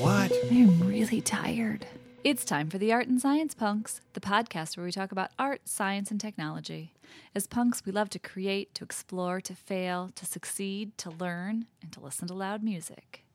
What? 0.00 0.32
I'm 0.50 0.80
really 0.88 1.20
tired. 1.20 1.84
It's 2.24 2.46
time 2.46 2.70
for 2.70 2.78
the 2.78 2.90
Art 2.90 3.06
and 3.08 3.20
Science 3.20 3.54
Punks, 3.54 4.00
the 4.14 4.20
podcast 4.20 4.78
where 4.78 4.86
we 4.86 4.92
talk 4.92 5.12
about 5.12 5.30
art, 5.38 5.68
science, 5.68 6.10
and 6.10 6.18
technology. 6.18 6.94
As 7.34 7.46
punks, 7.46 7.84
we 7.84 7.92
love 7.92 8.08
to 8.10 8.18
create, 8.18 8.74
to 8.76 8.84
explore, 8.84 9.42
to 9.42 9.54
fail, 9.54 10.10
to 10.14 10.24
succeed, 10.24 10.96
to 10.96 11.10
learn, 11.10 11.66
and 11.82 11.92
to 11.92 12.00
listen 12.00 12.26
to 12.28 12.34
loud 12.34 12.62
music. 12.62 13.26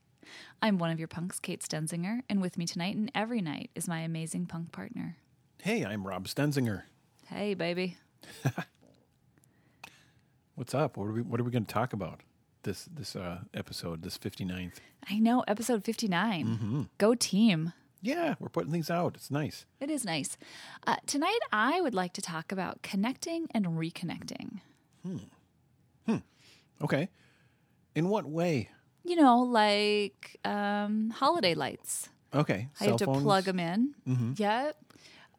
I'm 0.59 0.79
one 0.79 0.89
of 0.89 0.97
your 0.97 1.07
punks, 1.07 1.39
Kate 1.39 1.61
Stenzinger, 1.61 2.21
and 2.27 2.41
with 2.41 2.57
me 2.57 2.65
tonight 2.65 2.95
and 2.95 3.11
every 3.13 3.41
night 3.41 3.69
is 3.75 3.87
my 3.87 3.99
amazing 3.99 4.47
punk 4.47 4.71
partner. 4.71 5.17
Hey, 5.61 5.85
I'm 5.85 6.07
Rob 6.07 6.27
Stenzinger. 6.27 6.81
Hey, 7.27 7.53
baby. 7.53 7.97
What's 10.55 10.73
up? 10.73 10.97
What 10.97 11.05
are 11.05 11.11
we 11.11 11.21
What 11.21 11.39
are 11.39 11.43
we 11.43 11.51
going 11.51 11.65
to 11.65 11.73
talk 11.73 11.93
about 11.93 12.21
this 12.65 12.89
this 12.93 13.15
uh, 13.15 13.39
episode? 13.53 14.03
This 14.03 14.17
59th. 14.17 14.73
I 15.09 15.19
know, 15.19 15.43
episode 15.47 15.83
59. 15.85 16.45
Mm-hmm. 16.45 16.81
Go 16.97 17.15
team. 17.15 17.71
Yeah, 18.01 18.35
we're 18.39 18.49
putting 18.49 18.71
things 18.71 18.91
out. 18.91 19.15
It's 19.15 19.31
nice. 19.31 19.65
It 19.79 19.89
is 19.89 20.03
nice. 20.05 20.37
Uh, 20.85 20.97
tonight, 21.07 21.39
I 21.51 21.81
would 21.81 21.95
like 21.95 22.13
to 22.13 22.21
talk 22.21 22.51
about 22.51 22.81
connecting 22.83 23.47
and 23.51 23.65
reconnecting. 23.65 24.59
Hmm. 25.03 25.17
Hmm. 26.05 26.17
Okay. 26.83 27.09
In 27.95 28.09
what 28.09 28.25
way? 28.25 28.69
You 29.03 29.15
know, 29.15 29.39
like 29.39 30.37
um, 30.43 31.11
holiday 31.11 31.55
lights. 31.55 32.09
Okay. 32.33 32.67
I 32.79 32.83
have 32.85 32.97
to 32.97 33.05
phones, 33.05 33.23
plug 33.23 33.45
them 33.45 33.59
in. 33.59 33.95
Yep. 34.37 34.77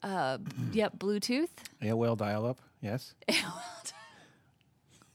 Uh, 0.03 0.39
yep. 0.73 0.99
Bluetooth. 0.99 1.51
AOL 1.83 2.17
dial-up. 2.17 2.61
Yes. 2.81 3.15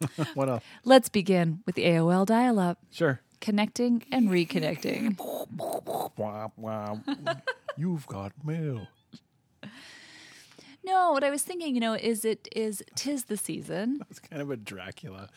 what 0.33 0.49
else? 0.49 0.63
Let's 0.83 1.09
begin 1.09 1.61
with 1.65 1.75
the 1.75 1.85
AOL 1.85 2.25
dial-up, 2.25 2.77
Sure. 2.91 3.19
connecting 3.39 4.03
and 4.11 4.29
reconnecting. 4.29 5.17
Wah, 6.17 6.49
wah. 6.57 6.97
You've 7.77 8.05
got 8.07 8.31
mail. 8.45 8.87
No, 10.83 11.11
what 11.11 11.23
I 11.23 11.29
was 11.29 11.43
thinking, 11.43 11.75
you 11.75 11.81
know, 11.81 11.93
is 11.93 12.25
it 12.25 12.47
is 12.55 12.83
tis 12.95 13.25
the 13.25 13.37
season. 13.37 14.01
It's 14.09 14.19
kind 14.19 14.41
of 14.41 14.49
a 14.49 14.57
Dracula. 14.57 15.29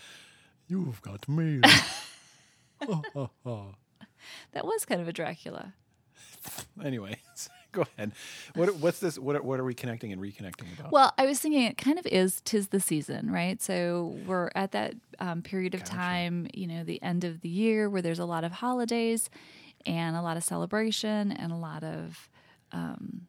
You've 0.69 1.03
got 1.03 1.28
mail. 1.28 1.60
That 4.53 4.64
was 4.64 4.84
kind 4.84 5.00
of 5.00 5.08
a 5.08 5.12
Dracula. 5.12 5.75
anyway, 6.83 7.19
go 7.75 7.84
ahead. 7.97 8.12
What 8.55 8.77
What's 8.77 9.00
this? 9.00 9.19
What 9.19 9.44
What 9.44 9.61
are 9.61 9.64
we 9.64 9.75
connecting 9.75 10.12
and 10.12 10.20
reconnecting 10.20 10.78
about? 10.78 10.92
Well, 10.92 11.12
I 11.19 11.27
was 11.27 11.41
thinking 11.41 11.64
it 11.64 11.77
kind 11.77 11.98
of 11.98 12.06
is 12.06 12.41
tis 12.42 12.69
the 12.69 12.81
season, 12.81 13.31
right? 13.31 13.61
So 13.61 14.16
we're 14.27 14.50
at 14.55 14.72
that 14.72 14.94
um, 15.19 15.42
period 15.42 15.75
of 15.75 15.81
Gotcha. 15.81 15.97
time, 15.97 16.47
you 16.55 16.66
know, 16.66 16.84
the 16.84 17.03
end 17.03 17.25
of 17.25 17.41
the 17.41 17.48
year 17.48 17.91
where 17.91 18.03
there's 18.03 18.19
a 18.19 18.25
lot 18.25 18.44
of 18.44 18.53
holidays 18.53 19.28
and 19.84 20.16
a 20.16 20.22
lot 20.22 20.36
of 20.36 20.44
celebration 20.44 21.33
and 21.33 21.53
a 21.53 21.56
lot 21.56 21.84
of 21.84 22.31
um, 22.72 23.27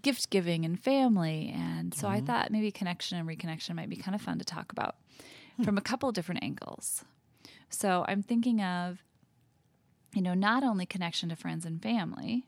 gift 0.00 0.30
giving 0.30 0.64
and 0.64 0.80
family. 0.80 1.52
And 1.54 1.94
so 1.94 2.08
I 2.08 2.20
thought 2.20 2.50
maybe 2.50 2.70
connection 2.70 3.18
and 3.18 3.28
reconnection 3.28 3.74
might 3.74 3.88
be 3.88 3.96
kind 3.96 4.14
of 4.14 4.20
fun 4.20 4.38
to 4.38 4.44
talk 4.44 4.72
about 4.72 4.96
from 5.64 5.76
a 5.76 5.80
couple 5.80 6.10
different 6.12 6.42
angles. 6.42 7.04
So 7.68 8.04
I'm 8.08 8.22
thinking 8.22 8.62
of, 8.62 9.02
you 10.14 10.22
know, 10.22 10.34
not 10.34 10.62
only 10.62 10.86
connection 10.86 11.28
to 11.28 11.36
friends 11.36 11.66
and 11.66 11.82
family, 11.82 12.46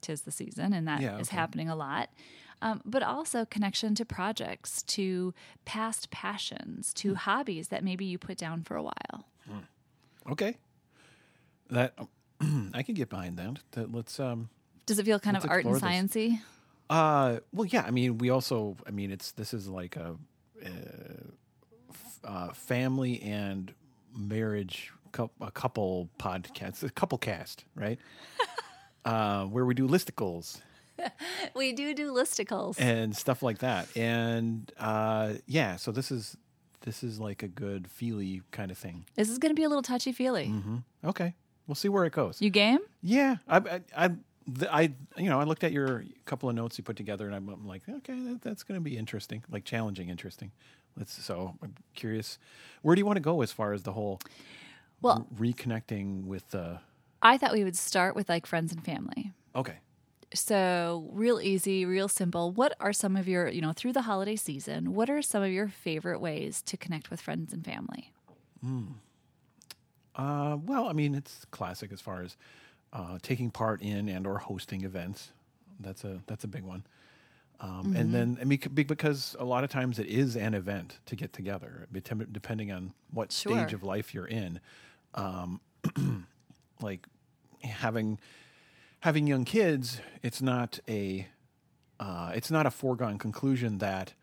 tis 0.00 0.22
the 0.22 0.30
season, 0.32 0.72
and 0.72 0.86
that 0.88 0.98
is 1.00 1.04
Yeah, 1.04 1.16
okay. 1.18 1.36
happening 1.36 1.68
a 1.68 1.76
lot. 1.76 2.10
Um, 2.60 2.82
but 2.84 3.02
also 3.04 3.44
connection 3.44 3.94
to 3.94 4.04
projects, 4.04 4.82
to 4.84 5.32
past 5.64 6.10
passions, 6.10 6.92
to 6.94 7.14
hobbies 7.14 7.68
that 7.68 7.84
maybe 7.84 8.04
you 8.04 8.18
put 8.18 8.36
down 8.36 8.64
for 8.64 8.76
a 8.76 8.82
while. 8.82 9.26
okay. 10.30 10.56
That 11.70 11.94
I 12.74 12.82
can 12.82 12.94
get 12.94 13.08
behind 13.10 13.36
that. 13.38 13.58
That 13.72 13.92
let's 13.94 14.18
um. 14.18 14.48
Does 14.86 14.98
it 14.98 15.04
feel 15.04 15.20
kind 15.20 15.36
of 15.36 15.44
art 15.48 15.64
and 15.66 15.74
this. 15.74 15.82
sciencey? 15.82 16.40
Uh, 16.90 17.38
well, 17.52 17.66
yeah. 17.66 17.82
I 17.86 17.90
mean, 17.90 18.18
we 18.18 18.30
also. 18.30 18.76
I 18.86 18.90
mean, 18.90 19.10
it's 19.10 19.32
this 19.32 19.52
is 19.52 19.68
like 19.68 19.96
a, 19.96 20.16
uh, 20.64 20.68
f- 21.90 22.20
uh, 22.24 22.48
family 22.54 23.20
and 23.22 23.74
marriage 24.16 24.90
cou- 25.12 25.30
a 25.40 25.50
couple 25.50 26.08
podcast, 26.18 26.82
a 26.82 26.90
couple 26.90 27.18
cast, 27.18 27.64
right? 27.74 27.98
Uh, 29.04 29.44
where 29.44 29.64
we 29.64 29.74
do 29.74 29.86
listicles 29.88 30.60
We 31.54 31.72
do 31.72 31.94
do 31.94 32.12
listicles. 32.12 32.74
and 32.80 33.16
stuff 33.16 33.42
like 33.42 33.58
that, 33.58 33.88
and 33.96 34.70
uh, 34.78 35.34
yeah. 35.46 35.76
So 35.76 35.92
this 35.92 36.10
is 36.10 36.36
this 36.80 37.02
is 37.04 37.20
like 37.20 37.42
a 37.44 37.48
good 37.48 37.88
feely 37.88 38.42
kind 38.50 38.70
of 38.70 38.78
thing. 38.78 39.04
this 39.14 39.28
is 39.28 39.38
going 39.38 39.50
to 39.50 39.54
be 39.54 39.62
a 39.64 39.68
little 39.68 39.82
touchy 39.82 40.10
feely. 40.12 40.46
hmm 40.46 40.78
Okay, 41.04 41.34
we'll 41.66 41.74
see 41.76 41.88
where 41.88 42.04
it 42.04 42.12
goes. 42.12 42.40
You 42.42 42.50
game? 42.50 42.80
Yeah, 43.02 43.36
I, 43.46 43.56
I, 43.58 43.80
I, 43.96 44.10
the- 44.48 44.74
I, 44.74 44.82
you 45.16 45.28
know, 45.30 45.38
I 45.40 45.44
looked 45.44 45.62
at 45.62 45.70
your 45.70 46.04
couple 46.24 46.48
of 46.48 46.54
notes 46.56 46.78
you 46.78 46.82
put 46.84 46.96
together, 46.96 47.26
and 47.26 47.34
I'm, 47.34 47.48
I'm 47.48 47.66
like, 47.66 47.82
okay, 47.88 48.18
that, 48.18 48.42
that's 48.42 48.62
going 48.64 48.80
to 48.80 48.82
be 48.82 48.96
interesting, 48.96 49.44
like 49.50 49.64
challenging, 49.64 50.08
interesting. 50.08 50.50
Let's. 50.96 51.12
So 51.22 51.54
I'm 51.62 51.74
curious, 51.94 52.38
where 52.82 52.96
do 52.96 53.00
you 53.00 53.06
want 53.06 53.16
to 53.18 53.20
go 53.22 53.42
as 53.42 53.52
far 53.52 53.72
as 53.72 53.82
the 53.84 53.92
whole 53.92 54.18
Well, 55.00 55.28
re- 55.36 55.52
reconnecting 55.52 56.24
with 56.24 56.50
the? 56.50 56.80
I 57.22 57.38
thought 57.38 57.52
we 57.52 57.64
would 57.64 57.76
start 57.76 58.14
with 58.14 58.28
like 58.28 58.46
friends 58.46 58.72
and 58.72 58.84
family. 58.84 59.32
Okay, 59.54 59.80
So, 60.34 61.08
real 61.12 61.40
easy, 61.40 61.86
real 61.86 62.08
simple. 62.08 62.52
What 62.52 62.74
are 62.80 62.92
some 62.92 63.16
of 63.16 63.26
your, 63.26 63.48
you 63.48 63.62
know, 63.62 63.72
through 63.72 63.94
the 63.94 64.02
holiday 64.02 64.36
season, 64.36 64.92
what 64.92 65.08
are 65.08 65.22
some 65.22 65.42
of 65.42 65.50
your 65.50 65.68
favorite 65.68 66.20
ways 66.20 66.60
to 66.62 66.76
connect 66.76 67.08
with 67.10 67.20
friends 67.20 67.54
and 67.54 67.64
family? 67.64 68.12
uh, 70.14 70.56
well, 70.64 70.88
I 70.88 70.92
mean, 70.92 71.14
it's 71.14 71.44
classic 71.46 71.92
as 71.92 72.00
far 72.00 72.22
as 72.22 72.36
uh, 72.92 73.18
taking 73.22 73.50
part 73.50 73.82
in 73.82 74.08
and 74.08 74.26
or 74.26 74.38
hosting 74.38 74.84
events. 74.84 75.32
That's 75.80 76.04
a 76.04 76.22
that's 76.26 76.44
a 76.44 76.48
big 76.48 76.64
one. 76.64 76.84
Um, 77.60 77.92
And 77.94 78.14
then, 78.14 78.38
I 78.40 78.44
mean, 78.44 78.60
because 78.74 79.36
a 79.38 79.44
lot 79.44 79.64
of 79.64 79.70
times 79.70 79.98
it 79.98 80.06
is 80.08 80.36
an 80.36 80.54
event 80.54 81.00
to 81.06 81.16
get 81.16 81.32
together, 81.32 81.88
depending 82.32 82.72
on 82.72 82.94
what 83.12 83.30
Sure. 83.30 83.56
stage 83.56 83.72
of 83.74 83.82
life 83.82 84.14
you're 84.14 84.28
in. 84.28 84.60
Um, 85.14 85.60
like 86.82 87.06
having 87.62 88.18
having 89.00 89.26
young 89.26 89.44
kids, 89.44 90.00
it's 90.22 90.42
not 90.42 90.78
a 90.88 91.26
uh, 92.00 92.32
it's 92.34 92.50
not 92.50 92.66
a 92.66 92.70
foregone 92.70 93.18
conclusion 93.18 93.78
that 93.78 94.14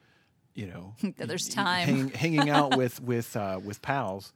you 0.54 0.68
know 0.68 0.96
there's 1.18 1.48
time. 1.48 1.88
hang, 1.88 2.10
hanging 2.14 2.50
out 2.50 2.78
with 2.78 3.02
with 3.02 3.36
uh, 3.36 3.60
with 3.64 3.82
pals, 3.82 4.34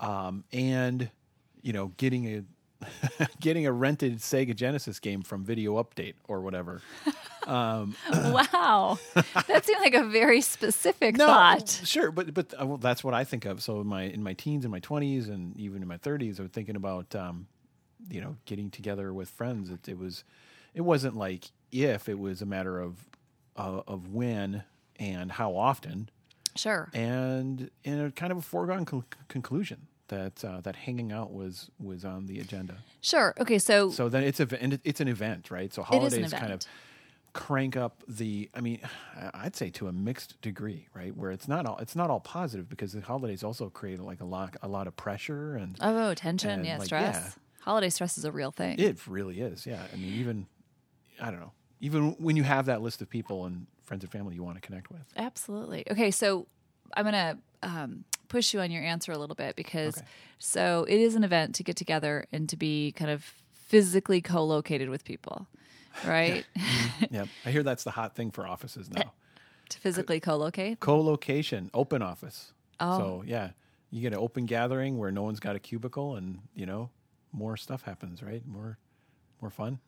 um, 0.00 0.44
and 0.52 1.10
you 1.62 1.72
know 1.72 1.92
getting 1.96 2.26
a 2.26 2.42
getting 3.40 3.66
a 3.66 3.72
rented 3.72 4.18
Sega 4.18 4.54
Genesis 4.54 4.98
game 5.00 5.22
from 5.22 5.44
Video 5.44 5.82
Update 5.82 6.14
or 6.28 6.40
whatever. 6.40 6.82
wow. 7.46 8.98
That 9.48 9.62
seemed 9.64 9.80
like 9.80 9.94
a 9.94 10.04
very 10.04 10.40
specific 10.40 11.16
thought. 11.16 11.68
sure, 11.84 12.10
but 12.10 12.32
but 12.34 12.54
uh, 12.60 12.66
well, 12.66 12.78
that's 12.78 13.04
what 13.04 13.14
I 13.14 13.24
think 13.24 13.44
of. 13.44 13.62
So 13.62 13.80
in 13.80 13.86
my 13.86 14.02
in 14.04 14.22
my 14.22 14.32
teens, 14.32 14.64
in 14.64 14.70
my 14.70 14.80
twenties, 14.80 15.28
and 15.28 15.56
even 15.58 15.82
in 15.82 15.88
my 15.88 15.98
thirties, 15.98 16.38
I 16.40 16.42
was 16.44 16.52
thinking 16.52 16.76
about 16.76 17.14
um, 17.14 17.46
you 18.10 18.20
know 18.20 18.36
getting 18.46 18.70
together 18.70 19.12
with 19.12 19.28
friends. 19.30 19.70
It, 19.70 19.88
it 19.88 19.98
was 19.98 20.24
it 20.74 20.80
wasn't 20.82 21.16
like 21.16 21.50
if 21.72 22.08
it 22.08 22.18
was 22.18 22.40
a 22.42 22.46
matter 22.46 22.80
of 22.80 22.96
uh, 23.56 23.82
of 23.86 24.08
when 24.08 24.64
and 24.98 25.32
how 25.32 25.56
often, 25.56 26.08
Sure. 26.56 26.88
and 26.94 27.70
in 27.82 28.00
a 28.00 28.10
kind 28.12 28.30
of 28.32 28.38
a 28.38 28.42
foregone 28.42 28.84
con- 28.84 29.04
conclusion 29.28 29.88
that 30.14 30.44
uh, 30.44 30.60
that 30.62 30.76
hanging 30.76 31.12
out 31.12 31.32
was 31.32 31.70
was 31.78 32.04
on 32.04 32.26
the 32.26 32.40
agenda. 32.40 32.76
Sure. 33.00 33.34
Okay. 33.40 33.58
So, 33.58 33.90
So 33.90 34.08
then 34.08 34.22
it's 34.22 34.40
a 34.40 34.46
it's 34.84 35.00
an 35.00 35.08
event, 35.08 35.50
right? 35.50 35.72
So 35.72 35.82
It 35.82 36.02
is 36.02 36.14
an 36.14 36.22
holidays 36.22 36.32
kind 36.32 36.52
of 36.52 36.60
crank 37.32 37.76
up 37.76 38.02
the. 38.08 38.48
I 38.54 38.60
mean, 38.60 38.80
I'd 39.34 39.56
say 39.56 39.70
to 39.70 39.88
a 39.88 39.92
mixed 39.92 40.40
degree, 40.40 40.88
right? 40.94 41.14
Where 41.16 41.30
it's 41.30 41.48
not 41.48 41.66
all 41.66 41.78
it's 41.78 41.96
not 41.96 42.10
all 42.10 42.20
positive 42.20 42.68
because 42.68 42.92
the 42.92 43.00
holidays 43.00 43.42
also 43.42 43.68
create 43.70 44.00
like 44.00 44.20
a 44.20 44.24
lot 44.24 44.56
a 44.62 44.68
lot 44.68 44.86
of 44.86 44.96
pressure 44.96 45.56
and 45.56 45.76
oh, 45.80 46.14
tension. 46.14 46.50
and, 46.50 46.66
Yeah. 46.66 46.78
like, 46.78 46.86
stress. 46.86 47.14
yeah. 47.14 47.30
Holiday 47.60 47.90
stress 47.90 48.18
is 48.18 48.24
a 48.24 48.32
real 48.32 48.50
thing. 48.50 48.78
it 48.78 49.06
really 49.06 49.40
is. 49.40 49.66
Yeah, 49.66 49.82
I 49.92 49.96
mean, 49.96 50.14
even 50.14 50.46
I 51.20 51.30
don't 51.30 51.40
know, 51.40 51.52
even 51.80 52.12
when 52.18 52.36
you 52.36 52.42
have 52.42 52.66
that 52.66 52.82
list 52.82 53.02
of 53.02 53.08
people 53.08 53.46
and 53.46 53.66
friends 53.84 54.04
and 54.04 54.12
family 54.12 54.34
you 54.34 54.42
want 54.42 54.56
to 54.56 54.60
connect 54.60 54.90
with. 54.90 55.02
Absolutely. 55.16 55.84
Okay, 55.90 56.10
so 56.10 56.46
I'm 56.96 57.04
going 57.04 57.14
to 57.14 57.38
um, 57.62 58.04
push 58.28 58.54
you 58.54 58.60
on 58.60 58.70
your 58.70 58.82
answer 58.82 59.12
a 59.12 59.18
little 59.18 59.36
bit 59.36 59.56
because 59.56 59.98
Okay. 59.98 60.06
so 60.38 60.84
it 60.88 60.98
is 61.00 61.14
an 61.14 61.24
event 61.24 61.54
to 61.56 61.62
get 61.64 61.76
together 61.76 62.26
and 62.32 62.48
to 62.48 62.56
be 62.56 62.92
kind 62.92 63.10
of 63.10 63.24
physically 63.52 64.20
co-located 64.20 64.88
with 64.88 65.04
people, 65.04 65.46
right? 66.06 66.44
yeah, 66.54 67.22
mm-hmm. 67.22 67.48
I 67.48 67.50
hear 67.50 67.62
that's 67.62 67.84
the 67.84 67.90
hot 67.92 68.14
thing 68.14 68.30
for 68.30 68.46
offices 68.46 68.90
now. 68.90 69.12
to 69.70 69.78
physically 69.78 70.20
co-locate. 70.20 70.80
Co-location, 70.80 71.70
open 71.74 72.02
office. 72.02 72.52
Oh. 72.80 72.98
So 72.98 73.24
yeah, 73.26 73.50
you 73.90 74.00
get 74.00 74.12
an 74.12 74.18
open 74.18 74.46
gathering 74.46 74.98
where 74.98 75.10
no 75.10 75.22
one's 75.22 75.40
got 75.40 75.56
a 75.56 75.60
cubicle, 75.60 76.16
and 76.16 76.40
you 76.54 76.66
know 76.66 76.90
more 77.32 77.56
stuff 77.56 77.82
happens, 77.82 78.22
right? 78.22 78.46
More, 78.46 78.78
more 79.40 79.50
fun. 79.50 79.78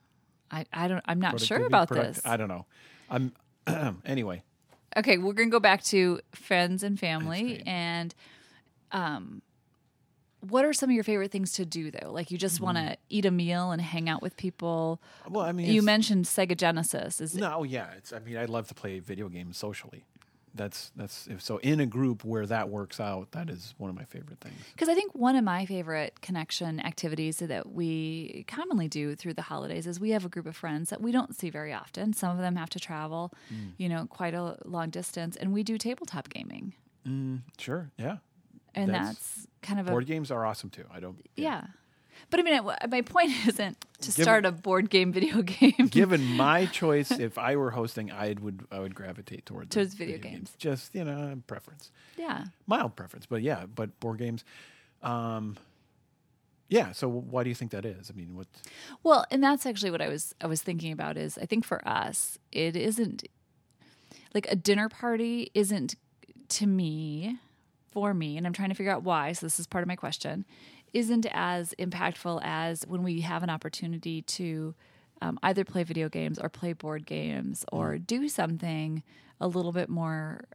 I, 0.50 0.64
I 0.72 0.88
don't. 0.88 1.02
I'm 1.06 1.20
not 1.20 1.40
sure 1.40 1.64
about 1.66 1.88
product- 1.88 2.16
this. 2.16 2.26
I 2.26 2.36
don't 2.36 2.48
know. 2.48 2.66
I'm 3.10 3.32
anyway. 4.04 4.42
Okay, 4.96 5.18
we're 5.18 5.32
gonna 5.34 5.50
go 5.50 5.60
back 5.60 5.82
to 5.84 6.20
friends 6.32 6.82
and 6.82 6.98
family, 6.98 7.62
and 7.66 8.14
um, 8.92 9.42
what 10.40 10.64
are 10.64 10.72
some 10.72 10.88
of 10.90 10.94
your 10.94 11.04
favorite 11.04 11.30
things 11.30 11.52
to 11.52 11.64
do 11.66 11.90
though? 11.90 12.10
Like 12.12 12.30
you 12.30 12.38
just 12.38 12.60
want 12.60 12.78
to 12.78 12.96
eat 13.08 13.24
a 13.26 13.30
meal 13.30 13.72
and 13.72 13.82
hang 13.82 14.08
out 14.08 14.22
with 14.22 14.36
people. 14.36 15.00
Well, 15.28 15.44
I 15.44 15.52
mean, 15.52 15.66
You 15.66 15.72
it's- 15.80 15.84
mentioned 15.84 16.24
Sega 16.24 16.56
Genesis. 16.56 17.20
Is 17.20 17.34
No, 17.34 17.62
yeah, 17.62 17.88
it's. 17.96 18.12
I 18.12 18.20
mean, 18.20 18.36
I 18.36 18.44
love 18.46 18.68
to 18.68 18.74
play 18.74 18.98
video 19.00 19.28
games 19.28 19.58
socially. 19.58 20.04
That's 20.56 20.90
that's 20.96 21.26
if 21.26 21.42
so 21.42 21.58
in 21.58 21.80
a 21.80 21.86
group 21.86 22.24
where 22.24 22.46
that 22.46 22.68
works 22.68 22.98
out. 23.00 23.32
That 23.32 23.50
is 23.50 23.74
one 23.78 23.90
of 23.90 23.96
my 23.96 24.04
favorite 24.04 24.40
things. 24.40 24.56
Because 24.72 24.88
I 24.88 24.94
think 24.94 25.14
one 25.14 25.36
of 25.36 25.44
my 25.44 25.66
favorite 25.66 26.20
connection 26.22 26.80
activities 26.80 27.36
that 27.38 27.70
we 27.72 28.44
commonly 28.48 28.88
do 28.88 29.14
through 29.14 29.34
the 29.34 29.42
holidays 29.42 29.86
is 29.86 30.00
we 30.00 30.10
have 30.10 30.24
a 30.24 30.28
group 30.28 30.46
of 30.46 30.56
friends 30.56 30.90
that 30.90 31.00
we 31.00 31.12
don't 31.12 31.36
see 31.36 31.50
very 31.50 31.72
often. 31.72 32.12
Some 32.12 32.30
of 32.30 32.38
them 32.38 32.56
have 32.56 32.70
to 32.70 32.80
travel, 32.80 33.32
Mm. 33.52 33.72
you 33.78 33.88
know, 33.88 34.06
quite 34.06 34.34
a 34.34 34.56
long 34.64 34.90
distance, 34.90 35.36
and 35.36 35.52
we 35.52 35.62
do 35.62 35.78
tabletop 35.78 36.28
gaming. 36.30 36.74
mm, 37.06 37.42
Sure, 37.58 37.90
yeah. 37.98 38.16
And 38.74 38.90
That's- 38.90 39.08
that's, 39.14 39.46
kind 39.62 39.80
of 39.80 39.86
a 39.88 39.90
Board 39.90 40.06
games 40.06 40.30
are 40.30 40.44
awesome 40.44 40.70
too. 40.70 40.84
I 40.92 41.00
don't. 41.00 41.18
yeah. 41.36 41.66
But 42.30 42.40
I 42.40 42.42
mean, 42.42 42.60
my 42.90 43.02
point 43.02 43.30
isn't 43.46 43.80
to 44.00 44.08
Given- 44.10 44.22
start 44.22 44.46
a 44.46 44.52
board 44.52 44.90
game 44.90 45.12
video 45.12 45.42
game. 45.42 45.88
Given 45.90 46.24
my 46.36 46.66
choice, 46.72 47.10
if 47.12 47.38
I 47.38 47.56
were 47.56 47.70
hosting, 47.70 48.10
I 48.10 48.34
would 48.40 48.66
I 48.70 48.80
would 48.80 48.94
gravitate 48.94 49.46
towards 49.46 49.74
Towards 49.74 49.94
video 49.94 50.18
games. 50.18 50.52
Just 50.58 50.94
you 50.94 51.04
know, 51.04 51.40
preference, 51.46 51.90
yeah. 52.16 52.46
mild 52.66 52.96
preference, 52.96 53.26
but 53.26 53.42
yeah, 53.42 53.66
but 53.72 53.98
board 54.00 54.18
games. 54.18 54.44
Um, 55.02 55.56
yeah. 56.68 56.92
So 56.92 57.08
why 57.08 57.44
do 57.44 57.48
you 57.48 57.54
think 57.54 57.70
that 57.70 57.84
is? 57.84 58.10
I 58.10 58.16
mean, 58.16 58.34
what? 58.36 58.48
Well, 59.04 59.24
and 59.30 59.42
that's 59.42 59.66
actually 59.66 59.92
what 59.92 60.02
I 60.02 60.08
was 60.08 60.34
I 60.40 60.46
was 60.48 60.62
thinking 60.62 60.92
about 60.92 61.16
is 61.16 61.38
I 61.38 61.46
think 61.46 61.64
for 61.64 61.86
us 61.86 62.38
it 62.50 62.74
isn't 62.76 63.24
like 64.34 64.46
a 64.50 64.56
dinner 64.56 64.88
party 64.88 65.50
isn't 65.54 65.94
to 66.48 66.66
me 66.66 67.38
for 67.90 68.12
me 68.12 68.36
and 68.36 68.46
I'm 68.46 68.52
trying 68.52 68.68
to 68.68 68.74
figure 68.74 68.92
out 68.92 69.02
why 69.02 69.32
so 69.32 69.46
this 69.46 69.58
is 69.58 69.66
part 69.66 69.82
of 69.82 69.88
my 69.88 69.96
question 69.96 70.44
isn't 70.96 71.26
as 71.30 71.74
impactful 71.78 72.40
as 72.42 72.86
when 72.86 73.02
we 73.02 73.20
have 73.20 73.42
an 73.42 73.50
opportunity 73.50 74.22
to 74.22 74.74
um, 75.20 75.38
either 75.42 75.62
play 75.62 75.82
video 75.84 76.08
games 76.08 76.38
or 76.38 76.48
play 76.48 76.72
board 76.72 77.04
games 77.04 77.66
or 77.70 77.98
do 77.98 78.30
something 78.30 79.02
a 79.38 79.46
little 79.46 79.72
bit 79.72 79.90
more 79.90 80.46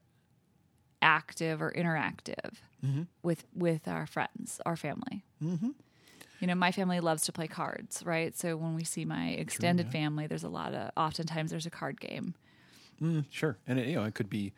active 0.99 1.61
or 1.61 1.71
interactive 1.71 2.55
with 3.21 3.45
with 3.53 3.87
our 3.87 4.07
friends, 4.07 4.59
our 4.65 4.75
family. 4.75 5.23
You 6.39 6.47
know, 6.47 6.55
my 6.55 6.71
family 6.71 6.99
loves 6.99 7.23
to 7.25 7.31
play 7.31 7.45
cards, 7.47 8.01
right? 8.03 8.35
So 8.35 8.57
when 8.57 8.73
we 8.73 8.83
see 8.83 9.05
my 9.05 9.27
extended 9.29 9.85
family, 9.91 10.25
there's 10.25 10.43
a 10.43 10.49
lot 10.49 10.73
of 10.73 10.89
oftentimes 10.97 11.51
there's 11.51 11.67
a 11.67 11.69
card 11.69 11.99
game. 12.01 12.33
Mm, 12.99 13.25
sure, 13.29 13.57
and 13.67 13.77
it, 13.77 13.87
you 13.89 13.95
know 13.95 14.05
it 14.05 14.15
could 14.15 14.29
be 14.29 14.53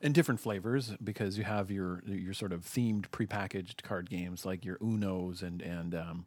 in 0.00 0.12
different 0.12 0.40
flavors 0.40 0.94
because 1.02 1.38
you 1.38 1.44
have 1.44 1.70
your 1.70 2.02
your 2.06 2.34
sort 2.34 2.52
of 2.52 2.62
themed 2.62 3.08
prepackaged 3.08 3.82
card 3.82 4.10
games 4.10 4.44
like 4.44 4.64
your 4.64 4.76
Unos 4.78 5.42
and 5.42 5.62
and 5.62 5.94
um, 5.94 6.26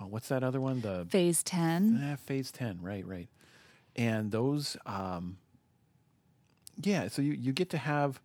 oh, 0.00 0.06
what's 0.06 0.28
that 0.28 0.42
other 0.42 0.60
one? 0.60 0.80
The 0.80 1.06
Phase 1.10 1.42
10. 1.42 2.10
Eh, 2.12 2.16
phase 2.16 2.50
10 2.50 2.78
right 2.80 3.06
right 3.06 3.28
and 3.96 4.30
those 4.30 4.76
um 4.86 5.36
yeah 6.80 7.08
so 7.08 7.20
you 7.20 7.32
you 7.32 7.52
get 7.52 7.68
to 7.70 7.78
have 7.78 8.20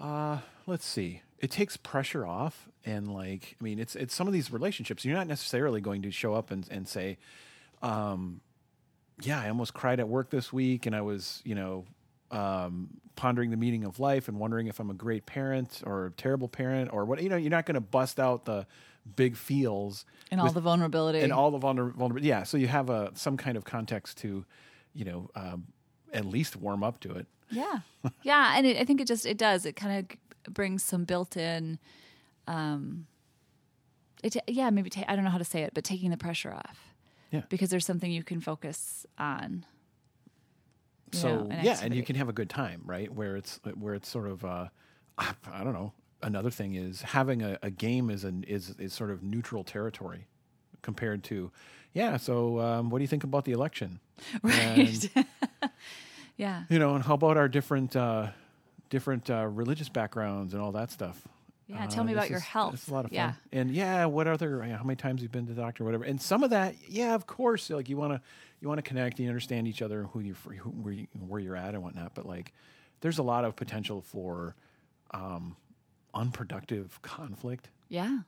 uh 0.00 0.38
let's 0.66 0.86
see 0.86 1.22
it 1.38 1.50
takes 1.50 1.76
pressure 1.76 2.26
off 2.26 2.68
and 2.84 3.12
like 3.12 3.56
i 3.60 3.64
mean 3.64 3.78
it's 3.78 3.94
it's 3.94 4.14
some 4.14 4.26
of 4.26 4.32
these 4.32 4.50
relationships 4.50 5.04
you're 5.04 5.16
not 5.16 5.26
necessarily 5.26 5.80
going 5.80 6.02
to 6.02 6.10
show 6.10 6.34
up 6.34 6.50
and 6.50 6.66
and 6.70 6.88
say 6.88 7.18
um 7.82 8.40
yeah 9.22 9.40
i 9.40 9.48
almost 9.48 9.74
cried 9.74 10.00
at 10.00 10.08
work 10.08 10.30
this 10.30 10.52
week 10.52 10.86
and 10.86 10.96
i 10.96 11.00
was 11.00 11.42
you 11.44 11.54
know 11.54 11.84
um 12.30 12.88
pondering 13.14 13.50
the 13.50 13.56
meaning 13.56 13.84
of 13.84 13.98
life 13.98 14.28
and 14.28 14.38
wondering 14.38 14.66
if 14.66 14.78
i'm 14.80 14.90
a 14.90 14.94
great 14.94 15.24
parent 15.26 15.82
or 15.86 16.06
a 16.06 16.10
terrible 16.10 16.48
parent 16.48 16.92
or 16.92 17.04
what 17.04 17.22
you 17.22 17.28
know 17.28 17.36
you're 17.36 17.50
not 17.50 17.64
going 17.66 17.74
to 17.76 17.80
bust 17.80 18.18
out 18.20 18.44
the 18.44 18.66
big 19.14 19.36
feels 19.36 20.04
And 20.32 20.40
all 20.40 20.50
the 20.52 20.60
vulnerability. 20.60 21.20
and 21.20 21.32
all 21.32 21.52
the 21.52 21.58
vulner- 21.60 21.92
vulnerability. 21.94 22.26
Yeah, 22.26 22.42
so 22.42 22.56
you 22.56 22.66
have 22.66 22.90
a 22.90 23.12
some 23.14 23.36
kind 23.36 23.56
of 23.56 23.64
context 23.64 24.18
to, 24.18 24.44
you 24.94 25.04
know, 25.04 25.30
um, 25.36 25.68
at 26.12 26.24
least 26.24 26.56
warm 26.56 26.82
up 26.82 26.98
to 27.00 27.12
it. 27.12 27.26
Yeah, 27.48 27.78
yeah, 28.24 28.54
and 28.58 28.66
it, 28.66 28.76
I 28.78 28.84
think 28.84 29.00
it 29.00 29.06
just 29.06 29.24
it 29.24 29.38
does. 29.38 29.64
It 29.64 29.76
kind 29.76 30.10
of 30.46 30.52
brings 30.52 30.82
some 30.82 31.04
built-in, 31.04 31.78
um, 32.48 33.06
it 34.24 34.36
yeah 34.48 34.70
maybe 34.70 34.90
ta- 34.90 35.04
I 35.06 35.14
don't 35.14 35.24
know 35.24 35.30
how 35.30 35.38
to 35.38 35.44
say 35.44 35.62
it, 35.62 35.72
but 35.72 35.84
taking 35.84 36.10
the 36.10 36.16
pressure 36.16 36.52
off. 36.52 36.92
Yeah. 37.30 37.42
because 37.48 37.70
there's 37.70 37.86
something 37.86 38.10
you 38.10 38.22
can 38.24 38.40
focus 38.40 39.06
on. 39.18 39.64
So 41.20 41.48
an 41.50 41.64
yeah, 41.64 41.78
and 41.82 41.94
you 41.94 42.02
can 42.02 42.16
have 42.16 42.28
a 42.28 42.32
good 42.32 42.48
time, 42.50 42.82
right? 42.84 43.12
Where 43.12 43.36
it's 43.36 43.60
where 43.74 43.94
it's 43.94 44.08
sort 44.08 44.26
of, 44.28 44.44
uh, 44.44 44.68
I 45.18 45.64
don't 45.64 45.72
know. 45.72 45.92
Another 46.22 46.50
thing 46.50 46.74
is 46.74 47.02
having 47.02 47.42
a, 47.42 47.58
a 47.62 47.70
game 47.70 48.10
is 48.10 48.24
an 48.24 48.44
is 48.44 48.74
is 48.78 48.92
sort 48.92 49.10
of 49.10 49.22
neutral 49.22 49.64
territory 49.64 50.26
compared 50.82 51.22
to, 51.24 51.50
yeah. 51.92 52.16
So 52.16 52.60
um, 52.60 52.90
what 52.90 52.98
do 52.98 53.02
you 53.04 53.08
think 53.08 53.24
about 53.24 53.44
the 53.44 53.52
election? 53.52 54.00
right. 54.42 55.08
yeah, 56.36 56.64
You 56.68 56.78
know, 56.78 56.94
and 56.94 57.04
how 57.04 57.14
about 57.14 57.36
our 57.36 57.48
different 57.48 57.96
uh, 57.96 58.28
different 58.90 59.28
uh, 59.30 59.46
religious 59.46 59.88
backgrounds 59.88 60.54
and 60.54 60.62
all 60.62 60.72
that 60.72 60.90
stuff? 60.90 61.26
Yeah, 61.68 61.86
tell 61.86 62.04
me 62.04 62.12
about 62.12 62.30
your 62.30 62.38
health. 62.38 62.74
It's 62.74 62.88
a 62.88 62.92
lot 62.92 63.04
of 63.06 63.10
fun. 63.10 63.16
Yeah. 63.16 63.32
And 63.52 63.70
yeah, 63.72 64.04
what 64.04 64.28
other? 64.28 64.62
How 64.62 64.84
many 64.84 64.96
times 64.96 65.20
you've 65.20 65.32
been 65.32 65.46
to 65.46 65.52
the 65.52 65.60
doctor, 65.60 65.82
or 65.82 65.86
whatever. 65.86 66.04
And 66.04 66.20
some 66.20 66.44
of 66.44 66.50
that, 66.50 66.76
yeah, 66.88 67.14
of 67.14 67.26
course. 67.26 67.70
Like 67.70 67.88
you 67.88 67.96
want 67.96 68.12
to, 68.12 68.20
you 68.60 68.68
want 68.68 68.78
to 68.78 68.82
connect, 68.82 69.18
you 69.18 69.28
understand 69.28 69.66
each 69.66 69.82
other, 69.82 70.04
who 70.04 70.20
you, 70.20 70.34
who, 70.44 70.70
where 70.70 70.92
you, 70.94 71.06
where 71.26 71.40
you're 71.40 71.56
at, 71.56 71.74
and 71.74 71.82
whatnot. 71.82 72.14
But 72.14 72.24
like, 72.24 72.52
there's 73.00 73.18
a 73.18 73.22
lot 73.24 73.44
of 73.44 73.56
potential 73.56 74.00
for 74.00 74.54
um, 75.10 75.56
unproductive 76.14 77.00
conflict, 77.02 77.68
yeah. 77.88 78.18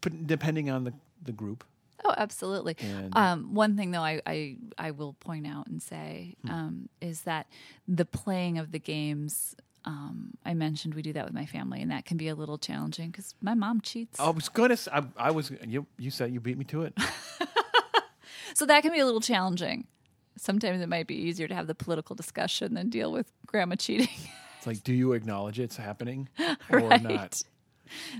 but 0.00 0.26
depending 0.26 0.70
on 0.70 0.84
the 0.84 0.92
the 1.24 1.32
group. 1.32 1.64
Oh, 2.04 2.14
absolutely. 2.16 2.76
And- 2.80 3.16
Um, 3.16 3.54
one 3.54 3.76
thing, 3.76 3.92
though, 3.92 4.00
I, 4.00 4.20
I, 4.26 4.56
I 4.76 4.90
will 4.90 5.12
point 5.14 5.46
out 5.46 5.68
and 5.68 5.80
say 5.80 6.34
Hmm. 6.44 6.50
um, 6.50 6.88
is 7.00 7.22
that 7.22 7.46
the 7.86 8.04
playing 8.04 8.58
of 8.58 8.72
the 8.72 8.80
games. 8.80 9.54
Um, 9.84 10.36
I 10.44 10.54
mentioned 10.54 10.94
we 10.94 11.02
do 11.02 11.12
that 11.14 11.24
with 11.24 11.34
my 11.34 11.46
family, 11.46 11.82
and 11.82 11.90
that 11.90 12.04
can 12.04 12.16
be 12.16 12.28
a 12.28 12.34
little 12.34 12.58
challenging 12.58 13.10
because 13.10 13.34
my 13.40 13.54
mom 13.54 13.80
cheats. 13.80 14.20
I 14.20 14.30
was 14.30 14.48
gonna. 14.48 14.76
say 14.76 14.92
I 15.16 15.30
was. 15.30 15.50
You 15.66 15.86
you 15.98 16.10
said 16.10 16.32
you 16.32 16.40
beat 16.40 16.56
me 16.56 16.64
to 16.66 16.82
it. 16.82 16.94
So 18.54 18.66
that 18.66 18.82
can 18.82 18.92
be 18.92 18.98
a 18.98 19.04
little 19.04 19.20
challenging. 19.20 19.86
Sometimes 20.36 20.80
it 20.80 20.88
might 20.88 21.06
be 21.06 21.14
easier 21.14 21.48
to 21.48 21.54
have 21.54 21.66
the 21.66 21.74
political 21.74 22.16
discussion 22.16 22.74
than 22.74 22.90
deal 22.90 23.12
with 23.12 23.30
grandma 23.46 23.76
cheating. 23.76 24.08
It's 24.58 24.66
like, 24.66 24.84
do 24.84 24.92
you 24.92 25.12
acknowledge 25.12 25.58
it's 25.58 25.76
happening 25.76 26.28
or 26.70 26.78
right. 26.78 27.02
not? 27.02 27.42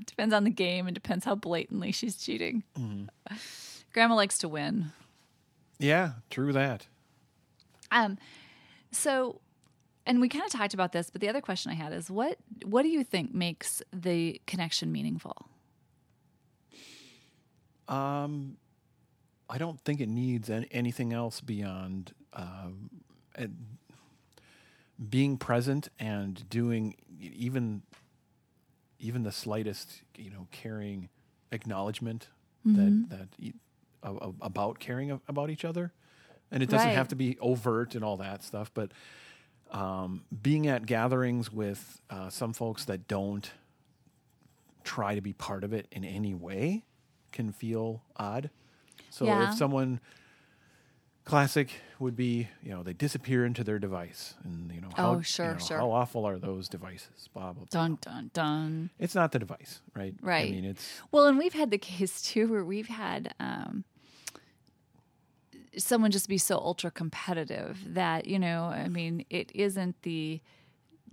depends 0.07 0.35
on 0.35 0.45
the 0.45 0.51
game 0.51 0.87
and 0.87 0.95
depends 0.95 1.25
how 1.25 1.35
blatantly 1.37 1.93
she's 1.93 2.17
cheating. 2.17 2.65
Mm-hmm. 2.77 3.35
Grandma 3.93 4.17
likes 4.17 4.39
to 4.39 4.49
win. 4.49 4.87
Yeah, 5.79 6.15
true 6.31 6.53
that. 6.53 6.87
Um, 7.93 8.19
so, 8.91 9.41
and 10.07 10.21
we 10.21 10.29
kind 10.29 10.45
of 10.45 10.51
talked 10.51 10.75
about 10.75 10.93
this, 10.93 11.11
but 11.11 11.21
the 11.21 11.29
other 11.29 11.41
question 11.41 11.71
I 11.73 11.75
had 11.75 11.93
is 11.93 12.11
what 12.11 12.39
what 12.65 12.83
do 12.83 12.89
you 12.89 13.05
think 13.05 13.35
makes 13.35 13.83
the 13.93 14.41
connection 14.47 14.91
meaningful? 14.93 15.49
Um, 17.89 18.57
I 19.51 19.59
don't 19.59 19.81
think 19.81 20.01
it 20.01 20.09
needs 20.09 20.49
an, 20.49 20.65
anything 20.71 21.13
else 21.13 21.41
beyond 21.41 22.13
um, 22.33 22.91
uh, 23.39 23.47
being 25.11 25.37
present 25.37 25.89
and 25.99 26.49
doing 26.49 26.95
even 27.21 27.83
even 28.99 29.25
the 29.25 29.33
slightest, 29.33 30.03
you 30.17 30.31
know, 30.31 30.47
caring 30.53 31.09
acknowledgement 31.51 32.29
that 32.65 33.07
that 33.11 33.29
e- 33.39 33.53
a- 34.05 34.31
about 34.41 34.79
caring 34.79 35.21
about 35.29 35.51
each 35.51 35.65
other, 35.65 35.93
and 36.53 36.63
it 36.63 36.69
doesn't 36.71 36.89
Right. 36.89 36.97
have 36.97 37.09
to 37.09 37.17
be 37.17 37.37
overt 37.41 37.95
and 37.97 38.05
all 38.05 38.17
that 38.19 38.45
stuff, 38.45 38.71
but 38.73 38.93
um, 39.73 40.25
being 40.43 40.67
at 40.69 40.87
gatherings 40.87 41.51
with 41.53 42.01
uh, 42.11 42.29
some 42.31 42.53
folks 42.53 42.85
that 42.85 43.09
don't 43.09 43.51
try 44.85 45.15
to 45.15 45.21
be 45.21 45.33
part 45.33 45.65
of 45.65 45.73
it 45.73 45.87
in 45.91 46.05
any 46.05 46.35
way 46.35 46.85
can 47.33 47.51
feel 47.53 48.03
odd. 48.17 48.51
So 49.11 49.25
Yeah. 49.27 49.45
if 49.51 49.55
someone 49.57 50.01
classic 51.25 51.71
would 51.99 52.17
be, 52.17 52.49
you 52.63 52.71
know, 52.73 52.83
they 52.83 52.93
disappear 52.93 53.47
into 53.47 53.63
their 53.63 53.79
device 53.79 54.35
and 54.45 54.73
you 54.73 54.81
know 54.81 54.89
how, 54.97 55.15
Oh, 55.15 55.21
sure, 55.23 55.47
you 55.47 55.53
know, 55.53 55.59
sure. 55.59 55.79
how 55.79 55.91
awful 55.93 56.25
are 56.27 56.37
those 56.39 56.69
devices? 56.69 57.29
Blah 57.33 57.53
blah 57.53 57.65
blah. 57.65 57.67
Dun 57.71 57.99
dun 58.01 58.31
dun. 58.35 58.91
It's 58.99 59.15
not 59.15 59.31
the 59.33 59.39
device, 59.39 59.81
right? 59.95 60.15
Right. 60.21 60.49
I 60.49 60.51
mean 60.51 60.65
it's 60.65 61.01
Well, 61.13 61.27
and 61.27 61.39
we've 61.39 61.55
had 61.55 61.71
the 61.71 61.79
case 61.93 62.21
too 62.23 62.49
where 62.49 62.65
we've 62.65 62.89
had 62.89 63.35
um, 63.39 63.85
someone 65.77 66.11
just 66.11 66.29
be 66.29 66.39
so 66.39 66.57
ultra 66.57 66.91
competitive 66.91 67.95
that 67.95 68.27
you 68.27 68.39
know, 68.39 68.65
I 68.65 68.89
mean, 68.89 69.25
it 69.31 69.51
isn't 69.55 70.03
the 70.03 70.41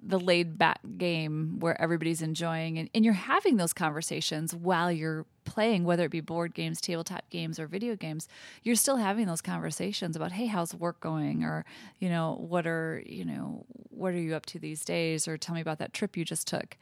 the 0.01 0.17
laid 0.17 0.57
back 0.57 0.79
game 0.97 1.59
where 1.59 1.79
everybody's 1.81 2.21
enjoying 2.21 2.77
and, 2.77 2.89
and 2.95 3.03
you're 3.03 3.13
having 3.13 3.57
those 3.57 3.73
conversations 3.73 4.55
while 4.55 4.89
you're 4.89 5.25
playing, 5.43 5.83
whether 5.83 6.05
it 6.05 6.11
be 6.11 6.21
board 6.21 6.53
games, 6.53 6.79
tabletop 6.79 7.29
games, 7.29 7.59
or 7.59 7.67
video 7.67 7.97
games, 7.97 8.29
you're 8.63 8.77
still 8.77 8.95
having 8.95 9.27
those 9.27 9.41
conversations 9.41 10.15
about, 10.15 10.31
hey, 10.31 10.45
how's 10.45 10.73
work 10.73 11.01
going? 11.01 11.43
Or, 11.43 11.65
you 11.99 12.07
know, 12.07 12.37
what 12.39 12.65
are, 12.65 13.03
you 13.05 13.25
know, 13.25 13.65
what 13.89 14.13
are 14.13 14.19
you 14.19 14.35
up 14.35 14.45
to 14.45 14.57
these 14.59 14.85
days? 14.85 15.27
Or 15.27 15.37
tell 15.37 15.53
me 15.53 15.59
about 15.59 15.79
that 15.79 15.91
trip 15.91 16.15
you 16.15 16.23
just 16.23 16.47
took. 16.47 16.77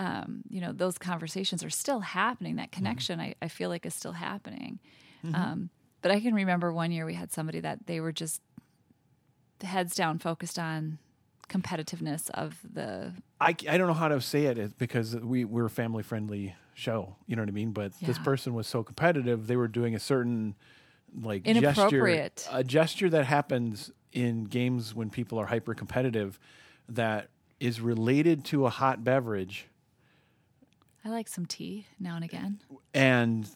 um, 0.00 0.42
you 0.48 0.60
know, 0.62 0.72
those 0.72 0.96
conversations 0.98 1.62
are 1.62 1.70
still 1.70 2.00
happening. 2.00 2.56
That 2.56 2.72
connection, 2.72 3.20
I, 3.20 3.34
I 3.42 3.48
feel 3.48 3.68
like, 3.68 3.84
is 3.84 3.94
still 3.94 4.12
happening. 4.12 4.78
Um, 5.34 5.70
but 6.02 6.10
I 6.10 6.20
can 6.20 6.34
remember 6.34 6.72
one 6.72 6.92
year 6.92 7.06
we 7.06 7.14
had 7.14 7.32
somebody 7.32 7.60
that 7.60 7.86
they 7.86 8.00
were 8.00 8.12
just 8.12 8.42
heads 9.62 9.94
down, 9.94 10.18
focused 10.18 10.58
on 10.58 10.98
competitiveness 11.48 12.30
of 12.30 12.58
the 12.72 13.12
I, 13.40 13.48
I 13.68 13.76
don't 13.76 13.88
know 13.88 13.94
how 13.94 14.08
to 14.08 14.20
say 14.20 14.44
it 14.46 14.78
because 14.78 15.16
we 15.16 15.44
we're 15.44 15.66
a 15.66 15.70
family 15.70 16.02
friendly 16.02 16.54
show. 16.74 17.16
You 17.26 17.36
know 17.36 17.42
what 17.42 17.48
I 17.48 17.52
mean? 17.52 17.72
But 17.72 17.92
this 18.00 18.18
person 18.18 18.54
was 18.54 18.66
so 18.66 18.82
competitive. 18.82 19.46
They 19.46 19.56
were 19.56 19.68
doing 19.68 19.94
a 19.94 19.98
certain 19.98 20.54
like 21.20 21.42
gesture, 21.44 22.30
a 22.52 22.62
gesture 22.62 23.10
that 23.10 23.26
happens 23.26 23.90
in 24.12 24.44
games 24.44 24.94
when 24.94 25.10
people 25.10 25.38
are 25.38 25.46
hyper 25.46 25.74
competitive 25.74 26.38
that 26.88 27.28
is 27.58 27.80
related 27.80 28.44
to 28.44 28.66
a 28.66 28.70
hot 28.70 29.04
beverage 29.04 29.66
I 31.04 31.08
like 31.08 31.28
some 31.28 31.46
tea 31.46 31.86
now 31.98 32.14
and 32.16 32.24
again. 32.24 32.60
and 32.92 33.48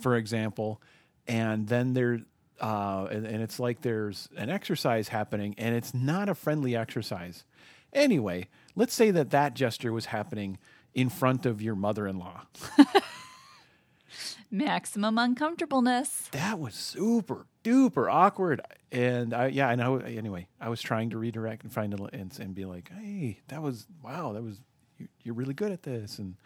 for 0.00 0.16
example, 0.16 0.80
and 1.28 1.68
then 1.68 1.92
there, 1.92 2.20
uh, 2.60 3.06
and, 3.10 3.26
and 3.26 3.42
it's 3.42 3.60
like 3.60 3.82
there's 3.82 4.28
an 4.36 4.50
exercise 4.50 5.08
happening, 5.08 5.54
and 5.58 5.74
it's 5.76 5.94
not 5.94 6.28
a 6.28 6.34
friendly 6.34 6.74
exercise. 6.74 7.44
Anyway, 7.92 8.48
let's 8.74 8.94
say 8.94 9.10
that 9.10 9.30
that 9.30 9.54
gesture 9.54 9.92
was 9.92 10.06
happening 10.06 10.58
in 10.94 11.08
front 11.08 11.46
of 11.46 11.62
your 11.62 11.76
mother-in-law. 11.76 12.42
Maximum 14.50 15.18
uncomfortableness. 15.18 16.28
That 16.32 16.58
was 16.58 16.74
super 16.74 17.46
duper 17.62 18.10
awkward, 18.10 18.62
and 18.90 19.34
I 19.34 19.48
yeah, 19.48 19.68
I 19.68 19.74
know. 19.74 19.98
Anyway, 19.98 20.48
I 20.58 20.70
was 20.70 20.80
trying 20.80 21.10
to 21.10 21.18
redirect 21.18 21.64
and 21.64 21.72
find 21.72 21.92
a, 21.92 22.02
and, 22.14 22.36
and 22.40 22.54
be 22.54 22.64
like, 22.64 22.90
hey, 22.90 23.40
that 23.48 23.62
was 23.62 23.86
wow, 24.02 24.32
that 24.32 24.42
was 24.42 24.58
you, 24.96 25.08
you're 25.22 25.34
really 25.34 25.52
good 25.52 25.70
at 25.70 25.82
this, 25.82 26.18
and 26.18 26.36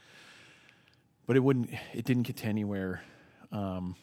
but 1.26 1.36
it 1.36 1.40
wouldn't, 1.40 1.70
it 1.94 2.04
didn't 2.04 2.24
get 2.24 2.38
to 2.38 2.46
anywhere 2.46 3.02
um, 3.52 3.94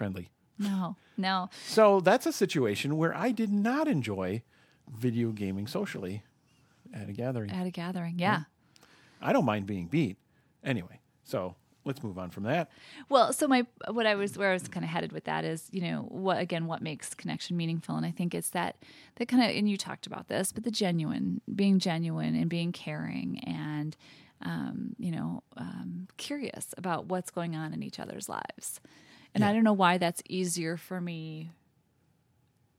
friendly. 0.00 0.30
No, 0.58 0.96
no. 1.18 1.50
So 1.66 2.00
that's 2.00 2.24
a 2.24 2.32
situation 2.32 2.96
where 2.96 3.14
I 3.14 3.32
did 3.32 3.52
not 3.52 3.86
enjoy 3.86 4.42
video 4.90 5.28
gaming 5.28 5.66
socially 5.66 6.22
at 6.94 7.10
a 7.10 7.12
gathering. 7.12 7.50
At 7.50 7.66
a 7.66 7.70
gathering. 7.70 8.18
Yeah. 8.18 8.44
I 9.20 9.34
don't 9.34 9.44
mind 9.44 9.66
being 9.66 9.88
beat. 9.88 10.16
Anyway, 10.64 11.00
so 11.22 11.54
let's 11.84 12.02
move 12.02 12.18
on 12.18 12.30
from 12.30 12.44
that. 12.44 12.70
Well, 13.10 13.34
so 13.34 13.46
my 13.46 13.66
what 13.90 14.06
I 14.06 14.14
was 14.14 14.38
where 14.38 14.48
I 14.48 14.52
was 14.54 14.68
kind 14.68 14.84
of 14.84 14.90
headed 14.90 15.12
with 15.12 15.24
that 15.24 15.44
is, 15.44 15.68
you 15.70 15.82
know, 15.82 16.06
what 16.08 16.38
again 16.38 16.64
what 16.64 16.80
makes 16.80 17.12
connection 17.12 17.58
meaningful 17.58 17.96
and 17.96 18.06
I 18.06 18.10
think 18.10 18.34
it's 18.34 18.48
that 18.50 18.76
that 19.16 19.28
kind 19.28 19.42
of 19.42 19.54
and 19.54 19.68
you 19.68 19.76
talked 19.76 20.06
about 20.06 20.28
this, 20.28 20.50
but 20.50 20.64
the 20.64 20.70
genuine, 20.70 21.42
being 21.54 21.78
genuine 21.78 22.34
and 22.34 22.48
being 22.48 22.72
caring 22.72 23.38
and 23.40 23.98
um, 24.40 24.96
you 24.98 25.10
know, 25.10 25.42
um, 25.58 26.08
curious 26.16 26.74
about 26.78 27.04
what's 27.06 27.30
going 27.30 27.54
on 27.54 27.74
in 27.74 27.82
each 27.82 28.00
other's 28.00 28.30
lives. 28.30 28.80
And 29.34 29.44
I 29.44 29.52
don't 29.52 29.64
know 29.64 29.72
why 29.72 29.98
that's 29.98 30.22
easier 30.28 30.76
for 30.76 31.00
me 31.00 31.52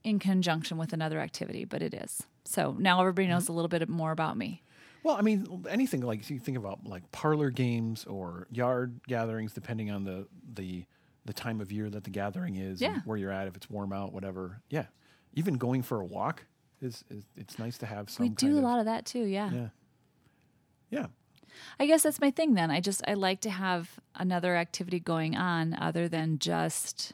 in 0.03 0.19
conjunction 0.19 0.77
with 0.77 0.93
another 0.93 1.19
activity, 1.19 1.65
but 1.65 1.81
it 1.81 1.93
is. 1.93 2.23
So 2.43 2.75
now 2.77 2.99
everybody 2.99 3.27
knows 3.27 3.43
mm-hmm. 3.43 3.53
a 3.53 3.55
little 3.55 3.69
bit 3.69 3.87
more 3.87 4.11
about 4.11 4.37
me. 4.37 4.63
Well, 5.03 5.15
I 5.15 5.21
mean, 5.21 5.65
anything 5.69 6.01
like 6.01 6.29
you 6.29 6.39
think 6.39 6.57
about 6.57 6.85
like 6.85 7.11
parlor 7.11 7.49
games 7.49 8.05
or 8.05 8.47
yard 8.51 8.99
gatherings, 9.07 9.53
depending 9.53 9.89
on 9.89 10.03
the 10.03 10.27
the 10.53 10.85
the 11.25 11.33
time 11.33 11.61
of 11.61 11.71
year 11.71 11.89
that 11.89 12.03
the 12.03 12.09
gathering 12.09 12.55
is, 12.55 12.81
Yeah. 12.81 13.01
where 13.05 13.17
you're 13.17 13.31
at, 13.31 13.47
if 13.47 13.55
it's 13.55 13.69
warm 13.69 13.93
out, 13.93 14.11
whatever. 14.11 14.61
Yeah, 14.69 14.85
even 15.33 15.55
going 15.55 15.83
for 15.83 16.01
a 16.01 16.05
walk 16.05 16.45
is, 16.81 17.03
is 17.09 17.25
it's 17.35 17.59
nice 17.59 17.77
to 17.79 17.85
have 17.85 18.09
some. 18.09 18.25
we 18.25 18.29
do 18.29 18.57
a 18.57 18.61
lot 18.61 18.79
of 18.79 18.85
that 18.85 19.05
too, 19.05 19.23
yeah. 19.23 19.51
Yeah. 19.51 19.67
Yeah. 20.89 21.05
I 21.79 21.85
guess 21.85 22.03
that's 22.03 22.19
my 22.21 22.31
thing 22.31 22.53
then. 22.53 22.71
I 22.71 22.79
just 22.79 23.01
I 23.07 23.13
like 23.13 23.41
to 23.41 23.49
have 23.49 23.99
another 24.15 24.55
activity 24.55 24.99
going 24.99 25.35
on 25.35 25.73
other 25.73 26.07
than 26.07 26.39
just 26.39 27.13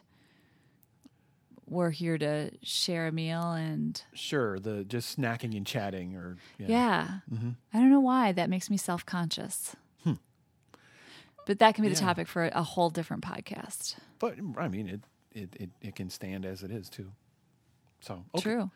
we're 1.66 1.90
here 1.90 2.16
to 2.16 2.50
share 2.62 3.06
a 3.08 3.12
meal 3.12 3.52
and 3.52 4.02
Sure. 4.14 4.58
The 4.58 4.84
just 4.84 5.18
snacking 5.18 5.54
and 5.56 5.66
chatting, 5.66 6.16
or 6.16 6.36
yeah. 6.58 7.18
Mm-hmm. 7.32 7.50
I 7.74 7.78
don't 7.78 7.90
know 7.90 8.00
why 8.00 8.32
that 8.32 8.48
makes 8.48 8.70
me 8.70 8.76
self-conscious. 8.76 9.76
But 11.46 11.60
that 11.60 11.74
can 11.74 11.82
be 11.82 11.88
the 11.88 11.98
Hmm. 11.98 12.04
Topic 12.04 12.28
for 12.28 12.44
a 12.52 12.62
whole 12.62 12.90
different 12.90 13.22
podcast. 13.22 13.96
But 14.18 14.34
I 14.58 14.68
mean, 14.68 14.86
it 14.86 15.00
it 15.32 15.56
it, 15.58 15.70
it 15.80 15.94
can 15.94 16.10
stand 16.10 16.44
as 16.44 16.62
it 16.62 16.70
is 16.70 16.90
too. 16.90 17.10
So 18.00 18.22
okay. 18.34 18.42
True. 18.42 18.70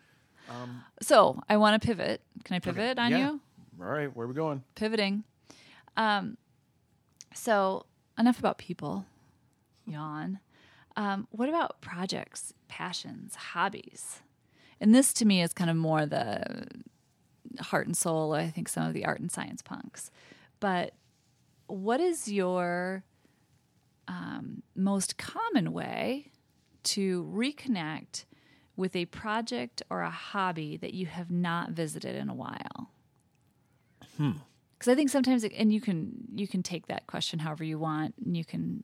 so, 1.03 1.43
I 1.51 1.59
want 1.59 1.81
to 1.81 1.87
pivot. 1.87 2.23
Can 2.45 2.57
I 2.57 2.61
pivot 2.61 2.99
on 2.99 3.11
Yeah. 3.11 3.19
you? 3.19 3.41
All 3.79 3.87
right, 3.89 4.15
where 4.17 4.25
are 4.25 4.29
we 4.29 4.35
going? 4.35 4.65
pivoting. 4.75 5.23
Um, 5.97 6.37
so 7.35 7.87
enough 8.19 8.39
about 8.39 8.59
people. 8.59 9.07
Yawn. 9.87 10.39
Um, 10.97 11.27
what 11.31 11.49
about 11.49 11.81
projects, 11.81 12.53
passions, 12.69 13.35
hobbies? 13.35 14.21
And 14.81 14.95
this 14.95 15.13
to 15.15 15.25
me 15.25 15.43
is 15.43 15.53
kind 15.53 15.71
of 15.71 15.77
more 15.77 16.07
the 16.07 16.67
heart 17.61 17.87
and 17.87 17.97
soul. 17.97 18.35
I 18.35 18.51
think 18.51 18.69
some 18.69 18.87
of 18.87 18.95
the 18.95 19.05
art 19.05 19.21
and 19.21 19.31
science 19.31 19.63
punks. 19.63 20.11
But 20.61 20.93
what 21.67 22.01
is 22.01 22.31
your 22.31 23.05
um, 24.09 24.63
most 24.75 25.17
common 25.17 25.73
way 25.73 26.31
to 26.85 27.25
reconnect 27.33 28.25
with 28.77 28.97
a 28.97 29.05
project 29.07 29.83
or 29.91 30.03
a 30.03 30.11
hobby 30.11 30.77
that 30.77 30.95
you 30.95 31.07
have 31.07 31.31
not 31.31 31.71
visited 31.71 32.17
in 32.17 32.29
a 32.29 32.35
while? 32.35 32.91
Because 34.83 34.91
I 34.91 34.97
think 34.97 35.11
sometimes, 35.11 35.45
it, 35.45 35.53
and 35.57 35.73
you 35.73 35.81
can 35.81 36.11
you 36.35 36.49
can 36.49 36.61
take 36.61 36.89
that 36.89 37.07
question 37.07 37.39
however 37.39 37.63
you 37.63 37.79
want, 37.79 38.17
and 38.25 38.37
you 38.37 38.45
can 38.45 38.83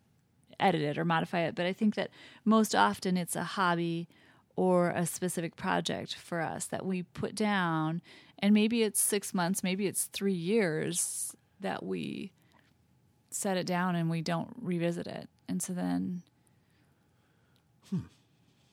edit 0.60 0.80
it 0.80 0.96
or 0.96 1.04
modify 1.04 1.40
it. 1.40 1.56
But 1.56 1.66
I 1.66 1.72
think 1.72 1.96
that 1.96 2.10
most 2.44 2.72
often 2.72 3.16
it's 3.16 3.34
a 3.34 3.42
hobby 3.42 4.08
or 4.54 4.90
a 4.90 5.04
specific 5.06 5.56
project 5.56 6.14
for 6.14 6.40
us 6.40 6.66
that 6.66 6.86
we 6.86 7.02
put 7.02 7.34
down, 7.34 8.00
and 8.38 8.54
maybe 8.54 8.84
it's 8.84 9.00
six 9.00 9.34
months, 9.34 9.64
maybe 9.64 9.88
it's 9.88 10.04
three 10.04 10.32
years 10.32 11.34
that 11.58 11.84
we 11.84 12.30
set 13.30 13.56
it 13.56 13.66
down 13.66 13.96
and 13.96 14.08
we 14.08 14.22
don't 14.22 14.54
revisit 14.62 15.08
it, 15.08 15.28
and 15.48 15.60
so 15.60 15.72
then. 15.72 16.22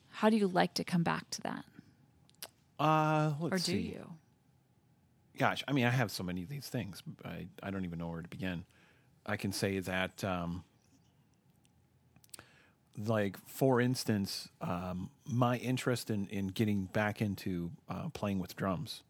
How 0.10 0.29
do 0.29 0.38
you 0.38 0.48
like 0.48 0.75
to 0.75 0.84
come 0.86 1.03
back 1.03 1.29
to 1.32 1.41
that? 1.41 1.65
Uh, 2.79 3.34
Or 3.41 3.50
do 3.50 3.58
see. 3.58 3.79
you? 3.79 4.13
Gosh, 5.38 5.63
I 5.68 5.74
mean, 5.74 5.86
I 5.86 5.89
have 5.89 6.12
so 6.12 6.24
many 6.24 6.44
of 6.44 6.50
these 6.50 6.68
things. 6.68 7.04
I 7.24 7.48
I 7.62 7.72
don't 7.72 7.86
even 7.86 8.00
know 8.00 8.08
where 8.08 8.22
to 8.22 8.27
begin. 8.27 8.65
I 9.25 9.38
can 9.38 9.51
say 9.51 9.80
that, 9.80 10.24
um, 10.24 10.63
like 12.98 13.38
for 13.48 13.82
instance, 13.82 14.50
um, 14.62 15.10
my 15.25 15.58
interest 15.58 16.10
in 16.10 16.27
in 16.27 16.48
getting 16.48 16.86
back 16.86 17.22
into 17.22 17.72
uh, 17.89 18.10
playing 18.10 18.39
with 18.39 18.56
drums, 18.56 19.04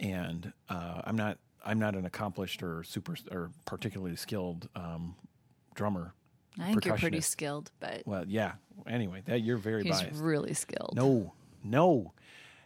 and 0.00 0.52
uh, 0.68 1.02
I'm 1.04 1.16
not 1.16 1.38
I'm 1.64 1.78
not 1.78 1.94
an 1.94 2.04
accomplished 2.06 2.62
or 2.62 2.82
super 2.82 3.16
or 3.30 3.50
particularly 3.64 4.16
skilled 4.16 4.68
um, 4.74 5.14
drummer. 5.74 6.14
I 6.58 6.68
think 6.68 6.86
you're 6.86 6.96
pretty 6.96 7.20
skilled, 7.20 7.70
but 7.80 8.02
Well, 8.06 8.24
yeah. 8.26 8.52
Anyway, 8.86 9.22
that 9.26 9.42
you're 9.42 9.58
very 9.58 9.84
he's 9.84 10.00
biased. 10.00 10.20
really 10.20 10.54
skilled. 10.54 10.94
No, 10.96 11.34
no. 11.62 12.12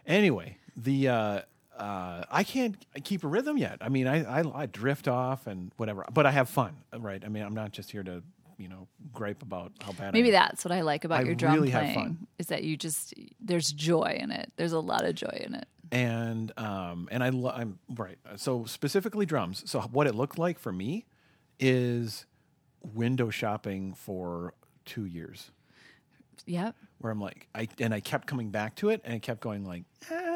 Anyway, 0.05 0.57
the 0.77 1.07
uh, 1.09 1.41
uh, 1.81 2.23
I 2.29 2.43
can't 2.43 2.75
keep 3.03 3.23
a 3.23 3.27
rhythm 3.27 3.57
yet. 3.57 3.79
I 3.81 3.89
mean, 3.89 4.07
I, 4.07 4.23
I 4.41 4.61
I 4.63 4.65
drift 4.67 5.07
off 5.07 5.47
and 5.47 5.71
whatever, 5.77 6.05
but 6.13 6.25
I 6.25 6.31
have 6.31 6.47
fun, 6.49 6.73
right? 6.97 7.21
I 7.25 7.27
mean, 7.27 7.43
I'm 7.43 7.55
not 7.55 7.71
just 7.71 7.89
here 7.91 8.03
to 8.03 8.21
you 8.57 8.67
know 8.69 8.87
gripe 9.11 9.41
about 9.41 9.71
how 9.81 9.91
bad. 9.91 10.13
Maybe 10.13 10.29
I 10.29 10.31
that's 10.39 10.63
what 10.63 10.71
I 10.71 10.81
like 10.81 11.03
about 11.05 11.21
I 11.21 11.23
your 11.23 11.35
drum 11.35 11.55
really 11.55 11.71
have 11.71 11.81
playing 11.81 11.95
fun. 11.95 12.27
is 12.37 12.45
that 12.47 12.63
you 12.63 12.77
just 12.77 13.13
there's 13.39 13.71
joy 13.71 14.17
in 14.19 14.31
it. 14.31 14.51
There's 14.57 14.73
a 14.73 14.79
lot 14.79 15.03
of 15.03 15.15
joy 15.15 15.41
in 15.45 15.55
it. 15.55 15.67
and 15.91 16.51
um 16.57 17.07
and 17.11 17.23
I 17.23 17.29
lo- 17.29 17.53
I'm 17.55 17.79
right. 17.95 18.19
So 18.35 18.65
specifically 18.65 19.25
drums. 19.25 19.63
So 19.69 19.81
what 19.81 20.05
it 20.07 20.13
looked 20.15 20.37
like 20.37 20.59
for 20.59 20.71
me 20.71 21.05
is 21.59 22.25
window 22.93 23.29
shopping 23.29 23.93
for 23.95 24.53
two 24.85 25.05
years. 25.05 25.51
Yep. 26.47 26.75
where 26.99 27.11
I'm 27.11 27.19
like, 27.21 27.47
I 27.53 27.67
and 27.79 27.93
I 27.93 27.99
kept 27.99 28.25
coming 28.27 28.49
back 28.49 28.75
to 28.77 28.89
it, 28.89 29.01
and 29.03 29.13
I 29.13 29.19
kept 29.19 29.41
going 29.41 29.63
like, 29.65 29.83
eh, 30.09 30.30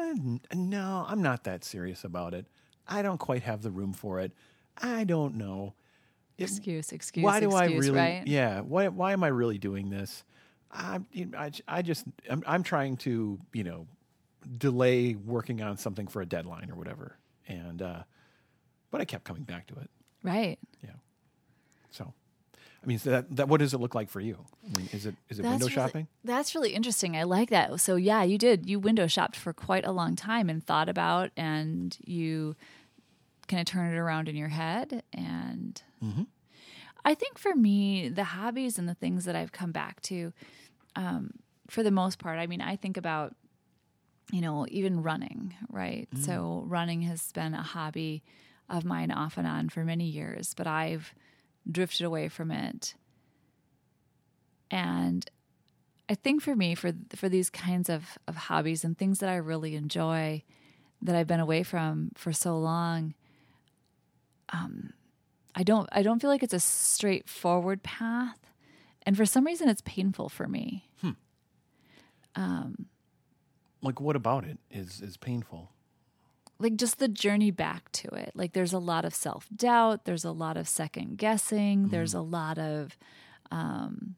no, 0.54 1.04
I'm 1.08 1.22
not 1.22 1.44
that 1.44 1.64
serious 1.64 2.04
about 2.04 2.34
it. 2.34 2.46
I 2.88 3.02
don't 3.02 3.18
quite 3.18 3.42
have 3.42 3.62
the 3.62 3.70
room 3.70 3.92
for 3.92 4.20
it. 4.20 4.32
I 4.80 5.04
don't 5.04 5.34
know. 5.36 5.74
It- 6.38 6.44
Excuse, 6.44 6.92
excuse. 6.92 7.24
why 7.24 7.40
do 7.40 7.52
I 7.52 7.66
really? 7.66 7.90
Right? 7.90 8.26
Yeah. 8.26 8.60
Why? 8.60 8.88
Why 8.88 9.12
am 9.12 9.24
I 9.24 9.28
really 9.28 9.58
doing 9.58 9.90
this? 9.90 10.24
I, 10.70 11.00
I, 11.38 11.50
I 11.66 11.80
just, 11.82 12.04
I'm, 12.28 12.42
I'm 12.46 12.62
trying 12.62 12.96
to, 12.98 13.38
you 13.54 13.64
know, 13.64 13.86
delay 14.58 15.14
working 15.14 15.62
on 15.62 15.78
something 15.78 16.06
for 16.06 16.20
a 16.20 16.26
deadline 16.26 16.70
or 16.70 16.74
whatever, 16.74 17.16
and 17.48 17.80
uh, 17.80 18.02
but 18.90 19.00
I 19.00 19.04
kept 19.04 19.24
coming 19.24 19.44
back 19.44 19.66
to 19.68 19.74
it. 19.76 19.90
Right. 20.22 20.58
Yeah. 20.82 20.90
So, 21.90 22.12
I 22.86 22.88
mean, 22.88 22.98
so 23.00 23.10
that, 23.10 23.36
that 23.36 23.48
what 23.48 23.58
does 23.58 23.74
it 23.74 23.78
look 23.78 23.96
like 23.96 24.08
for 24.08 24.20
you? 24.20 24.38
I 24.64 24.78
mean, 24.78 24.88
is 24.92 25.06
it 25.06 25.16
is 25.28 25.40
it 25.40 25.42
window 25.42 25.66
really, 25.66 25.72
shopping? 25.72 26.06
That's 26.22 26.54
really 26.54 26.70
interesting. 26.72 27.16
I 27.16 27.24
like 27.24 27.50
that. 27.50 27.80
So 27.80 27.96
yeah, 27.96 28.22
you 28.22 28.38
did. 28.38 28.70
You 28.70 28.78
window 28.78 29.08
shopped 29.08 29.34
for 29.34 29.52
quite 29.52 29.84
a 29.84 29.90
long 29.90 30.14
time 30.14 30.48
and 30.48 30.64
thought 30.64 30.88
about, 30.88 31.30
and 31.36 31.96
you 32.04 32.54
kind 33.48 33.60
of 33.60 33.66
turn 33.66 33.92
it 33.92 33.96
around 33.98 34.28
in 34.28 34.36
your 34.36 34.48
head. 34.48 35.02
And 35.12 35.82
Mm-hmm. 36.04 36.22
I 37.04 37.14
think 37.14 37.38
for 37.38 37.54
me, 37.54 38.08
the 38.08 38.24
hobbies 38.24 38.78
and 38.78 38.88
the 38.88 38.94
things 38.94 39.24
that 39.24 39.36
I've 39.36 39.52
come 39.52 39.72
back 39.72 40.00
to, 40.02 40.32
um, 40.94 41.30
for 41.68 41.82
the 41.82 41.90
most 41.90 42.18
part, 42.18 42.38
I 42.38 42.46
mean, 42.46 42.60
I 42.60 42.76
think 42.76 42.96
about, 42.96 43.34
you 44.32 44.40
know, 44.40 44.66
even 44.68 45.02
running, 45.02 45.54
right? 45.70 46.08
So 46.20 46.64
running 46.66 47.02
has 47.02 47.30
been 47.32 47.54
a 47.54 47.62
hobby 47.62 48.22
of 48.68 48.84
mine 48.84 49.12
off 49.12 49.38
and 49.38 49.46
on 49.46 49.68
for 49.68 49.84
many 49.84 50.04
years, 50.06 50.52
but 50.54 50.66
I've 50.66 51.14
drifted 51.70 52.04
away 52.04 52.28
from 52.28 52.50
it. 52.50 52.94
And 54.70 55.28
I 56.08 56.14
think 56.14 56.42
for 56.42 56.54
me, 56.56 56.74
for 56.74 56.92
for 57.14 57.28
these 57.28 57.50
kinds 57.50 57.88
of, 57.88 58.18
of 58.26 58.36
hobbies 58.36 58.84
and 58.84 58.96
things 58.96 59.18
that 59.20 59.28
I 59.28 59.36
really 59.36 59.74
enjoy, 59.76 60.42
that 61.02 61.14
I've 61.16 61.26
been 61.26 61.40
away 61.40 61.62
from 61.62 62.10
for 62.14 62.32
so 62.32 62.58
long, 62.58 63.14
um, 64.50 64.92
I 65.54 65.62
don't 65.62 65.88
I 65.92 66.02
don't 66.02 66.20
feel 66.20 66.30
like 66.30 66.42
it's 66.42 66.54
a 66.54 66.60
straightforward 66.60 67.82
path, 67.82 68.38
and 69.04 69.16
for 69.16 69.26
some 69.26 69.44
reason, 69.44 69.68
it's 69.68 69.82
painful 69.84 70.28
for 70.28 70.46
me. 70.48 70.88
Um 72.34 72.86
like, 73.82 74.00
what 74.00 74.16
about 74.16 74.44
it 74.44 74.58
is 74.70 75.00
is 75.00 75.16
painful? 75.16 75.70
Like 76.58 76.76
just 76.76 76.98
the 76.98 77.08
journey 77.08 77.50
back 77.50 77.92
to 77.92 78.08
it. 78.14 78.32
Like 78.34 78.52
there's 78.54 78.72
a 78.72 78.78
lot 78.78 79.04
of 79.04 79.14
self 79.14 79.46
doubt. 79.54 80.04
There's 80.06 80.24
a 80.24 80.30
lot 80.30 80.56
of 80.56 80.66
second 80.66 81.18
guessing. 81.18 81.88
There's 81.88 82.14
a 82.14 82.20
lot 82.22 82.58
of 82.58 82.96
um, 83.50 84.14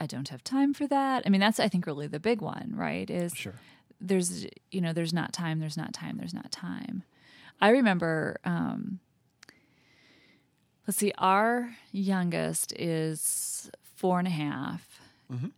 I 0.00 0.06
don't 0.06 0.28
have 0.28 0.42
time 0.42 0.72
for 0.74 0.86
that. 0.86 1.22
I 1.26 1.28
mean, 1.28 1.40
that's 1.40 1.60
I 1.60 1.68
think 1.68 1.86
really 1.86 2.06
the 2.06 2.20
big 2.20 2.40
one, 2.40 2.72
right? 2.74 3.08
Is 3.10 3.34
Sure. 3.34 3.54
there's 4.00 4.46
you 4.70 4.80
know 4.80 4.92
there's 4.92 5.12
not 5.14 5.32
time 5.32 5.58
there's 5.60 5.76
not 5.76 5.92
time 5.92 6.16
there's 6.18 6.34
not 6.34 6.50
time 6.52 7.02
i 7.62 7.70
remember 7.70 8.36
um 8.44 9.00
let's 10.86 10.98
see 10.98 11.12
our 11.16 11.74
youngest 11.92 12.74
is 12.78 13.70
four 13.94 14.18
and 14.18 14.28
a 14.28 14.30
half, 14.30 15.00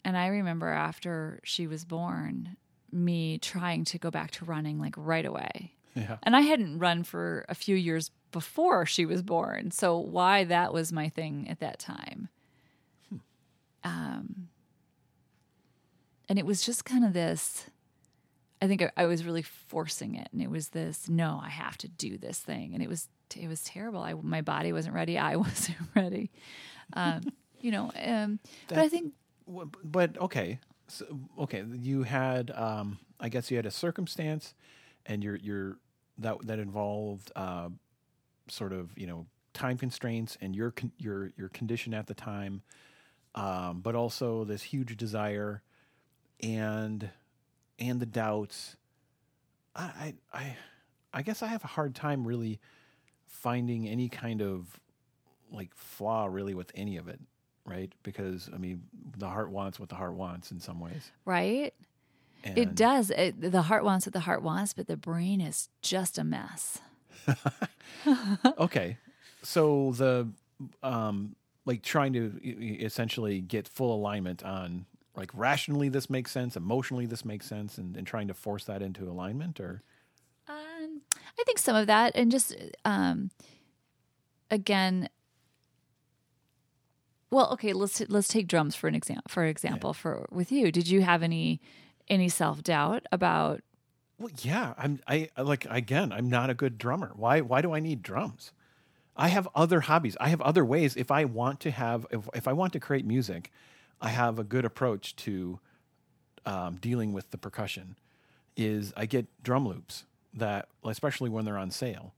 and 0.04 0.16
i 0.16 0.28
remember 0.28 0.68
after 0.68 1.40
she 1.42 1.66
was 1.66 1.84
born 1.84 2.56
me 2.92 3.38
trying 3.38 3.84
to 3.84 3.98
go 3.98 4.10
back 4.10 4.30
to 4.32 4.44
running 4.44 4.78
like 4.78 4.94
right 4.96 5.26
away 5.26 5.72
Yeah. 5.94 6.16
and 6.22 6.34
i 6.36 6.40
hadn't 6.42 6.78
run 6.78 7.02
for 7.04 7.44
a 7.48 7.54
few 7.54 7.76
years 7.76 8.10
before 8.32 8.86
she 8.86 9.04
was 9.06 9.22
born 9.22 9.70
so 9.70 9.98
why 9.98 10.44
that 10.44 10.72
was 10.72 10.92
my 10.92 11.08
thing 11.08 11.46
at 11.48 11.60
that 11.60 11.78
time 11.78 12.28
um 13.84 14.48
and 16.28 16.38
it 16.38 16.46
was 16.46 16.62
just 16.62 16.84
kind 16.84 17.04
of 17.04 17.12
this 17.12 17.66
I 18.60 18.66
think 18.66 18.82
I, 18.82 18.90
I 18.96 19.06
was 19.06 19.24
really 19.24 19.42
forcing 19.42 20.16
it, 20.16 20.26
and 20.32 20.42
it 20.42 20.50
was 20.50 20.70
this. 20.70 21.08
No, 21.08 21.40
I 21.40 21.48
have 21.48 21.78
to 21.78 21.86
do 21.86 22.18
this 22.18 22.40
thing, 22.40 22.74
and 22.74 22.82
it 22.82 22.88
was 22.88 23.06
it 23.36 23.46
was 23.46 23.62
terrible. 23.62 24.00
I 24.02 24.14
my 24.14 24.40
body 24.40 24.72
wasn't 24.72 24.96
ready. 24.96 25.16
I 25.16 25.36
wasn't 25.46 25.78
ready. 25.94 26.32
Um, 26.92 27.20
you 27.60 27.70
know, 27.70 27.92
um, 28.04 28.40
but 28.66 28.78
I 28.78 28.88
think 28.88 29.12
But 29.84 30.18
okay, 30.20 30.58
so, 30.88 31.06
okay. 31.40 31.64
You 31.80 32.02
had, 32.02 32.50
um, 32.52 32.98
I 33.20 33.28
guess, 33.28 33.50
you 33.50 33.56
had 33.56 33.66
a 33.66 33.70
circumstance, 33.70 34.54
and 35.06 35.22
your 35.22 35.36
your 35.36 35.76
that 36.18 36.38
that 36.46 36.58
involved 36.58 37.30
uh, 37.36 37.68
sort 38.48 38.72
of 38.72 38.96
you 38.96 39.06
know 39.06 39.26
time 39.52 39.78
constraints 39.78 40.36
and 40.40 40.56
your 40.56 40.70
con- 40.70 40.92
your 40.98 41.30
your 41.36 41.48
condition 41.50 41.94
at 41.94 42.06
the 42.06 42.14
time, 42.14 42.62
um, 43.34 43.80
but 43.80 43.94
also 43.94 44.44
this 44.44 44.62
huge 44.62 44.96
desire, 44.96 45.62
and 46.42 47.10
and 47.78 48.00
the 48.00 48.06
doubts. 48.06 48.76
I 49.76 49.82
I 49.82 50.14
I, 50.32 50.56
I 51.12 51.22
guess 51.22 51.42
I 51.42 51.48
have 51.48 51.64
a 51.64 51.68
hard 51.68 51.94
time 51.94 52.26
really 52.26 52.60
finding 53.26 53.86
any 53.86 54.08
kind 54.08 54.40
of 54.42 54.80
like 55.52 55.74
flaw 55.74 56.26
really 56.26 56.54
with 56.54 56.72
any 56.74 56.96
of 56.96 57.08
it 57.08 57.20
right? 57.68 57.92
Because 58.02 58.50
I 58.54 58.58
mean, 58.58 58.82
the 59.16 59.28
heart 59.28 59.50
wants 59.50 59.78
what 59.78 59.88
the 59.88 59.94
heart 59.96 60.14
wants 60.14 60.50
in 60.50 60.60
some 60.60 60.80
ways. 60.80 61.12
right. 61.24 61.72
And 62.44 62.56
It 62.56 62.74
does. 62.76 63.10
It, 63.10 63.40
the 63.40 63.62
heart 63.62 63.82
wants 63.82 64.06
what 64.06 64.12
the 64.12 64.20
heart 64.20 64.42
wants, 64.42 64.72
but 64.72 64.86
the 64.86 64.96
brain 64.96 65.40
is 65.40 65.68
just 65.82 66.18
a 66.18 66.24
mess. 66.24 66.78
Okay, 68.58 68.96
so 69.42 69.92
the 69.96 70.28
um, 70.82 71.34
like 71.64 71.82
trying 71.82 72.12
to 72.12 72.38
essentially 72.84 73.40
get 73.40 73.66
full 73.68 73.94
alignment 73.94 74.42
on 74.44 74.86
like 75.16 75.30
rationally 75.34 75.88
this 75.88 76.08
makes 76.08 76.30
sense, 76.30 76.56
emotionally 76.56 77.06
this 77.06 77.24
makes 77.24 77.46
sense, 77.46 77.76
and, 77.76 77.96
and 77.96 78.06
trying 78.06 78.28
to 78.28 78.34
force 78.34 78.64
that 78.64 78.82
into 78.82 79.04
alignment, 79.10 79.58
or 79.58 79.82
Um, 80.48 81.02
I 81.38 81.44
think 81.44 81.58
some 81.58 81.76
of 81.76 81.88
that, 81.88 82.12
and 82.14 82.30
just 82.30 82.54
um, 82.84 83.30
again, 84.50 85.08
well, 87.30 87.50
okay, 87.52 87.72
let's 87.72 88.00
let's 88.08 88.28
take 88.28 88.46
drums 88.48 88.74
for 88.74 88.88
an 88.88 88.94
example. 88.94 89.24
For 89.28 89.44
example, 89.44 89.92
for 89.94 90.26
with 90.30 90.50
you, 90.52 90.70
did 90.72 90.88
you 90.88 91.02
have 91.02 91.22
any 91.22 91.60
any 92.08 92.28
self 92.28 92.62
doubt 92.62 93.06
about? 93.12 93.60
well, 94.18 94.30
yeah, 94.42 94.74
I'm 94.76 95.00
I 95.06 95.28
I- 95.36 95.42
like 95.42 95.66
again, 95.70 96.12
I'm 96.12 96.28
not 96.28 96.50
a 96.50 96.54
good 96.54 96.78
drummer. 96.78 97.12
Why 97.14 97.40
why 97.40 97.60
do 97.62 97.72
I 97.74 97.80
need 97.80 98.02
drums? 98.02 98.52
I 99.16 99.28
have 99.28 99.48
other 99.54 99.80
hobbies. 99.80 100.16
I 100.20 100.28
have 100.28 100.40
other 100.42 100.64
ways. 100.64 100.96
If 100.96 101.10
I 101.10 101.24
want 101.24 101.58
to 101.60 101.72
have, 101.72 102.06
if, 102.12 102.28
if 102.34 102.46
I 102.46 102.52
want 102.52 102.72
to 102.74 102.80
create 102.80 103.04
music, 103.04 103.50
I 104.00 104.10
have 104.10 104.38
a 104.38 104.44
good 104.44 104.64
approach 104.64 105.16
to 105.16 105.58
um, 106.46 106.76
dealing 106.76 107.12
with 107.12 107.30
the 107.32 107.38
percussion. 107.38 107.96
Is 108.56 108.92
I 108.96 109.06
get 109.06 109.26
drum 109.42 109.66
loops 109.66 110.04
that, 110.34 110.68
especially 110.84 111.30
when 111.30 111.44
they're 111.44 111.58
on 111.58 111.72
sale, 111.72 112.14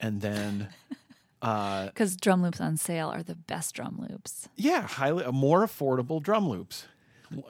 and 0.00 0.22
then 0.22 0.68
uh, 1.42 1.86
Because 1.86 2.16
drum 2.16 2.42
loops 2.42 2.60
on 2.60 2.76
sale 2.76 3.08
are 3.08 3.22
the 3.22 3.34
best 3.36 3.74
drum 3.74 4.04
loops. 4.08 4.48
yeah, 4.56 4.82
highly 4.82 5.24
uh, 5.24 5.32
more 5.32 5.64
affordable 5.66 6.22
drum 6.22 6.48
loops 6.48 6.86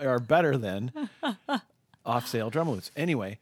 are 0.00 0.18
better 0.18 0.56
than 0.56 0.92
off 2.04 2.26
sale 2.26 2.50
drum 2.50 2.68
loops. 2.70 2.90
Anyway, 2.96 3.38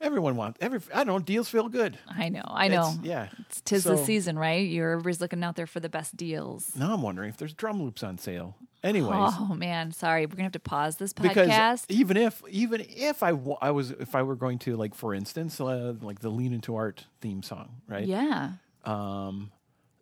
everyone 0.00 0.36
wants 0.36 0.58
every. 0.60 0.80
I 0.92 0.98
don't 1.04 1.06
know. 1.06 1.18
Deals 1.20 1.48
feel 1.48 1.68
good. 1.68 1.98
I 2.08 2.28
know, 2.28 2.42
I 2.46 2.68
know. 2.68 2.90
It's- 2.92 2.98
yeah. 3.02 3.28
It's 3.40 3.60
tis 3.60 3.84
the 3.84 3.96
season, 3.98 4.38
right? 4.38 4.66
You're 4.68 4.92
everybody's 4.92 5.20
looking 5.20 5.42
out 5.44 5.56
there 5.56 5.66
for 5.66 5.80
the 5.80 5.88
best 5.88 6.16
deals. 6.16 6.74
Now 6.76 6.94
I'm 6.94 7.02
wondering 7.02 7.28
if 7.28 7.36
there's 7.36 7.54
drum 7.54 7.82
loops 7.82 8.02
on 8.02 8.18
sale. 8.18 8.56
Anyways, 8.82 9.12
Oh 9.38 9.54
man, 9.54 9.92
sorry, 9.92 10.26
we're 10.26 10.32
gonna 10.32 10.42
have 10.42 10.52
to 10.52 10.58
pause 10.58 10.96
this 10.96 11.12
podcast. 11.12 11.34
because 11.34 11.84
even 11.88 12.16
if 12.16 12.42
even 12.50 12.84
if 12.88 13.22
I, 13.22 13.32
I 13.60 13.70
was 13.70 13.92
if 13.92 14.16
I 14.16 14.24
were 14.24 14.34
going 14.34 14.58
to 14.60 14.76
like 14.76 14.94
for 14.96 15.14
instance 15.14 15.60
uh, 15.60 15.94
like 16.02 16.18
the 16.18 16.30
Lean 16.30 16.52
into 16.52 16.74
Art 16.74 17.04
theme 17.20 17.44
song, 17.44 17.80
right? 17.86 18.04
Yeah, 18.04 18.54
Um, 18.84 19.50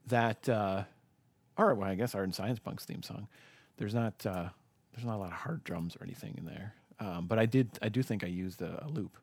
that 0.06 0.48
uh, 0.48 0.84
or 1.56 1.74
well, 1.74 1.88
I 1.88 1.94
guess 1.94 2.14
Art 2.14 2.24
and 2.24 2.34
Science 2.34 2.58
Punk's 2.58 2.84
theme 2.84 3.02
song. 3.02 3.28
There's 3.76 3.94
not 3.94 4.24
uh, 4.26 4.48
there's 4.92 5.04
not 5.06 5.16
a 5.16 5.18
lot 5.18 5.26
of 5.32 5.38
hard 5.38 5.64
drums 5.64 5.96
or 5.96 6.04
anything 6.04 6.34
in 6.38 6.46
there. 6.46 6.74
Um, 6.98 7.26
but 7.26 7.38
I 7.38 7.46
did 7.46 7.70
I 7.80 7.88
do 7.88 8.02
think 8.02 8.24
I 8.24 8.26
used 8.26 8.60
a, 8.60 8.84
a 8.84 8.88
loop 8.88 9.16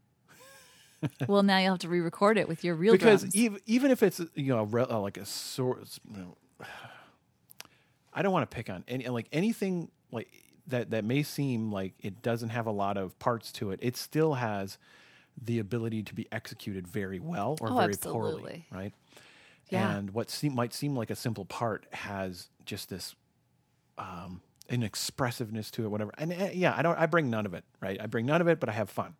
well 1.28 1.44
now 1.44 1.60
you'll 1.60 1.74
have 1.74 1.80
to 1.80 1.88
re-record 1.90 2.40
it 2.40 2.48
with 2.48 2.64
your 2.64 2.74
real 2.74 2.92
because 2.92 3.22
drums. 3.22 3.36
even 3.36 3.60
even 3.68 3.92
if 3.92 4.02
it's 4.02 4.20
you 4.34 4.56
know 4.56 4.68
uh, 4.90 5.00
like 5.00 5.18
a 5.18 5.26
sort 5.28 5.88
you 6.12 6.18
know, 6.18 6.66
I 8.14 8.24
don't 8.24 8.32
want 8.34 8.50
to 8.50 8.56
pick 8.56 8.70
on 8.72 8.84
any 8.88 9.08
like 9.10 9.28
anything 9.32 9.92
like 10.12 10.28
that 10.68 10.90
that 10.90 11.06
may 11.06 11.22
seem 11.22 11.72
like 11.72 11.94
it 12.02 12.22
doesn't 12.24 12.50
have 12.50 12.66
a 12.66 12.72
lot 12.72 12.98
of 12.98 13.18
parts 13.20 13.52
to 13.54 13.72
it. 13.72 13.80
It 13.82 13.96
still 13.96 14.34
has 14.36 14.78
the 15.40 15.60
ability 15.60 16.02
to 16.04 16.16
be 16.16 16.28
executed 16.32 16.88
very 16.88 17.20
well 17.20 17.58
or 17.62 17.70
Oh, 17.72 17.76
very 17.78 17.94
absolutely. 17.94 18.42
poorly, 18.42 18.66
right? 18.72 18.94
Yeah. 19.70 19.96
And 19.98 20.12
what 20.12 20.30
seem, 20.30 20.56
might 20.56 20.74
seem 20.74 20.96
like 20.96 21.10
a 21.10 21.16
simple 21.16 21.46
part 21.46 21.86
has 21.92 22.50
just 22.66 22.90
this 22.90 23.16
um, 23.98 24.42
an 24.70 24.84
expressiveness 24.84 25.72
to 25.72 25.86
it, 25.86 25.90
whatever. 25.90 26.12
And 26.18 26.32
uh, 26.32 26.50
yeah, 26.54 26.74
I 26.78 26.82
don't. 26.82 26.98
I 26.98 27.06
bring 27.06 27.30
none 27.30 27.46
of 27.46 27.54
it, 27.54 27.64
right? 27.82 28.00
I 28.02 28.06
bring 28.06 28.26
none 28.26 28.42
of 28.42 28.48
it, 28.48 28.60
but 28.60 28.70
I 28.70 28.74
have 28.74 28.90
fun, 28.90 29.16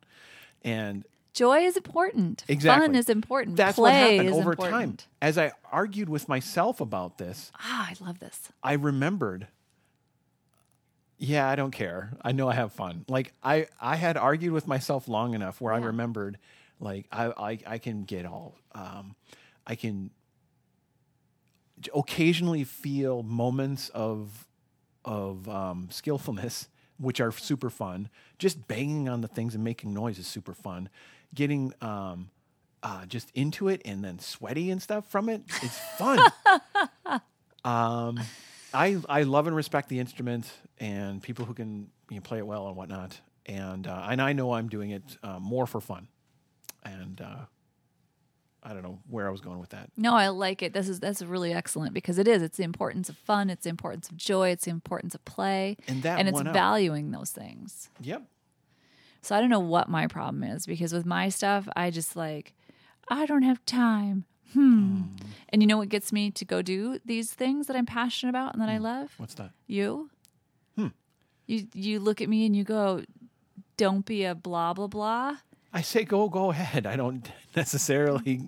and 0.62 1.04
Joy 1.34 1.60
is 1.60 1.76
important. 1.76 2.44
Exactly. 2.48 2.86
Fun 2.86 2.96
is 2.96 3.08
important. 3.08 3.56
that's 3.56 3.76
Play 3.76 3.90
what 3.92 3.94
happened 3.94 4.34
over 4.34 4.50
important. 4.52 4.98
time. 5.00 5.08
As 5.22 5.38
I 5.38 5.52
argued 5.70 6.08
with 6.08 6.28
myself 6.28 6.80
about 6.80 7.18
this, 7.18 7.52
Ah, 7.60 7.88
I 7.90 8.04
love 8.04 8.18
this. 8.18 8.50
I 8.62 8.72
remembered. 8.72 9.48
Yeah, 11.20 11.48
I 11.48 11.56
don't 11.56 11.72
care. 11.72 12.12
I 12.22 12.32
know 12.32 12.48
I 12.48 12.54
have 12.54 12.72
fun. 12.72 13.04
Like 13.08 13.32
I, 13.42 13.66
I 13.80 13.96
had 13.96 14.16
argued 14.16 14.52
with 14.52 14.68
myself 14.68 15.08
long 15.08 15.34
enough 15.34 15.60
where 15.60 15.72
I 15.72 15.78
remembered, 15.78 16.38
like 16.78 17.06
I, 17.10 17.26
I, 17.26 17.58
I 17.66 17.78
can 17.78 18.04
get 18.04 18.24
all, 18.24 18.54
um, 18.72 19.16
I 19.66 19.74
can 19.74 20.10
occasionally 21.94 22.64
feel 22.64 23.22
moments 23.22 23.88
of, 23.90 24.46
of 25.04 25.48
um, 25.48 25.88
skillfulness, 25.90 26.68
which 26.98 27.20
are 27.20 27.32
super 27.32 27.70
fun. 27.70 28.08
Just 28.38 28.66
banging 28.68 29.08
on 29.08 29.20
the 29.20 29.28
things 29.28 29.54
and 29.54 29.62
making 29.62 29.94
noise 29.94 30.18
is 30.18 30.26
super 30.26 30.54
fun. 30.54 30.88
Getting 31.34 31.72
um, 31.80 32.30
uh, 32.82 33.06
just 33.06 33.30
into 33.34 33.68
it 33.68 33.82
and 33.84 34.04
then 34.04 34.18
sweaty 34.18 34.70
and 34.70 34.80
stuff 34.80 35.10
from 35.10 35.28
it 35.28 35.42
is 35.62 35.76
fun. 35.98 36.18
um, 37.64 38.20
I 38.72 38.98
I 39.08 39.22
love 39.22 39.46
and 39.46 39.56
respect 39.56 39.88
the 39.88 39.98
instrument 39.98 40.50
and 40.78 41.22
people 41.22 41.44
who 41.44 41.54
can 41.54 41.88
you 42.10 42.16
know, 42.16 42.22
play 42.22 42.38
it 42.38 42.46
well 42.46 42.66
and 42.68 42.76
whatnot. 42.76 43.20
And 43.46 43.86
uh, 43.86 44.06
and 44.10 44.20
I 44.20 44.32
know 44.32 44.52
I'm 44.52 44.68
doing 44.68 44.90
it 44.90 45.16
uh, 45.22 45.38
more 45.38 45.66
for 45.66 45.80
fun. 45.80 46.08
And 46.84 47.20
uh, 47.20 47.46
I 48.68 48.74
don't 48.74 48.82
know 48.82 48.98
where 49.08 49.26
I 49.26 49.30
was 49.30 49.40
going 49.40 49.58
with 49.60 49.70
that. 49.70 49.88
No, 49.96 50.14
I 50.14 50.28
like 50.28 50.62
it. 50.62 50.74
This 50.74 50.88
is 50.90 51.00
that's 51.00 51.22
really 51.22 51.54
excellent 51.54 51.94
because 51.94 52.18
it 52.18 52.28
is. 52.28 52.42
It's 52.42 52.58
the 52.58 52.64
importance 52.64 53.08
of 53.08 53.16
fun. 53.16 53.48
It's 53.48 53.64
the 53.64 53.70
importance 53.70 54.10
of 54.10 54.16
joy. 54.18 54.50
It's 54.50 54.66
the 54.66 54.70
importance 54.70 55.14
of 55.14 55.24
play, 55.24 55.76
And 55.88 56.02
that 56.02 56.18
and 56.18 56.28
it's 56.28 56.38
out. 56.40 56.52
valuing 56.52 57.10
those 57.10 57.30
things. 57.30 57.88
Yep. 58.02 58.24
So 59.22 59.34
I 59.34 59.40
don't 59.40 59.48
know 59.50 59.58
what 59.60 59.88
my 59.88 60.06
problem 60.06 60.44
is 60.44 60.66
because 60.66 60.92
with 60.92 61.06
my 61.06 61.30
stuff, 61.30 61.66
I 61.74 61.90
just 61.90 62.14
like 62.14 62.52
I 63.08 63.24
don't 63.24 63.42
have 63.42 63.64
time. 63.64 64.24
Hmm. 64.52 65.02
And 65.50 65.62
you 65.62 65.66
know 65.66 65.76
what 65.78 65.88
gets 65.88 66.12
me 66.12 66.30
to 66.32 66.44
go 66.44 66.60
do 66.62 66.98
these 67.04 67.32
things 67.32 67.66
that 67.68 67.76
I'm 67.76 67.86
passionate 67.86 68.30
about 68.30 68.52
and 68.52 68.62
that 68.62 68.68
I 68.68 68.78
love? 68.78 69.12
What's 69.16 69.34
that? 69.34 69.50
You. 69.66 70.10
Hmm. 70.76 70.88
You 71.46 71.66
you 71.74 72.00
look 72.00 72.20
at 72.20 72.28
me 72.28 72.44
and 72.46 72.54
you 72.54 72.64
go, 72.64 73.02
"Don't 73.78 74.04
be 74.04 74.24
a 74.24 74.34
blah 74.34 74.74
blah 74.74 74.86
blah." 74.88 75.36
I 75.72 75.82
say 75.82 76.04
go, 76.04 76.28
go 76.28 76.50
ahead. 76.50 76.86
I 76.86 76.96
don't 76.96 77.28
necessarily 77.56 78.40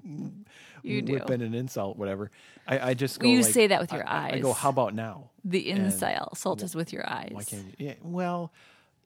You 0.83 1.03
whip 1.05 1.27
do. 1.27 1.33
in 1.35 1.43
an 1.43 1.55
insult, 1.55 1.97
whatever. 1.99 2.31
I, 2.67 2.91
I 2.91 2.95
just 2.95 3.21
go. 3.21 3.29
You 3.29 3.43
like- 3.43 3.53
say 3.53 3.67
that 3.67 3.81
with 3.81 3.93
your 3.93 4.07
I- 4.09 4.31
I, 4.31 4.33
I 4.35 4.39
go, 4.41 4.53
how 4.53 4.71
about 4.71 4.95
now? 4.95 5.31
The 5.45 5.71
insult 5.71 6.63
is 6.63 6.75
with 6.75 6.93
your 6.93 7.09
eyes. 7.09 7.31
Why 7.33 7.45
can't 7.45 7.65
you? 7.79 7.87
Yeah. 7.89 7.95
Well, 8.03 8.53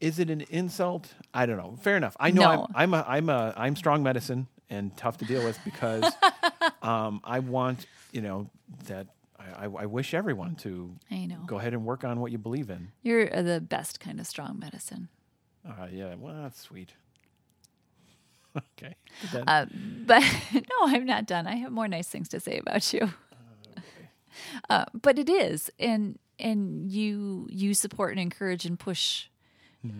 is 0.00 0.18
it 0.18 0.31
an 0.31 0.42
insult? 0.50 1.12
I 1.33 1.46
don't 1.46 1.57
know. 1.57 1.77
Fair 1.83 1.96
enough. 1.96 2.16
I 2.20 2.31
know 2.31 2.42
No. 2.42 2.66
I'm, 2.74 2.92
I'm 2.92 2.94
a 2.94 3.05
I'm 3.09 3.29
a 3.29 3.55
I'm 3.57 3.77
strong 3.77 4.03
medicine 4.03 4.48
and 4.70 4.96
tough 4.96 5.18
to 5.18 5.24
deal 5.24 5.44
with 5.44 5.59
because 5.64 6.05
um, 6.83 7.20
I 7.24 7.38
want 7.40 7.87
you 8.12 8.20
know 8.20 8.50
that 8.87 9.07
I, 9.38 9.64
I, 9.66 9.68
I 9.83 9.87
wish 9.87 10.14
everyone 10.14 10.55
to 10.57 10.94
I 11.11 11.27
know. 11.27 11.42
go 11.46 11.59
ahead 11.59 11.72
and 11.74 11.85
work 11.85 12.03
on 12.05 12.20
what 12.20 12.33
you 12.33 12.38
believe 12.38 12.70
in. 12.70 12.90
You're 13.03 13.35
uh, 13.35 13.42
the 13.42 13.61
best 13.61 14.00
kind 14.00 14.18
of 14.20 14.27
strong 14.27 14.59
medicine. 14.59 15.09
Uh, 15.66 15.87
yeah. 15.90 16.14
Well, 16.18 16.35
that's 16.42 16.61
sweet. 16.61 16.92
okay. 18.78 18.94
Uh, 19.46 19.66
but 20.06 20.22
no, 20.54 20.86
I'm 20.86 21.04
not 21.06 21.26
done. 21.26 21.46
I 21.46 21.56
have 21.56 21.72
more 21.72 21.88
nice 21.88 22.08
things 22.08 22.28
to 22.30 22.40
say 22.40 22.58
about 22.58 22.92
you. 22.92 23.10
Uh, 24.68 24.84
but 24.92 25.18
it 25.18 25.28
is, 25.28 25.70
and 25.78 26.18
and 26.38 26.90
you 26.90 27.46
you 27.50 27.74
support 27.74 28.12
and 28.12 28.20
encourage 28.20 28.64
and 28.66 28.78
push 28.78 29.28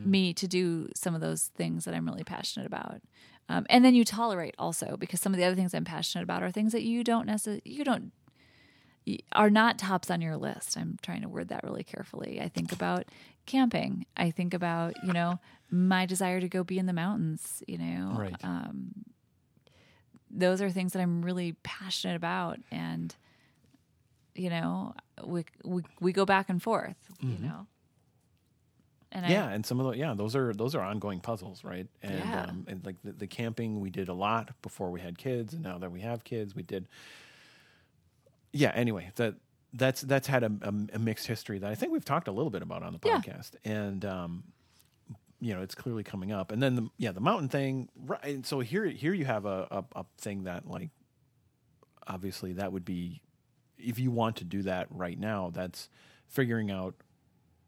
me 0.07 0.33
to 0.33 0.49
do 0.49 0.89
some 0.95 1.15
of 1.15 1.21
those 1.21 1.51
things 1.55 1.85
that 1.85 1.95
I'm 1.95 2.07
really 2.07 2.25
passionate 2.25 2.67
about. 2.67 3.03
Um, 3.51 3.67
and 3.69 3.85
then 3.85 3.95
you 3.95 4.05
tolerate 4.05 4.55
also 4.59 4.97
because 4.97 5.21
some 5.21 5.35
of 5.35 5.39
the 5.39 5.45
other 5.45 5.55
things 5.55 5.75
I'm 5.75 5.85
passionate 5.85 6.25
about 6.25 6.43
are 6.43 6.51
things 6.51 6.73
that 6.73 6.83
you 6.83 7.05
don't 7.05 7.27
necessarily 7.27 7.61
you 7.65 7.85
don't 7.85 8.11
are 9.33 9.51
not 9.51 9.79
tops 9.79 10.11
on 10.11 10.21
your 10.21 10.37
list. 10.37 10.77
I'm 10.77 10.99
trying 11.03 11.23
to 11.23 11.29
word 11.29 11.49
that 11.49 11.63
really 11.65 11.85
carefully. 11.85 12.41
I 12.41 12.49
think 12.49 12.73
about 12.73 13.05
camping. 13.47 14.07
I 14.17 14.31
think 14.31 14.55
about 14.55 14.95
you 15.05 15.13
know 15.13 15.39
my 15.71 16.07
desire 16.07 16.41
to 16.41 16.49
go 16.49 16.65
be 16.65 16.79
in 16.79 16.87
the 16.87 16.93
mountains. 16.93 17.63
You 17.67 17.79
know, 17.79 18.17
Right. 18.19 18.37
um, 18.45 18.93
those 20.31 20.61
are 20.63 20.71
things 20.71 20.93
that 20.95 21.01
I'm 21.03 21.23
really 21.25 21.53
passionate 21.63 22.17
about, 22.17 22.59
and 22.71 23.15
you 24.35 24.51
know, 24.51 24.95
we 25.25 25.45
we 25.65 25.83
we 26.01 26.13
go 26.13 26.25
back 26.25 26.49
and 26.49 26.63
forth. 26.63 26.97
You 27.21 27.39
know, 27.39 27.67
and 29.13 29.23
Mm-hmm. 29.25 29.31
yeah, 29.31 29.49
and 29.49 29.65
some 29.65 29.81
of 29.81 29.87
the 29.87 29.99
yeah, 29.99 30.15
those 30.15 30.35
are 30.35 30.53
those 30.53 30.75
are 30.75 30.83
ongoing 30.83 31.21
puzzles, 31.21 31.63
right? 31.63 31.87
And 32.03 32.19
Yeah. 32.19 32.43
um, 32.43 32.65
and 32.69 32.85
like 32.85 32.97
the, 33.05 33.13
the 33.13 33.27
camping, 33.27 33.81
we 33.81 33.91
did 33.91 34.09
a 34.09 34.15
lot 34.15 34.51
before 34.63 34.91
we 34.91 35.01
had 35.01 35.19
kids, 35.19 35.55
and 35.55 35.63
now 35.63 35.79
that 35.79 35.93
we 35.93 36.01
have 36.01 36.25
kids, 36.25 36.55
we 36.55 36.63
did. 36.63 36.89
Yeah. 38.55 38.73
Anyway, 38.75 39.11
that 39.17 39.35
that's 39.73 40.01
that's 40.03 40.27
had 40.29 40.43
a, 40.45 40.53
a, 40.63 40.73
a 40.95 40.99
mixed 40.99 41.27
history 41.27 41.59
that 41.59 41.71
I 41.71 41.75
think 41.75 41.93
we've 41.93 42.05
talked 42.05 42.29
a 42.29 42.33
little 42.33 42.51
bit 42.51 42.63
about 42.63 42.83
on 42.83 42.93
the 42.93 43.01
Yeah. 43.05 43.19
podcast, 43.19 43.53
and 43.65 44.05
um, 44.05 44.45
you 45.41 45.53
know, 45.55 45.61
it's 45.63 45.75
clearly 45.75 46.05
coming 46.05 46.33
up. 46.33 46.53
And 46.53 46.63
then 46.63 46.75
the 46.77 46.89
yeah, 46.97 47.13
the 47.13 47.21
mountain 47.21 47.49
thing, 47.49 47.89
right? 47.97 48.25
And 48.25 48.47
so 48.47 48.61
here 48.61 48.87
here 48.87 49.13
you 49.13 49.25
have 49.25 49.45
a, 49.45 49.67
a 49.71 49.85
a 50.01 50.05
thing 50.19 50.45
that 50.45 50.67
like 50.69 50.91
obviously 52.07 52.53
that 52.55 52.73
would 52.73 52.85
be 52.85 53.21
if 53.79 53.99
you 53.99 54.11
want 54.11 54.37
to 54.37 54.45
do 54.45 54.63
that 54.63 54.87
right 54.91 55.19
now, 55.19 55.51
that's 55.53 55.89
figuring 56.29 56.71
out 56.71 56.95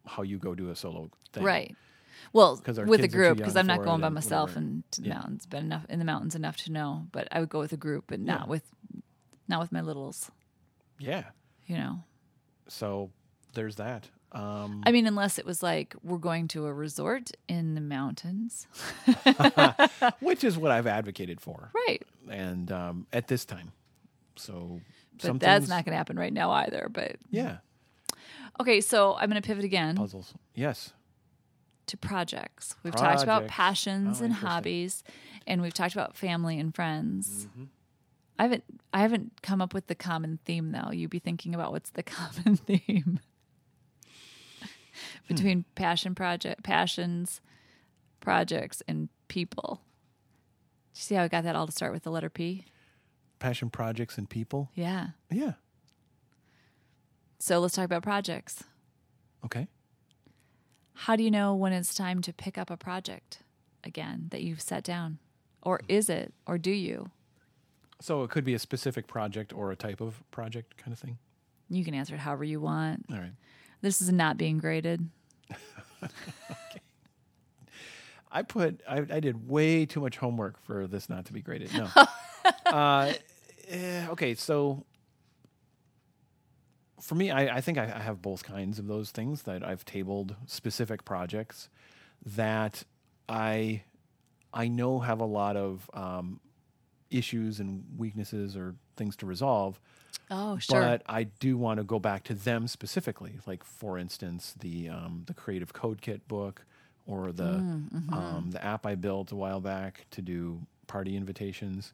how 0.06 0.22
you 0.22 0.38
go 0.38 0.54
do 0.54 0.70
a 0.70 0.76
solo 0.76 1.10
thing. 1.32 1.42
Right. 1.42 1.74
Well, 2.32 2.52
with 2.56 2.60
a 2.60 2.64
kids 2.64 2.78
are 2.78 2.86
too 2.86 3.08
group, 3.08 3.36
because 3.38 3.56
I'm 3.56 3.66
not 3.66 3.82
going 3.82 4.00
by 4.00 4.08
myself 4.08 4.50
whatever. 4.50 4.60
and 4.60 4.90
to 4.92 5.00
the 5.02 5.08
Yeah. 5.08 5.14
mountains, 5.14 5.46
but 5.46 5.60
enough 5.60 5.84
in 5.88 5.98
the 5.98 6.04
mountains 6.04 6.34
enough 6.34 6.56
to 6.58 6.72
know. 6.72 7.06
But 7.12 7.28
I 7.32 7.40
would 7.40 7.48
go 7.48 7.58
with 7.58 7.72
a 7.72 7.76
group, 7.76 8.04
but 8.06 8.20
not 8.20 8.42
Yeah. 8.42 8.46
with 8.46 8.62
not 9.48 9.60
with 9.60 9.72
my 9.72 9.80
littles. 9.80 10.30
Yeah. 10.98 11.24
You 11.66 11.76
know, 11.76 12.04
So 12.68 13.10
there's 13.54 13.76
that. 13.76 14.08
Um, 14.32 14.82
I 14.84 14.92
mean, 14.92 15.06
unless 15.06 15.38
it 15.38 15.46
was 15.46 15.62
like 15.62 15.94
we're 16.02 16.18
going 16.18 16.48
to 16.48 16.66
a 16.66 16.72
resort 16.72 17.30
in 17.48 17.74
the 17.74 17.80
mountains, 17.80 18.66
which 20.20 20.44
is 20.44 20.58
what 20.58 20.70
I've 20.70 20.86
advocated 20.86 21.40
for, 21.40 21.70
right? 21.88 22.02
and 22.30 22.70
um, 22.72 23.06
at 23.12 23.28
this 23.28 23.44
time. 23.44 23.72
So 24.36 24.80
But 25.22 25.40
that's 25.40 25.68
not 25.68 25.84
going 25.84 25.92
to 25.92 25.96
happen 25.96 26.18
right 26.18 26.32
now 26.32 26.50
either. 26.50 26.88
But 26.92 27.16
Yeah, 27.30 27.58
okay, 28.60 28.80
so 28.80 29.14
I'm 29.18 29.30
going 29.30 29.40
to 29.40 29.46
pivot 29.46 29.64
again 29.64 29.96
puzzles. 29.96 30.34
Yes. 30.54 30.92
to 31.86 31.96
projects. 31.96 32.74
We've 32.82 32.94
talked 32.94 33.22
about 33.22 33.46
passions 33.46 34.20
Oh, 34.20 34.24
and 34.24 34.34
hobbies, 34.34 35.02
and 35.46 35.62
we've 35.62 35.74
talked 35.74 35.94
about 35.94 36.16
family 36.16 36.58
and 36.58 36.74
friends. 36.74 37.46
Mm-hmm. 37.50 37.64
I 38.38 38.42
haven't 38.42 38.64
I 38.92 39.00
haven't 39.00 39.42
come 39.42 39.62
up 39.62 39.72
with 39.74 39.86
the 39.86 39.94
common 39.94 40.38
theme 40.44 40.72
though. 40.72 40.90
You'd 40.92 41.10
be 41.10 41.18
thinking 41.18 41.54
about 41.54 41.72
what's 41.72 41.90
the 41.90 42.02
common 42.02 42.56
theme 42.56 43.20
hmm. 44.60 44.66
between 45.28 45.64
passion 45.74 46.14
project 46.14 46.62
passions, 46.62 47.40
projects, 48.20 48.82
and 48.86 49.08
people. 49.28 49.80
Do 50.94 50.98
you 50.98 51.02
see 51.02 51.14
how 51.14 51.24
I 51.24 51.28
got 51.28 51.44
that 51.44 51.56
all 51.56 51.66
to 51.66 51.72
start 51.72 51.92
with 51.92 52.02
the 52.02 52.10
letter 52.10 52.30
P? 52.30 52.64
Passion 53.38 53.68
projects 53.68 54.16
and 54.16 54.28
people. 54.28 54.70
Yeah. 54.74 55.08
Yeah. 55.30 55.52
So 57.38 57.58
let's 57.60 57.74
talk 57.74 57.84
about 57.84 58.02
projects. 58.02 58.64
Okay. 59.44 59.68
How 60.94 61.16
do 61.16 61.22
you 61.22 61.30
know 61.30 61.54
when 61.54 61.74
it's 61.74 61.94
time 61.94 62.22
to 62.22 62.32
pick 62.32 62.56
up 62.56 62.70
a 62.70 62.76
project 62.76 63.40
again 63.84 64.28
that 64.30 64.42
you've 64.42 64.62
set 64.62 64.82
down? 64.82 65.18
Or 65.62 65.80
is 65.88 66.08
it? 66.08 66.32
Or 66.46 66.56
do 66.56 66.70
you? 66.70 67.10
So 68.00 68.22
it 68.22 68.30
could 68.30 68.44
be 68.44 68.54
a 68.54 68.58
specific 68.58 69.06
project 69.06 69.52
or 69.52 69.72
a 69.72 69.76
type 69.76 70.00
of 70.00 70.22
project 70.30 70.76
kind 70.76 70.92
of 70.92 70.98
thing. 70.98 71.18
You 71.68 71.84
can 71.84 71.94
answer 71.94 72.14
it 72.14 72.18
however 72.18 72.44
you 72.44 72.60
want. 72.60 73.06
All 73.10 73.18
right. 73.18 73.32
This 73.80 74.00
is 74.00 74.12
not 74.12 74.36
being 74.36 74.58
graded. 74.58 75.08
I 78.30 78.42
put 78.42 78.82
I, 78.88 78.98
I 78.98 79.20
did 79.20 79.48
way 79.48 79.86
too 79.86 80.00
much 80.00 80.18
homework 80.18 80.62
for 80.62 80.86
this 80.86 81.08
not 81.08 81.24
to 81.26 81.32
be 81.32 81.40
graded. 81.40 81.72
No. 81.72 81.88
uh, 82.66 83.12
eh, 83.68 84.06
okay, 84.10 84.34
so 84.34 84.84
for 87.00 87.14
me, 87.14 87.30
I, 87.30 87.56
I 87.56 87.60
think 87.60 87.78
I, 87.78 87.84
I 87.84 88.00
have 88.00 88.20
both 88.20 88.42
kinds 88.42 88.78
of 88.78 88.86
those 88.88 89.10
things 89.10 89.42
that 89.42 89.64
I've 89.64 89.84
tabled 89.84 90.34
specific 90.46 91.04
projects 91.04 91.68
that 92.24 92.84
I 93.28 93.82
I 94.52 94.68
know 94.68 95.00
have 95.00 95.20
a 95.20 95.26
lot 95.26 95.56
of 95.56 95.90
um, 95.94 96.40
issues 97.10 97.60
and 97.60 97.84
weaknesses 97.96 98.56
or 98.56 98.74
things 98.96 99.16
to 99.16 99.26
resolve. 99.26 99.80
Oh, 100.30 100.58
sure. 100.58 100.80
But 100.80 101.02
I 101.06 101.24
do 101.24 101.56
want 101.56 101.78
to 101.78 101.84
go 101.84 101.98
back 101.98 102.24
to 102.24 102.34
them 102.34 102.66
specifically. 102.66 103.38
Like 103.46 103.62
for 103.64 103.96
instance, 103.98 104.54
the 104.58 104.88
um, 104.88 105.22
the 105.26 105.34
Creative 105.34 105.72
Code 105.72 106.00
Kit 106.02 106.26
book, 106.28 106.64
or 107.06 107.30
the 107.32 107.44
Mm, 107.44 107.90
mm-hmm. 107.92 108.14
um, 108.14 108.50
the 108.50 108.64
app 108.64 108.84
I 108.86 108.94
built 108.96 109.30
a 109.32 109.36
while 109.36 109.60
back 109.60 110.06
to 110.12 110.22
do 110.22 110.60
party 110.88 111.16
invitations. 111.16 111.92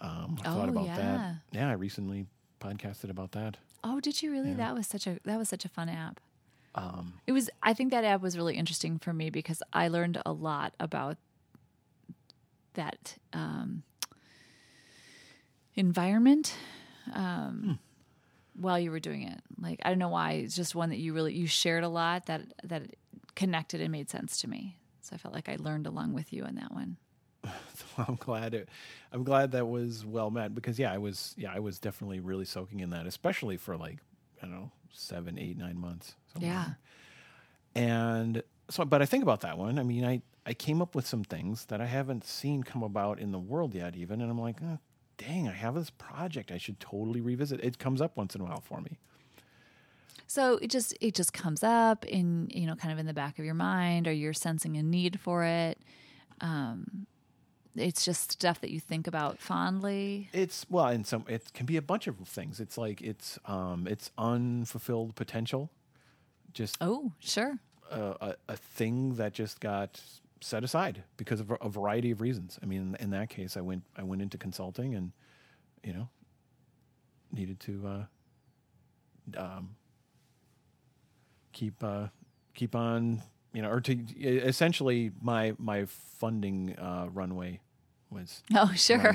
Um, 0.00 0.38
I 0.40 0.44
thought 0.44 0.68
Oh, 0.68 0.72
about 0.72 0.86
yeah. 0.86 0.96
that. 0.96 1.34
Yeah, 1.52 1.68
I 1.68 1.72
recently 1.72 2.26
podcasted 2.60 3.10
about 3.10 3.32
that. 3.32 3.58
Oh, 3.84 4.00
did 4.00 4.22
you 4.22 4.30
really? 4.30 4.50
Yeah. 4.50 4.56
That 4.56 4.74
was 4.74 4.86
such 4.86 5.06
a 5.06 5.18
that 5.24 5.36
was 5.38 5.48
such 5.50 5.64
a 5.66 5.68
fun 5.68 5.88
app. 5.90 6.20
Um, 6.74 7.14
It 7.26 7.32
was. 7.32 7.50
I 7.62 7.74
think 7.74 7.90
that 7.90 8.04
app 8.04 8.22
was 8.22 8.36
really 8.38 8.56
interesting 8.56 8.98
for 8.98 9.12
me 9.12 9.28
because 9.28 9.62
I 9.72 9.88
learned 9.88 10.22
a 10.24 10.32
lot 10.32 10.72
about 10.80 11.18
that 12.74 13.16
um, 13.32 13.82
environment 15.74 16.54
um, 17.14 17.78
while 18.54 18.78
you 18.78 18.90
were 18.90 19.00
doing 19.00 19.22
it. 19.22 19.40
Like 19.60 19.80
I 19.84 19.88
don't 19.90 19.98
know 19.98 20.08
why. 20.08 20.32
It's 20.32 20.56
just 20.56 20.74
one 20.74 20.90
that 20.90 20.98
you 20.98 21.12
really 21.12 21.34
you 21.34 21.46
shared 21.46 21.84
a 21.84 21.88
lot 21.88 22.26
that 22.26 22.42
that 22.64 22.82
connected 23.34 23.80
and 23.80 23.92
made 23.92 24.10
sense 24.10 24.40
to 24.42 24.48
me. 24.48 24.76
So 25.00 25.14
I 25.14 25.18
felt 25.18 25.34
like 25.34 25.48
I 25.48 25.56
learned 25.58 25.86
along 25.86 26.12
with 26.12 26.32
you 26.32 26.44
on 26.44 26.56
that 26.56 26.72
one. 26.72 26.96
I'm 27.98 28.16
glad 28.16 28.54
it. 28.54 28.68
I'm 29.12 29.24
glad 29.24 29.52
that 29.52 29.66
was 29.66 30.04
well 30.04 30.30
met 30.30 30.54
because 30.54 30.78
yeah, 30.78 30.92
I 30.92 30.98
was 30.98 31.34
yeah 31.36 31.52
I 31.54 31.60
was 31.60 31.78
definitely 31.78 32.20
really 32.20 32.44
soaking 32.44 32.80
in 32.80 32.90
that, 32.90 33.06
especially 33.06 33.56
for 33.56 33.76
like 33.76 33.98
I 34.42 34.46
don't 34.46 34.54
know 34.54 34.70
seven, 34.92 35.38
eight, 35.38 35.56
nine 35.56 35.78
months. 35.78 36.14
somewhere 36.32 36.52
Yeah. 36.52 36.66
And 37.74 38.42
so, 38.68 38.84
but 38.84 39.02
I 39.02 39.06
think 39.06 39.22
about 39.22 39.40
that 39.42 39.58
one. 39.58 39.78
I 39.78 39.82
mean, 39.82 40.04
I 40.04 40.22
I 40.46 40.54
came 40.54 40.82
up 40.82 40.94
with 40.94 41.06
some 41.06 41.24
things 41.24 41.66
that 41.66 41.80
I 41.80 41.86
haven't 41.86 42.24
seen 42.24 42.62
come 42.62 42.82
about 42.82 43.18
in 43.18 43.30
the 43.30 43.38
world 43.38 43.74
yet, 43.74 43.94
even, 43.94 44.20
and 44.20 44.30
I'm 44.30 44.40
like, 44.40 44.56
oh, 44.62 44.78
dang, 45.26 45.48
I 45.48 45.52
have 45.52 45.74
this 45.74 45.90
project. 45.90 46.50
I 46.50 46.58
should 46.58 46.80
totally 46.80 47.20
revisit. 47.20 47.60
It 47.62 47.78
comes 47.78 48.00
up 48.00 48.16
once 48.16 48.34
in 48.34 48.40
a 48.40 48.44
while 48.44 48.60
for 48.60 48.80
me. 48.80 48.98
So 50.26 50.56
it 50.58 50.70
just 50.70 50.96
it 51.00 51.14
just 51.14 51.32
comes 51.32 51.62
up 51.64 52.04
in 52.06 52.48
you 52.54 52.66
know 52.66 52.76
kind 52.76 52.92
of 52.92 52.98
in 52.98 53.06
the 53.06 53.12
back 53.14 53.38
of 53.38 53.44
your 53.44 53.54
mind, 53.54 54.06
or 54.06 54.12
you're 54.12 54.32
sensing 54.32 54.76
a 54.76 54.82
need 54.82 55.18
for 55.20 55.44
it. 55.44 55.78
Um, 56.40 57.06
it's 57.76 58.04
just 58.04 58.32
stuff 58.32 58.60
that 58.60 58.70
you 58.70 58.80
think 58.80 59.06
about 59.06 59.38
fondly. 59.40 60.28
It's 60.32 60.66
well, 60.70 60.86
and 60.86 61.06
some 61.06 61.24
it 61.28 61.52
can 61.52 61.66
be 61.66 61.76
a 61.76 61.82
bunch 61.82 62.06
of 62.06 62.16
things. 62.26 62.60
It's 62.60 62.78
like 62.78 63.00
it's 63.02 63.38
um 63.46 63.86
it's 63.88 64.10
unfulfilled 64.16 65.16
potential, 65.16 65.70
just 66.52 66.76
Oh, 66.80 67.12
sure. 67.18 67.58
a, 67.90 68.00
a, 68.00 68.34
a 68.50 68.56
thing 68.56 69.14
that 69.16 69.32
just 69.34 69.58
got 69.60 70.00
set 70.40 70.64
aside 70.64 71.04
because 71.16 71.40
of 71.40 71.52
a, 71.60 71.68
variety 71.68 72.10
of 72.10 72.20
reasons. 72.20 72.58
I 72.62 72.66
mean, 72.66 72.96
in 73.00 73.10
that 73.10 73.28
case, 73.28 73.56
I 73.56 73.60
went 73.60 73.84
I 73.96 74.02
went 74.02 74.22
into 74.22 74.38
consulting 74.38 74.94
and 74.94 75.12
you 75.82 75.92
know 75.92 76.08
needed 77.32 77.60
to 77.60 78.06
uh, 79.36 79.40
um, 79.40 79.76
keep 81.52 81.82
uh, 81.82 82.08
keep 82.54 82.74
on 82.74 83.22
you 83.52 83.62
know 83.62 83.70
or 83.70 83.80
to 83.80 83.92
essentially 84.20 85.10
my 85.20 85.54
my 85.58 85.84
funding 85.84 86.76
uh, 86.78 87.08
runway 87.12 87.60
was 88.10 88.42
Oh, 88.54 88.72
sure. 88.74 89.12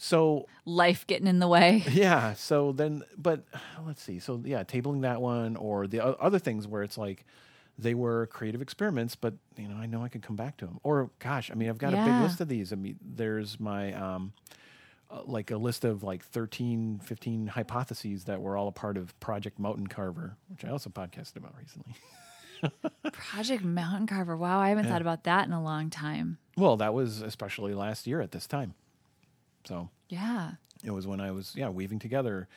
So 0.00 0.46
Life 0.64 1.06
getting 1.08 1.26
in 1.26 1.40
the 1.40 1.48
way. 1.48 1.82
yeah. 1.90 2.34
So 2.34 2.70
then, 2.70 3.02
but 3.16 3.42
let's 3.84 4.00
see. 4.00 4.20
So 4.20 4.40
yeah, 4.44 4.62
tabling 4.62 5.02
that 5.02 5.20
one 5.20 5.56
or 5.56 5.88
the 5.88 6.04
other 6.04 6.38
things 6.38 6.68
where 6.68 6.84
it's 6.84 6.96
like 6.96 7.24
they 7.78 7.94
were 7.94 8.26
creative 8.26 8.60
experiments, 8.60 9.14
but 9.14 9.34
you 9.56 9.68
know, 9.68 9.76
I 9.76 9.86
know 9.86 10.02
I 10.02 10.08
could 10.08 10.22
come 10.22 10.36
back 10.36 10.56
to 10.58 10.66
them. 10.66 10.80
Or 10.82 11.10
gosh, 11.20 11.50
I 11.50 11.54
mean, 11.54 11.68
I've 11.68 11.78
got 11.78 11.94
a 11.94 11.96
big 12.04 12.20
list 12.20 12.40
of 12.40 12.48
these. 12.48 12.72
I 12.72 12.76
mean, 12.76 12.98
there's 13.00 13.60
my 13.60 13.92
um, 13.92 14.32
uh, 15.10 15.22
like 15.24 15.50
a 15.50 15.56
list 15.56 15.84
of 15.84 16.02
like 16.02 16.24
13, 16.24 17.00
15 17.04 17.46
hypotheses 17.48 18.24
that 18.24 18.40
were 18.42 18.56
all 18.56 18.68
a 18.68 18.72
part 18.72 18.96
of 18.96 19.18
Project 19.20 19.58
Mountain 19.58 19.86
Carver, 19.86 20.36
which 20.48 20.64
I 20.64 20.70
also 20.70 20.90
podcasted 20.90 21.36
about 21.36 21.54
recently. 21.58 21.94
Project 23.12 23.62
Mountain 23.64 24.08
Carver. 24.08 24.36
Wow, 24.36 24.58
I 24.58 24.70
haven't 24.70 24.86
thought 24.88 25.00
about 25.00 25.24
that 25.24 25.46
in 25.46 25.52
a 25.52 25.62
long 25.62 25.90
time. 25.90 26.38
Well, 26.56 26.76
that 26.78 26.92
was 26.92 27.20
especially 27.22 27.74
last 27.74 28.06
year 28.06 28.20
at 28.20 28.32
this 28.32 28.46
time. 28.48 28.74
So 29.64 29.88
Yeah. 30.08 30.52
it 30.82 30.90
was 30.90 31.06
when 31.06 31.20
I 31.20 31.30
was 31.30 31.52
yeah 31.56 31.68
weaving 31.68 31.98
together 31.98 32.48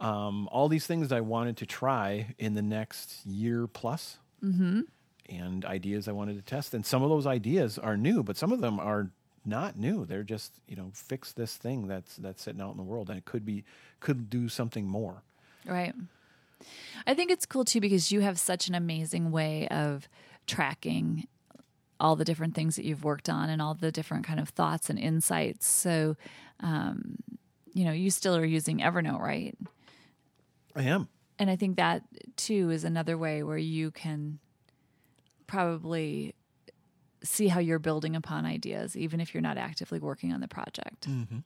um, 0.00 0.48
all 0.52 0.68
these 0.68 0.86
things 0.86 1.10
I 1.10 1.20
wanted 1.22 1.56
to 1.58 1.66
try 1.66 2.34
in 2.38 2.52
the 2.54 2.60
next 2.62 3.24
year 3.24 3.66
plus, 3.66 4.18
mm-hmm. 4.42 4.80
and 5.28 5.64
ideas 5.64 6.08
I 6.08 6.12
wanted 6.12 6.36
to 6.36 6.42
test. 6.42 6.74
And 6.74 6.84
some 6.84 7.02
of 7.02 7.10
those 7.10 7.26
ideas 7.26 7.78
are 7.78 7.96
new, 7.96 8.22
but 8.22 8.36
some 8.36 8.52
of 8.52 8.60
them 8.60 8.78
are 8.78 9.10
not 9.44 9.78
new. 9.78 10.04
They're 10.04 10.22
just 10.22 10.60
you 10.68 10.76
know 10.76 10.90
fix 10.92 11.32
this 11.32 11.56
thing 11.56 11.86
that's 11.86 12.16
that's 12.16 12.42
sitting 12.42 12.60
out 12.60 12.72
in 12.72 12.76
the 12.76 12.82
world, 12.82 13.08
and 13.08 13.18
it 13.18 13.24
could 13.24 13.44
be 13.44 13.64
could 14.00 14.28
do 14.28 14.48
something 14.48 14.86
more. 14.86 15.22
Right. 15.64 15.94
I 17.06 17.14
think 17.14 17.30
it's 17.30 17.46
cool 17.46 17.64
too 17.64 17.80
because 17.80 18.10
you 18.10 18.20
have 18.20 18.38
such 18.38 18.68
an 18.68 18.74
amazing 18.74 19.30
way 19.30 19.68
of 19.68 20.08
tracking 20.46 21.26
all 21.98 22.16
the 22.16 22.24
different 22.24 22.54
things 22.54 22.76
that 22.76 22.84
you've 22.84 23.04
worked 23.04 23.28
on 23.28 23.48
and 23.48 23.60
all 23.62 23.74
the 23.74 23.92
different 23.92 24.26
kind 24.26 24.40
of 24.40 24.50
thoughts 24.50 24.90
and 24.90 24.98
insights. 24.98 25.66
So, 25.66 26.16
um, 26.60 27.16
you 27.72 27.84
know, 27.84 27.92
you 27.92 28.10
still 28.10 28.36
are 28.36 28.44
using 28.44 28.78
Evernote, 28.78 29.20
right? 29.20 29.56
I 30.74 30.82
am. 30.82 31.08
And 31.38 31.50
I 31.50 31.56
think 31.56 31.76
that 31.76 32.02
too 32.36 32.70
is 32.70 32.84
another 32.84 33.18
way 33.18 33.42
where 33.42 33.58
you 33.58 33.90
can 33.90 34.38
probably 35.46 36.34
see 37.22 37.48
how 37.48 37.60
you're 37.60 37.78
building 37.78 38.16
upon 38.16 38.46
ideas, 38.46 38.96
even 38.96 39.20
if 39.20 39.34
you're 39.34 39.42
not 39.42 39.58
actively 39.58 39.98
working 39.98 40.32
on 40.32 40.40
the 40.40 40.48
project, 40.48 41.08
Mm-hmm. 41.08 41.38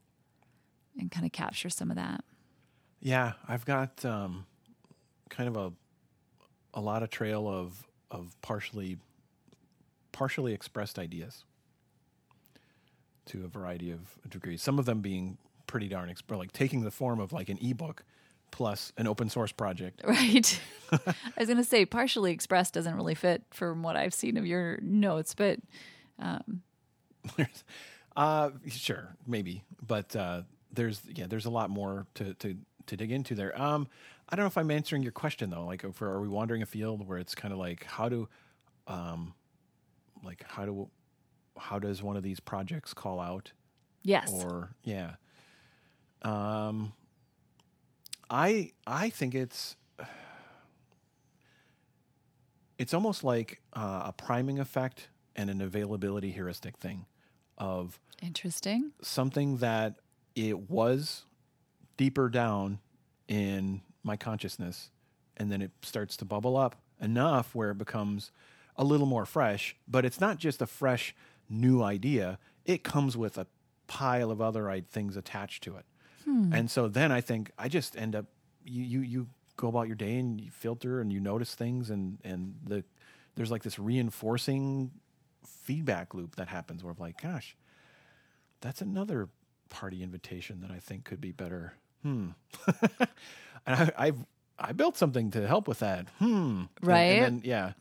and 0.98 1.10
kind 1.10 1.26
of 1.26 1.32
capture 1.32 1.70
some 1.70 1.90
of 1.90 1.96
that. 1.96 2.22
Yeah, 3.00 3.32
I've 3.48 3.64
got 3.64 4.04
um, 4.04 4.46
kind 5.28 5.48
of 5.48 5.56
a 5.56 5.72
a 6.72 6.80
lot 6.80 7.02
of 7.02 7.10
trail 7.10 7.48
of 7.48 7.84
of 8.10 8.36
partially 8.42 8.98
partially 10.12 10.52
expressed 10.52 10.98
ideas 10.98 11.44
to 13.26 13.44
a 13.44 13.48
variety 13.48 13.90
of 13.90 14.00
degrees. 14.28 14.62
Some 14.62 14.78
of 14.78 14.84
them 14.84 15.00
being 15.00 15.38
pretty 15.66 15.88
darn 15.88 16.08
exp- 16.08 16.36
like 16.36 16.52
taking 16.52 16.82
the 16.82 16.90
form 16.90 17.20
of 17.20 17.32
like 17.32 17.48
an 17.48 17.58
ebook 17.60 18.04
plus 18.50 18.92
an 18.96 19.06
open 19.06 19.28
source 19.28 19.52
project. 19.52 20.02
Right. 20.10 20.60
I 20.92 21.14
was 21.38 21.46
going 21.46 21.56
to 21.56 21.64
say 21.64 21.86
partially 21.86 22.32
expressed 22.32 22.74
doesn't 22.74 22.96
really 22.96 23.14
fit 23.14 23.44
from 23.50 23.82
what 23.82 23.96
I've 23.96 24.12
seen 24.12 24.36
of 24.36 24.44
your 24.44 24.80
notes, 24.82 25.34
but 25.34 25.60
uh, 28.16 28.50
sure, 28.68 29.14
maybe, 29.26 29.62
but 29.86 30.14
uh, 30.16 30.42
there's 30.72 31.00
yeah, 31.14 31.26
there's 31.28 31.46
a 31.46 31.50
lot 31.50 31.70
more 31.70 32.06
to 32.14 32.34
to 32.34 32.56
to 32.86 32.96
dig 32.96 33.12
into 33.12 33.36
there. 33.36 33.60
Um, 33.60 33.86
I 34.28 34.36
don't 34.36 34.44
know 34.44 34.48
if 34.48 34.58
I'm 34.58 34.70
answering 34.70 35.02
your 35.02 35.12
question 35.12 35.50
though. 35.50 35.64
Like, 35.64 35.84
if, 35.84 36.02
are 36.02 36.20
we 36.20 36.28
wandering 36.28 36.62
a 36.62 36.66
field 36.66 37.06
where 37.06 37.18
it's 37.18 37.34
kind 37.34 37.52
of 37.52 37.58
like 37.58 37.84
how 37.84 38.08
do, 38.08 38.28
um, 38.88 39.34
like 40.24 40.44
how 40.48 40.64
do 40.64 40.90
how 41.56 41.78
does 41.78 42.02
one 42.02 42.16
of 42.16 42.22
these 42.22 42.40
projects 42.40 42.94
call 42.94 43.20
out 43.20 43.52
yes. 44.02 44.32
or 44.32 44.70
yeah 44.82 45.12
um 46.22 46.92
i 48.30 48.70
i 48.86 49.10
think 49.10 49.34
it's 49.34 49.76
it's 52.78 52.94
almost 52.94 53.22
like 53.22 53.60
uh, 53.74 54.04
a 54.06 54.14
priming 54.16 54.58
effect 54.58 55.08
and 55.36 55.50
an 55.50 55.60
availability 55.60 56.30
heuristic 56.30 56.78
thing 56.78 57.04
of 57.58 58.00
Interesting. 58.22 58.92
something 59.02 59.58
that 59.58 59.96
it 60.34 60.70
was 60.70 61.26
deeper 61.98 62.30
down 62.30 62.78
in 63.28 63.82
my 64.02 64.16
consciousness 64.16 64.90
and 65.36 65.52
then 65.52 65.60
it 65.60 65.72
starts 65.82 66.16
to 66.16 66.24
bubble 66.24 66.56
up 66.56 66.76
enough 67.00 67.54
where 67.54 67.70
it 67.72 67.78
becomes 67.78 68.30
a 68.76 68.84
little 68.84 69.06
more 69.06 69.26
fresh 69.26 69.76
but 69.86 70.04
it's 70.04 70.20
not 70.20 70.38
just 70.38 70.62
a 70.62 70.66
fresh 70.66 71.14
new 71.48 71.82
idea 71.82 72.38
it 72.64 72.82
comes 72.82 73.16
with 73.16 73.36
a 73.36 73.46
pile 73.88 74.30
of 74.30 74.40
other 74.40 74.82
things 74.90 75.16
attached 75.16 75.62
to 75.64 75.76
it 75.76 75.84
and 76.26 76.70
so 76.70 76.88
then 76.88 77.10
i 77.12 77.20
think 77.20 77.50
i 77.58 77.68
just 77.68 77.96
end 77.96 78.14
up 78.14 78.26
you, 78.64 78.84
you 78.84 79.00
you 79.00 79.26
go 79.56 79.68
about 79.68 79.86
your 79.86 79.96
day 79.96 80.16
and 80.18 80.40
you 80.40 80.50
filter 80.50 81.00
and 81.00 81.12
you 81.12 81.20
notice 81.20 81.54
things 81.54 81.90
and 81.90 82.18
and 82.24 82.54
the 82.66 82.84
there's 83.34 83.50
like 83.50 83.62
this 83.62 83.78
reinforcing 83.78 84.90
feedback 85.46 86.14
loop 86.14 86.36
that 86.36 86.48
happens 86.48 86.82
where 86.82 86.92
I'm 86.92 86.98
like 86.98 87.20
gosh 87.22 87.56
that's 88.60 88.80
another 88.82 89.28
party 89.70 90.02
invitation 90.02 90.60
that 90.60 90.70
I 90.70 90.78
think 90.80 91.04
could 91.04 91.20
be 91.20 91.32
better. 91.32 91.74
Hmm. 92.02 92.30
and 93.66 93.74
I, 93.76 93.90
I've 93.96 94.26
I 94.58 94.72
built 94.72 94.96
something 94.98 95.30
to 95.30 95.46
help 95.46 95.66
with 95.68 95.78
that. 95.78 96.06
Hmm. 96.18 96.26
And- 96.26 96.68
Right. 96.82 96.98
And, 97.22 97.40
then 97.40 97.42
yeah. 97.44 97.72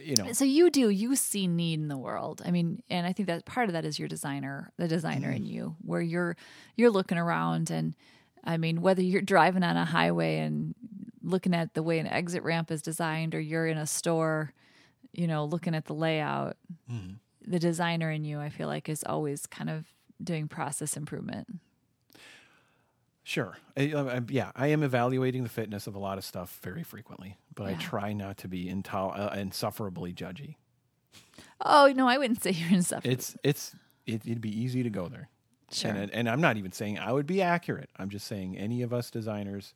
You 0.00 0.16
know. 0.16 0.32
So 0.32 0.44
you 0.44 0.70
do 0.70 0.88
you 0.90 1.16
see 1.16 1.46
need 1.46 1.80
in 1.80 1.88
the 1.88 1.98
world. 1.98 2.42
I 2.44 2.50
mean, 2.50 2.82
and 2.88 3.06
I 3.06 3.12
think 3.12 3.26
that 3.28 3.44
part 3.44 3.68
of 3.68 3.72
that 3.72 3.84
is 3.84 3.98
your 3.98 4.08
designer, 4.08 4.72
the 4.78 4.88
designer 4.88 5.28
Mm-hmm. 5.28 5.36
in 5.36 5.46
you, 5.46 5.76
where 5.82 6.00
you're 6.00 6.36
you're 6.76 6.90
looking 6.90 7.18
around 7.18 7.70
and 7.70 7.94
I 8.44 8.56
mean, 8.56 8.80
whether 8.82 9.02
you're 9.02 9.22
driving 9.22 9.62
on 9.62 9.76
a 9.76 9.84
highway 9.84 10.38
and 10.38 10.74
looking 11.22 11.54
at 11.54 11.74
the 11.74 11.82
way 11.82 11.98
an 12.00 12.06
exit 12.08 12.42
ramp 12.42 12.70
is 12.72 12.82
designed 12.82 13.34
or 13.34 13.40
you're 13.40 13.68
in 13.68 13.78
a 13.78 13.86
store, 13.86 14.52
you 15.12 15.26
know, 15.28 15.44
looking 15.44 15.74
at 15.74 15.84
the 15.84 15.94
layout, 15.94 16.56
Mm-hmm. 16.90 17.12
the 17.46 17.58
designer 17.60 18.10
in 18.10 18.24
you, 18.24 18.40
I 18.40 18.48
feel 18.48 18.66
like 18.68 18.88
is 18.88 19.04
always 19.06 19.46
kind 19.46 19.70
of 19.70 19.86
doing 20.22 20.48
process 20.48 20.96
improvement. 20.96 21.46
Sure. 23.24 23.56
I, 23.76 23.92
I, 23.92 24.16
I- 24.16 24.20
yeah, 24.28 24.50
I 24.56 24.68
am 24.68 24.82
evaluating 24.82 25.42
the 25.42 25.48
fitness 25.48 25.86
of 25.86 25.94
a 25.94 25.98
lot 25.98 26.18
of 26.18 26.24
stuff 26.24 26.58
very 26.62 26.82
frequently, 26.82 27.38
but 27.54 27.66
I 27.68 27.74
try 27.74 28.12
not 28.12 28.36
to 28.38 28.48
be 28.48 28.66
intol- 28.66 29.16
uh, 29.18 29.34
insufferably 29.38 30.12
judgy. 30.12 30.56
Oh, 31.64 31.92
no, 31.94 32.08
I 32.08 32.18
wouldn't 32.18 32.42
say 32.42 32.50
you're 32.50 32.70
insufferable. 32.72 33.12
It's 33.12 33.36
it's 33.44 33.76
it, 34.06 34.22
it'd 34.26 34.40
be 34.40 34.50
easy 34.60 34.82
to 34.82 34.90
go 34.90 35.08
there. 35.08 35.28
Sure. 35.70 35.90
And, 35.92 36.10
and 36.10 36.28
I'm 36.28 36.40
not 36.40 36.56
even 36.56 36.72
saying 36.72 36.98
I 36.98 37.12
would 37.12 37.26
be 37.26 37.40
accurate. 37.40 37.88
I'm 37.96 38.10
just 38.10 38.26
saying 38.26 38.58
any 38.58 38.82
of 38.82 38.92
us 38.92 39.10
designers 39.10 39.72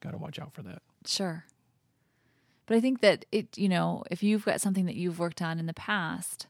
got 0.00 0.10
to 0.10 0.18
watch 0.18 0.38
out 0.38 0.52
for 0.52 0.62
that. 0.62 0.82
Sure. 1.06 1.44
But 2.66 2.76
I 2.76 2.80
think 2.80 3.00
that 3.00 3.24
it, 3.32 3.56
you 3.56 3.68
know, 3.68 4.04
if 4.10 4.22
you've 4.22 4.44
got 4.44 4.60
something 4.60 4.86
that 4.86 4.96
you've 4.96 5.18
worked 5.18 5.40
on 5.40 5.58
in 5.58 5.66
the 5.66 5.74
past 5.74 6.46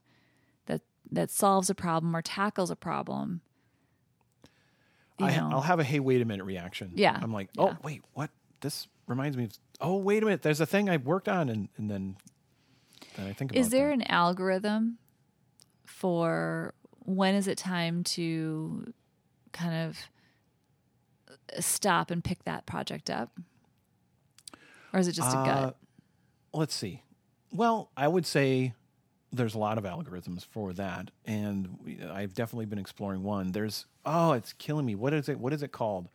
that 0.66 0.81
that 1.12 1.31
solves 1.31 1.70
a 1.70 1.74
problem 1.74 2.16
or 2.16 2.22
tackles 2.22 2.70
a 2.70 2.76
problem, 2.76 3.42
I, 5.23 5.37
know, 5.37 5.51
I'll 5.53 5.61
have 5.61 5.81
a 5.81 5.85
hey, 5.85 6.01
wait 6.01 6.21
a 6.21 6.25
minute 6.25 6.45
reaction. 6.45 6.93
Yeah. 6.95 7.19
I'm 7.21 7.33
like, 7.33 7.49
Yeah. 7.55 7.63
oh, 7.65 7.77
wait, 7.83 8.03
what? 8.15 8.31
This 8.61 8.87
reminds 9.07 9.37
me 9.37 9.45
of, 9.45 9.53
oh, 9.81 9.97
wait 9.97 10.23
a 10.23 10.27
minute. 10.27 10.43
There's 10.43 10.61
a 10.61 10.67
thing 10.67 10.89
I 10.91 10.97
worked 10.99 11.29
on. 11.29 11.49
And, 11.49 11.69
and 11.77 11.91
then, 11.91 12.17
then 13.17 13.27
I 13.27 13.33
think 13.33 13.51
about 13.53 13.61
is 13.61 13.71
there 13.71 13.89
that. 13.89 13.95
an 13.95 14.03
algorithm 14.11 14.99
for 15.85 16.75
when 17.05 17.35
is 17.35 17.49
it 17.49 17.59
time 17.59 18.05
to 18.05 18.93
kind 19.53 19.89
of 19.89 19.99
stop 21.65 22.11
and 22.11 22.23
pick 22.23 22.45
that 22.45 22.67
project 22.67 23.11
up? 23.11 23.31
Or 24.93 25.01
is 25.01 25.09
it 25.09 25.13
just 25.13 25.35
a 25.35 25.39
Uh, 25.39 25.45
gut? 25.45 25.77
Let's 26.53 26.75
see. 26.75 27.03
Well, 27.53 27.91
I 27.97 28.07
would 28.09 28.27
say 28.27 28.75
there's 29.33 29.55
a 29.55 29.59
lot 29.59 29.79
of 29.79 29.85
algorithms 29.85 30.45
for 30.45 30.73
that. 30.73 31.11
And 31.25 31.79
we- 31.85 32.03
I've 32.03 32.35
definitely 32.35 32.66
been 32.66 32.79
exploring 32.79 33.23
one. 33.23 33.53
There's, 33.53 33.87
oh, 34.05 34.33
it's 34.33 34.53
killing 34.55 34.85
me. 34.87 34.95
What 34.95 35.12
is 35.12 35.29
it? 35.29 35.38
What 35.38 35.53
is 35.53 35.62
it 35.62 35.73
called? 35.73 36.09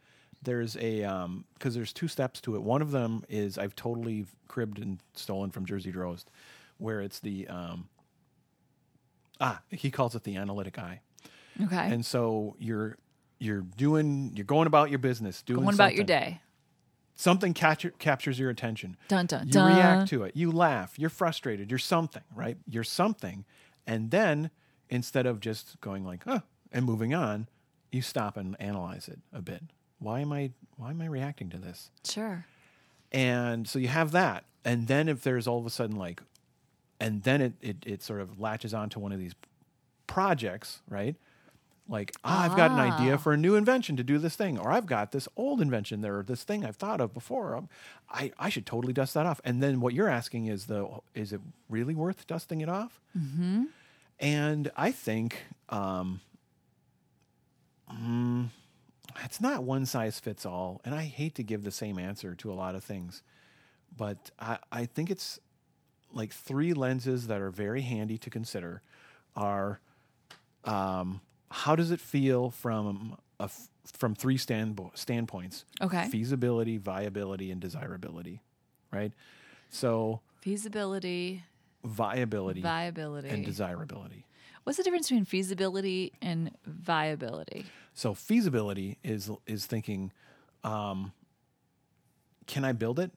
There's 0.43 0.75
a, 0.77 1.03
um, 1.03 1.45
cause 1.59 1.73
there's 1.73 1.93
two 1.93 2.07
steps 2.07 2.39
to 2.41 2.55
it. 2.55 2.61
One 2.61 2.81
of 2.81 2.91
them 2.91 3.23
is 3.29 3.57
I've 3.57 3.75
totally 3.75 4.25
cribbed 4.47 4.79
and 4.79 4.99
stolen 5.13 5.49
from 5.49 5.65
Jersey 5.65 5.91
Drost, 5.91 6.25
where 6.77 7.01
it's 7.01 7.19
the, 7.19 7.47
um, 7.47 7.89
Ah, 9.41 9.61
he 9.69 9.91
calls 9.91 10.15
it 10.15 10.23
the 10.23 10.37
analytic 10.37 10.79
eye. 10.79 11.01
Okay. 11.61 11.91
And 11.91 12.05
so 12.05 12.55
you're 12.59 12.97
you're 13.37 13.61
doing 13.61 14.31
you're 14.33 14.45
going 14.45 14.65
about 14.67 14.89
your 14.89 14.99
business, 14.99 15.41
doing 15.41 15.61
Going 15.63 15.73
about 15.75 15.93
your 15.95 16.05
day. 16.05 16.39
Something 17.15 17.53
capture, 17.53 17.91
captures 17.91 18.37
your 18.39 18.49
attention. 18.49 18.97
Dun 19.07 19.25
dun 19.25 19.47
You 19.47 19.53
dun. 19.53 19.75
react 19.75 20.09
to 20.09 20.23
it. 20.23 20.35
You 20.35 20.51
laugh. 20.51 20.99
You're 20.99 21.09
frustrated. 21.09 21.69
You're 21.71 21.77
something, 21.79 22.23
right? 22.35 22.57
You're 22.67 22.83
something. 22.83 23.45
And 23.87 24.11
then 24.11 24.51
instead 24.89 25.25
of 25.25 25.39
just 25.39 25.79
going 25.79 26.03
like, 26.05 26.23
huh, 26.25 26.41
and 26.71 26.85
moving 26.85 27.13
on, 27.13 27.47
you 27.91 28.01
stop 28.01 28.35
and 28.35 28.55
analyze 28.59 29.07
it 29.07 29.19
a 29.31 29.41
bit. 29.41 29.63
Why 29.99 30.19
am 30.19 30.33
I 30.33 30.51
why 30.75 30.89
am 30.89 31.01
I 31.01 31.05
reacting 31.05 31.49
to 31.51 31.57
this? 31.57 31.89
Sure. 32.03 32.45
And 33.13 33.65
so 33.67 33.79
you 33.79 33.87
have 33.87 34.11
that. 34.11 34.43
And 34.65 34.87
then 34.87 35.07
if 35.07 35.21
there's 35.23 35.47
all 35.47 35.59
of 35.59 35.65
a 35.65 35.69
sudden 35.69 35.95
like 35.95 36.21
and 36.99 37.23
then 37.23 37.39
it 37.41 37.53
it, 37.61 37.77
it 37.85 38.03
sort 38.03 38.19
of 38.19 38.39
latches 38.41 38.73
onto 38.73 38.99
one 38.99 39.13
of 39.13 39.19
these 39.19 39.35
projects, 40.07 40.81
right? 40.89 41.15
Like, 41.87 42.13
ah, 42.23 42.43
I've 42.45 42.57
got 42.57 42.71
an 42.71 42.79
idea 42.79 43.13
Ah. 43.13 43.17
for 43.17 43.31
a 43.33 43.37
new 43.37 43.55
invention 43.55 43.95
to 43.97 44.03
do 44.03 44.17
this 44.17 44.35
thing, 44.35 44.57
or 44.57 44.71
I've 44.71 44.87
got 44.87 45.11
this 45.11 45.27
old 45.35 45.61
invention 45.61 46.01
there, 46.01 46.17
or 46.17 46.23
this 46.23 46.43
thing 46.43 46.65
I've 46.65 46.77
thought 46.77 46.99
of 46.99 47.13
before. 47.13 47.55
Um, 47.55 47.69
I, 48.09 48.31
I 48.39 48.49
should 48.49 48.65
totally 48.65 48.91
dust 48.93 49.13
that 49.13 49.27
off. 49.27 49.39
And 49.43 49.61
then 49.61 49.79
what 49.79 49.93
you're 49.93 50.09
asking 50.09 50.47
is 50.47 50.65
the 50.65 50.87
is 51.13 51.31
it 51.31 51.41
really 51.69 51.93
worth 51.93 52.25
dusting 52.25 52.61
it 52.61 52.69
off? 52.69 52.99
Mm-hmm. 53.15 53.65
And 54.19 54.71
I 54.75 54.91
think 54.91 55.43
um, 55.69 56.21
mm, 57.93 58.47
it's 59.23 59.39
not 59.41 59.63
one 59.63 59.85
size 59.85 60.19
fits 60.19 60.45
all. 60.45 60.81
And 60.85 60.95
I 60.95 61.03
hate 61.03 61.35
to 61.35 61.43
give 61.43 61.63
the 61.63 61.71
same 61.71 61.99
answer 61.99 62.33
to 62.35 62.51
a 62.51 62.55
lot 62.55 62.73
of 62.75 62.83
things, 62.83 63.21
but 63.95 64.31
I, 64.39 64.57
I 64.71 64.85
think 64.85 65.11
it's 65.11 65.39
like 66.11 66.31
three 66.31 66.73
lenses 66.73 67.27
that 67.27 67.41
are 67.41 67.51
very 67.51 67.81
handy 67.81 68.17
to 68.19 68.29
consider 68.29 68.81
are 69.35 69.79
um, 70.63 71.21
how 71.63 71.75
does 71.75 71.89
it 71.91 72.01
feel 72.01 72.49
from 72.51 73.17
a 73.39 73.43
f- 73.45 73.69
from 73.85 74.13
three 74.15 74.37
stand 74.37 74.79
standpoints? 74.93 75.63
Okay. 75.81 76.07
feasibility 76.09 76.77
viability 76.77 77.49
and 77.51 77.61
desirability 77.61 78.41
right? 78.91 79.11
So 79.69 80.21
Feasibility, 80.41 81.43
viability 81.83 82.61
viability. 82.61 83.29
and 83.29 83.43
desirability. 83.45 84.25
What's 84.63 84.77
the 84.77 84.83
difference 84.83 85.07
between 85.09 85.25
feasibility 85.25 86.13
and 86.21 86.51
viability? 86.65 87.65
so 87.93 88.13
feasibility 88.13 88.97
is 89.03 89.31
is 89.47 89.65
thinking 89.65 90.11
um, 90.63 91.13
can 92.47 92.65
i 92.65 92.73
build 92.73 92.99
it? 92.99 93.11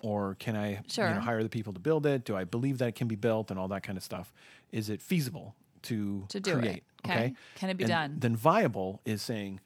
Or 0.00 0.34
can 0.38 0.56
i 0.56 0.68
you 0.70 1.14
know, 1.14 1.20
hire 1.20 1.42
the 1.42 1.48
people 1.48 1.72
to 1.72 1.80
build 1.80 2.04
it? 2.06 2.24
Do 2.24 2.36
i 2.36 2.44
believe 2.44 2.78
that 2.78 2.88
it 2.88 2.94
can 2.94 3.08
be 3.08 3.16
built 3.16 3.50
and 3.50 3.58
all 3.58 3.68
that 3.68 3.82
kind 3.82 3.96
of 3.96 4.04
stuff? 4.04 4.32
Is 4.72 4.88
it 4.90 5.00
feasible 5.00 5.54
to, 5.82 6.24
To 6.28 6.40
do 6.40 6.58
it. 6.58 6.82
Create 7.04 7.16
Okay. 7.18 7.34
Can 7.56 7.70
it 7.70 7.76
be 7.76 7.84
And 7.84 7.90
done? 7.90 8.16
then 8.18 8.36
viable 8.36 9.00
is 9.04 9.22
saying 9.22 9.60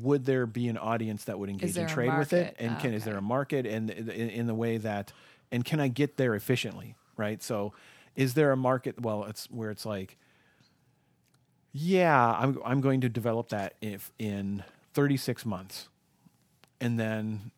would 0.00 0.24
there 0.24 0.44
be 0.46 0.66
an 0.68 0.76
audience 0.76 1.24
that 1.24 1.38
would 1.38 1.48
engage 1.48 1.76
in 1.76 1.86
trade 1.86 2.16
with 2.18 2.32
it? 2.32 2.56
and 2.58 2.78
can 2.80 2.92
is 2.94 3.04
there 3.04 3.16
a 3.16 3.22
market? 3.22 3.64
And 3.66 3.90
in, 3.90 4.08
in 4.10 4.46
the 4.46 4.54
way 4.54 4.76
that 4.78 5.12
and 5.52 5.64
can 5.64 5.80
i 5.80 5.88
get 5.88 6.16
there 6.16 6.34
efficiently? 6.34 6.94
Right? 7.16 7.42
So 7.42 7.72
is 8.16 8.34
there 8.34 8.50
a 8.52 8.56
market? 8.56 9.00
Well 9.00 9.24
it's 9.24 9.50
where 9.50 9.70
it's 9.70 9.86
like 9.86 10.16
yeah 11.72 12.32
i'm, 12.32 12.58
I'm 12.64 12.80
going 12.80 13.02
to 13.02 13.08
develop 13.08 13.50
that 13.50 13.74
if 13.80 14.10
in 14.18 14.64
36 14.94 15.44
months. 15.46 15.88
And 16.80 16.98
then 16.98 17.50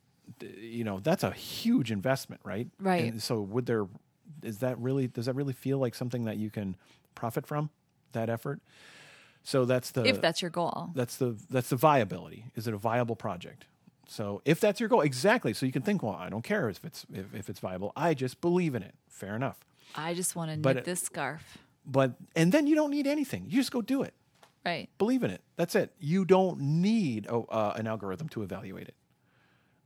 you 0.59 0.85
know 0.85 1.01
that's 1.01 1.23
a 1.25 1.31
huge 1.33 1.91
investment 1.93 2.41
right? 2.45 2.69
Right. 2.81 3.13
and 3.13 3.23
so 3.23 3.41
would 3.41 3.67
there 3.67 3.87
is 4.43 4.59
that 4.59 4.79
really 4.79 5.07
does 5.07 5.27
that 5.27 5.35
really 5.35 5.53
feel 5.53 5.79
like 5.79 5.95
something 5.95 6.25
that 6.25 6.37
you 6.37 6.51
can 6.51 6.77
profit 7.15 7.47
from 7.47 7.71
that 8.13 8.29
effort 8.29 8.61
so 9.43 9.65
that's 9.65 9.91
the 9.91 10.05
if 10.05 10.21
that's 10.21 10.43
your 10.43 10.51
goal. 10.51 10.91
that's 10.95 11.17
the 11.17 11.37
that's 11.49 11.71
the 11.71 11.77
viability. 11.77 12.47
Is 12.55 12.67
it 12.67 12.75
a 12.75 12.77
viable 12.77 13.17
project? 13.17 13.65
So 14.07 14.43
if 14.45 14.61
that's 14.61 14.81
your 14.81 14.89
goal, 14.89 15.03
exactly. 15.03 15.53
So 15.55 15.67
you 15.67 15.73
can 15.73 15.83
think, 15.83 16.03
well, 16.03 16.17
I 16.19 16.29
don't 16.29 16.43
care 16.43 16.69
if 16.69 16.85
it's 16.85 17.07
if, 17.13 17.35
if 17.35 17.49
it's 17.49 17.61
viable. 17.61 17.93
I 17.97 18.15
just 18.15 18.41
believe 18.41 18.75
in 18.75 18.83
it. 18.83 18.95
Fair 19.09 19.35
enough. 19.35 19.59
I 19.95 20.15
just 20.15 20.37
want 20.37 20.51
to 20.51 20.57
knit 20.57 20.79
it- 20.79 20.85
this 20.85 21.01
scarf. 21.01 21.59
But 21.87 22.13
and 22.37 22.53
then 22.53 22.67
you 22.67 22.75
don't 22.75 22.91
need 22.91 23.07
anything. 23.07 23.47
You 23.49 23.61
just 23.61 23.73
go 23.73 23.81
do 23.81 24.03
it. 24.03 24.15
Right. 24.65 24.91
Believe 24.99 25.23
in 25.23 25.31
it. 25.31 25.41
That's 25.57 25.75
it. 25.75 25.93
You 25.99 26.27
don't 26.27 26.61
need 26.61 27.27
oh, 27.31 27.47
uh, 27.49 27.73
an 27.77 27.87
algorithm 27.87 28.29
to 28.31 28.43
evaluate 28.43 28.89
it. 28.89 28.95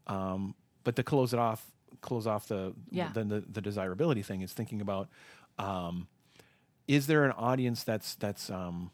Um, 0.09 0.57
but 0.83 0.97
to 0.97 1.05
close 1.05 1.33
it 1.33 1.39
off, 1.39 1.65
close 2.01 2.27
off 2.27 2.49
the 2.49 2.75
Yeah. 2.91 3.11
then 3.15 3.29
the, 3.29 3.45
the 3.49 3.61
desirability 3.61 4.23
thing 4.23 4.43
is 4.43 4.53
thinking 4.53 4.81
about 4.81 5.09
um, 5.59 6.09
is 6.87 7.07
there 7.07 7.25
an 7.25 7.33
audience 7.33 7.83
that's 7.85 8.15
that's 8.17 8.51
um, 8.51 8.91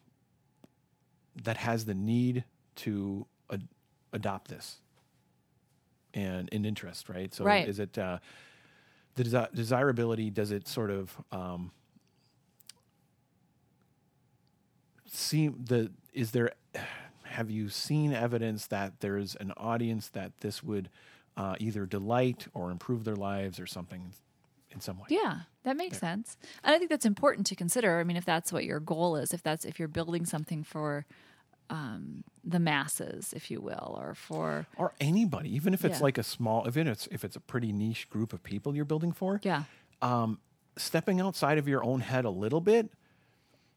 that 1.44 1.57
has 1.59 1.85
the 1.85 1.94
need 1.94 2.44
to 2.76 3.26
ad- 3.53 3.68
adopt 4.12 4.48
this 4.48 4.76
and 6.14 6.48
an 6.53 6.64
interest, 6.64 7.09
right? 7.09 7.33
So 7.33 7.44
Right. 7.44 7.66
is 7.68 7.79
it 7.79 7.96
uh, 7.98 8.18
the 9.14 9.24
desi- 9.24 9.55
desirability? 9.55 10.31
Does 10.31 10.50
it 10.50 10.66
sort 10.68 10.90
of 10.90 11.16
um, 11.33 11.70
seem 15.07 15.64
the 15.66 15.90
is 16.12 16.31
there 16.33 16.53
have 17.24 17.50
you 17.50 17.68
seen 17.68 18.12
evidence 18.12 18.66
that 18.66 19.00
there's 19.00 19.37
an 19.37 19.53
audience 19.57 20.09
that 20.09 20.33
this 20.40 20.62
would 20.62 20.88
uh, 21.37 21.55
either 21.61 21.87
delight 21.87 22.46
or 22.55 22.70
improve 22.70 23.05
their 23.05 23.14
lives 23.16 23.61
or 23.61 23.66
something 23.66 24.12
in 24.70 24.80
some 24.80 24.98
way. 24.98 25.06
Yeah, 25.09 25.40
that 25.64 25.76
makes 25.76 25.98
sense. 25.98 26.37
And 26.64 26.74
I 26.74 26.78
think 26.78 26.90
that's 26.90 27.06
important 27.06 27.46
to 27.48 27.56
consider. 27.56 27.98
I 28.00 28.04
mean, 28.04 28.16
if 28.16 28.24
that's 28.24 28.52
what 28.52 28.64
your 28.64 28.80
goal 28.80 29.16
is, 29.16 29.33
if 29.35 29.42
that's 29.42 29.64
if 29.64 29.78
you're 29.78 29.88
building 29.88 30.24
something 30.26 30.62
for 30.64 31.06
um, 31.70 32.24
the 32.44 32.59
masses, 32.59 33.33
if 33.33 33.50
you 33.50 33.61
will, 33.61 33.96
or 34.00 34.14
for 34.14 34.66
or 34.76 34.92
anybody 35.00 35.54
even 35.54 35.72
if 35.74 35.85
it's 35.85 35.98
Yeah. 35.98 36.04
like 36.04 36.18
a 36.18 36.22
small 36.22 36.64
even 36.66 36.87
if 36.88 36.92
it's 36.94 37.06
if 37.12 37.24
it's 37.24 37.37
a 37.37 37.40
pretty 37.40 37.72
niche 37.72 38.09
group 38.11 38.33
of 38.33 38.42
people 38.42 38.74
you're 38.74 38.85
building 38.85 39.12
for 39.12 39.40
yeah, 39.44 39.64
um, 40.02 40.38
stepping 40.76 41.20
outside 41.20 41.59
of 41.59 41.68
your 41.68 41.85
own 41.85 42.00
head 42.00 42.24
a 42.24 42.30
little 42.30 42.61
bit 42.61 42.90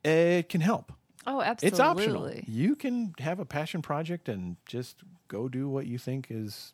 it 0.03 0.49
can 0.49 0.61
help. 0.61 0.91
Oh, 1.25 1.41
absolutely, 1.41 1.67
it's 1.67 1.79
optional. 1.79 2.31
you 2.47 2.75
can 2.75 3.13
have 3.19 3.39
a 3.39 3.45
passion 3.45 3.81
project 3.81 4.27
and 4.27 4.57
just 4.65 4.97
go 5.27 5.47
do 5.47 5.69
what 5.69 5.85
you 5.87 5.97
think 5.97 6.27
is 6.29 6.73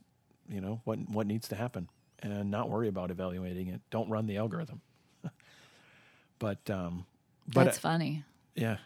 you 0.50 0.60
know 0.62 0.82
what 0.86 0.98
what 1.10 1.28
needs 1.28 1.48
to 1.50 1.56
happen 1.56 1.90
and 2.22 2.50
not 2.52 2.70
worry 2.70 2.88
about 2.88 3.12
evaluating 3.12 3.68
it 3.68 3.82
don't 3.90 4.10
run 4.10 4.26
the 4.28 4.38
algorithm 4.38 4.82
but 6.40 6.70
um 6.70 7.06
but 7.48 7.66
That's 7.66 7.78
uh, 7.78 7.82
funny. 7.82 8.24
yeah 8.56 8.78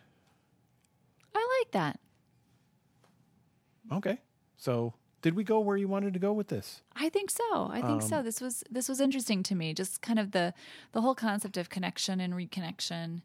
I 1.36 1.60
like 1.62 1.72
that. 1.72 2.00
okay 3.92 4.18
so 4.58 4.94
did 5.22 5.36
we 5.36 5.44
go 5.44 5.60
where 5.60 5.78
you 5.78 5.88
wanted 5.88 6.14
to 6.14 6.20
go 6.20 6.34
with 6.34 6.48
this 6.48 6.82
I 6.96 7.10
think 7.10 7.30
so. 7.32 7.70
I 7.72 7.82
think 7.82 8.02
Um, 8.04 8.08
so. 8.10 8.22
This 8.22 8.40
was 8.42 8.64
this 8.70 8.88
was 8.90 9.00
interesting 9.02 9.42
to 9.44 9.56
me. 9.56 9.74
Just 9.74 10.02
kind 10.02 10.20
of 10.20 10.32
the 10.32 10.54
the 10.92 11.02
whole 11.02 11.16
concept 11.16 11.58
of 11.58 11.70
connection 11.70 12.20
and 12.20 12.34
reconnection, 12.34 13.22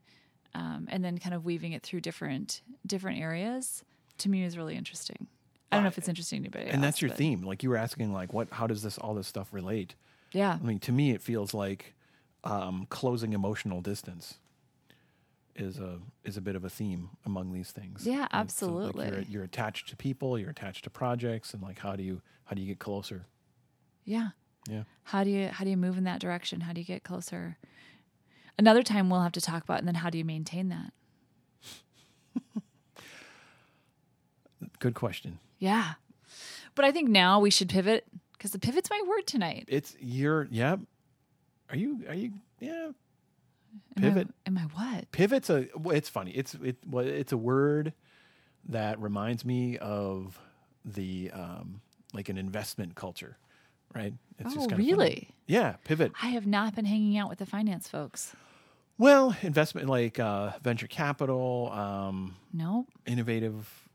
um, 0.54 0.88
and 0.90 1.04
then 1.04 1.18
kind 1.18 1.34
of 1.34 1.44
weaving 1.44 1.72
it 1.72 1.82
through 1.82 2.00
different 2.00 2.62
different 2.86 3.18
areas. 3.20 3.84
To 4.18 4.28
me, 4.28 4.42
is 4.42 4.56
really 4.56 4.74
interesting. 4.76 5.26
I 5.70 5.76
don't 5.76 5.84
know 5.84 5.88
if 5.88 5.98
it's 5.98 6.08
interesting 6.08 6.42
to 6.42 6.48
anybody. 6.48 6.70
and 6.74 6.82
that's 6.82 7.02
your 7.02 7.10
but- 7.10 7.18
theme 7.18 7.42
like 7.42 7.62
you 7.62 7.68
were 7.70 7.76
asking 7.76 8.12
like 8.12 8.32
what 8.32 8.48
how 8.50 8.66
does 8.66 8.82
this 8.82 8.96
all 8.98 9.14
this 9.14 9.26
stuff 9.26 9.48
relate 9.52 9.94
Yeah, 10.32 10.58
I 10.62 10.66
mean, 10.66 10.78
to 10.80 10.92
me, 10.92 11.10
it 11.12 11.20
feels 11.22 11.52
like 11.54 11.94
um, 12.44 12.86
closing 12.90 13.32
emotional 13.32 13.80
distance 13.80 14.38
is 15.56 15.78
a 15.78 15.98
is 16.24 16.36
a 16.36 16.40
bit 16.40 16.54
of 16.56 16.64
a 16.64 16.70
theme 16.70 17.10
among 17.26 17.52
these 17.52 17.70
things. 17.72 18.06
Yeah, 18.06 18.12
so, 18.14 18.20
like, 18.20 18.28
absolutely. 18.34 19.06
you're, 19.08 19.20
you're 19.22 19.44
attached 19.44 19.88
to 19.88 19.96
people, 19.96 20.38
you're 20.38 20.50
attached 20.50 20.84
to 20.84 20.90
projects, 20.90 21.52
and 21.52 21.62
like 21.62 21.78
how 21.80 21.96
do 21.96 22.02
you 22.02 22.22
how 22.44 22.54
do 22.54 22.62
you 22.62 22.68
get 22.68 22.78
closer? 22.78 23.26
yeah. 24.04 24.28
Yeah, 24.68 24.82
How 25.04 25.24
do 25.24 25.30
you 25.30 25.48
how 25.48 25.64
do 25.64 25.70
you 25.70 25.78
move 25.78 25.96
in 25.96 26.04
that 26.04 26.20
direction? 26.20 26.60
How 26.60 26.74
do 26.74 26.80
you 26.80 26.86
get 26.86 27.02
closer? 27.02 27.56
Another 28.58 28.82
time 28.82 29.08
we'll 29.08 29.22
have 29.22 29.32
to 29.32 29.40
talk 29.40 29.62
about, 29.64 29.78
and 29.78 29.88
then 29.88 29.94
how 29.94 30.10
do 30.10 30.18
you 30.18 30.26
maintain 30.26 30.68
that? 30.68 30.92
good 34.78 34.94
question. 34.94 35.38
Yeah, 35.58 35.94
but 36.74 36.84
I 36.84 36.92
think 36.92 37.08
now 37.08 37.40
we 37.40 37.50
should 37.50 37.68
pivot 37.68 38.06
because 38.32 38.52
the 38.52 38.58
pivot's 38.58 38.90
my 38.90 39.00
word 39.08 39.26
tonight. 39.26 39.64
It's 39.68 39.96
you're 40.00 40.46
yeah. 40.50 40.76
Are 41.70 41.76
you 41.76 42.04
are 42.08 42.14
you 42.14 42.32
yeah? 42.60 42.90
Am 42.90 42.94
I- 43.96 44.00
Pivot. 44.00 44.28
Am 44.46 44.58
I 44.58 44.62
what? 44.62 45.10
Pivot's 45.12 45.50
a 45.50 45.68
well, 45.76 45.96
it's 45.96 46.08
funny. 46.08 46.30
It's 46.32 46.54
it 46.54 46.76
well, 46.88 47.06
it's 47.06 47.32
a 47.32 47.36
word 47.36 47.92
that 48.68 49.00
reminds 49.00 49.44
me 49.44 49.76
of 49.78 50.38
the 50.84 51.30
um 51.32 51.80
like 52.14 52.28
an 52.28 52.38
investment 52.38 52.94
culture, 52.94 53.36
right? 53.94 54.14
It's 54.38 54.50
oh, 54.56 54.60
kinda 54.60 54.76
funny. 54.76 54.92
really? 54.92 55.28
Yeah, 55.46 55.76
pivot. 55.84 56.12
I 56.22 56.28
have 56.28 56.46
not 56.46 56.74
been 56.74 56.84
hanging 56.84 57.18
out 57.18 57.28
with 57.28 57.38
the 57.38 57.46
finance 57.46 57.88
folks. 57.88 58.34
Well, 58.96 59.36
investment 59.42 59.88
like 59.88 60.18
uh, 60.18 60.52
venture 60.62 60.86
capital, 60.88 61.70
um, 61.72 62.34
No. 62.52 62.86
innovative 63.06 63.87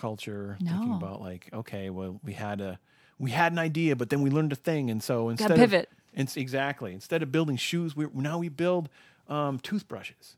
culture. 0.00 0.56
Thinking 0.58 0.94
about 0.94 1.20
like, 1.20 1.48
okay, 1.52 1.90
well, 1.90 2.20
we 2.24 2.32
had 2.32 2.60
a 2.60 2.78
we 3.18 3.30
had 3.30 3.52
an 3.52 3.58
idea, 3.58 3.94
but 3.96 4.10
then 4.10 4.22
we 4.22 4.30
learned 4.30 4.52
a 4.52 4.56
thing, 4.56 4.90
and 4.90 5.02
so 5.02 5.28
instead 5.28 5.56
pivot. 5.56 5.88
of 5.92 6.20
it's 6.20 6.36
exactly 6.36 6.92
instead 6.92 7.22
of 7.22 7.30
building 7.30 7.56
shoes, 7.56 7.94
we 7.94 8.06
now 8.14 8.38
we 8.38 8.48
build 8.48 8.88
um, 9.28 9.58
toothbrushes. 9.60 10.36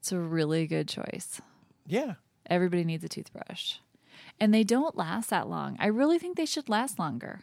It's 0.00 0.10
a 0.10 0.18
really 0.18 0.66
good 0.66 0.88
choice. 0.88 1.40
Yeah. 1.86 2.14
Everybody 2.46 2.82
needs 2.84 3.04
a 3.04 3.08
toothbrush. 3.08 3.76
And 4.40 4.52
they 4.52 4.64
don't 4.64 4.96
last 4.96 5.30
that 5.30 5.48
long. 5.48 5.76
I 5.78 5.86
really 5.86 6.18
think 6.18 6.36
they 6.36 6.46
should 6.46 6.68
last 6.68 6.98
longer. 6.98 7.42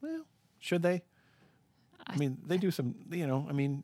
Well, 0.00 0.26
should 0.60 0.82
they? 0.82 1.02
I 2.06 2.16
mean, 2.16 2.38
they 2.46 2.56
do 2.56 2.70
some. 2.70 2.94
You 3.10 3.26
know, 3.26 3.46
I 3.48 3.52
mean, 3.52 3.82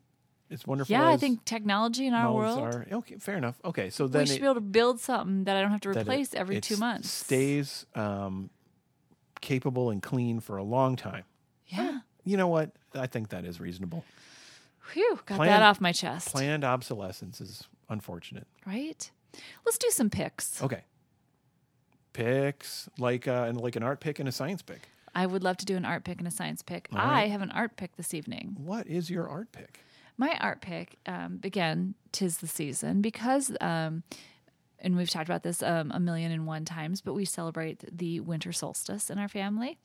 it's 0.49 0.67
wonderful. 0.67 0.91
Yeah, 0.91 1.07
I 1.07 1.17
think 1.17 1.45
technology 1.45 2.05
in 2.05 2.13
our 2.13 2.31
world, 2.31 2.59
are 2.59 2.85
okay. 2.91 3.15
Fair 3.17 3.37
enough. 3.37 3.55
Okay, 3.65 3.89
so 3.89 4.07
then 4.07 4.21
we 4.21 4.25
should 4.27 4.37
it, 4.37 4.41
be 4.41 4.45
able 4.45 4.55
to 4.55 4.61
build 4.61 4.99
something 4.99 5.45
that 5.45 5.55
I 5.55 5.61
don't 5.61 5.71
have 5.71 5.81
to 5.81 5.89
that 5.93 5.99
it- 5.99 6.01
replace 6.01 6.33
every 6.33 6.61
two 6.61 6.77
months. 6.77 7.09
stays 7.09 7.85
um, 7.95 8.49
capable 9.41 9.89
and 9.89 10.01
clean 10.01 10.39
for 10.39 10.57
a 10.57 10.63
long 10.63 10.95
time. 10.95 11.23
yeah. 11.67 11.99
You 12.25 12.37
know 12.37 12.47
what? 12.47 12.71
I 12.95 13.07
think 13.07 13.29
that 13.29 13.43
is 13.43 13.59
reasonable. 13.59 14.05
Whew, 14.93 15.19
got 15.25 15.35
Plan- 15.37 15.49
that 15.49 15.61
off 15.61 15.81
my 15.81 15.91
chest. 15.91 16.29
Planned 16.31 16.63
obsolescence 16.63 17.41
is 17.41 17.67
unfortunate. 17.89 18.47
Right? 18.65 19.11
Let's 19.65 19.77
do 19.77 19.89
some 19.89 20.09
picks. 20.09 20.61
Okay. 20.63 20.83
Picks 22.13 22.87
like 22.99 23.27
uh, 23.27 23.45
and 23.47 23.59
like 23.59 23.75
an 23.75 23.83
art 23.83 23.99
pick 23.99 24.19
and 24.19 24.29
a 24.29 24.31
science 24.31 24.61
pick. 24.61 24.81
I 25.15 25.25
would 25.25 25.43
love 25.43 25.57
to 25.57 25.65
do 25.65 25.75
an 25.75 25.83
art 25.85 26.03
pick 26.03 26.19
and 26.19 26.27
a 26.27 26.31
science 26.31 26.61
pick. 26.61 26.87
All 26.93 26.99
I 26.99 27.27
have 27.27 27.41
an 27.41 27.51
art 27.51 27.75
pick 27.75 27.95
this 27.97 28.13
evening. 28.13 28.55
What 28.57 28.87
is 28.87 29.09
your 29.09 29.27
art 29.27 29.51
pick? 29.51 29.79
My 30.17 30.37
art 30.39 30.61
pick, 30.61 30.97
um, 31.05 31.39
again, 31.43 31.95
tis 32.11 32.37
the 32.37 32.47
season 32.47 33.01
because, 33.01 33.51
um, 33.61 34.03
and 34.79 34.95
we've 34.95 35.09
talked 35.09 35.27
about 35.27 35.43
this 35.43 35.63
um, 35.63 35.91
a 35.91 35.99
million 35.99 36.31
and 36.31 36.45
one 36.45 36.65
times, 36.65 37.01
but 37.01 37.13
we 37.13 37.25
celebrate 37.25 37.83
the 37.97 38.19
winter 38.19 38.51
solstice 38.51 39.09
in 39.09 39.17
our 39.17 39.27
family, 39.27 39.77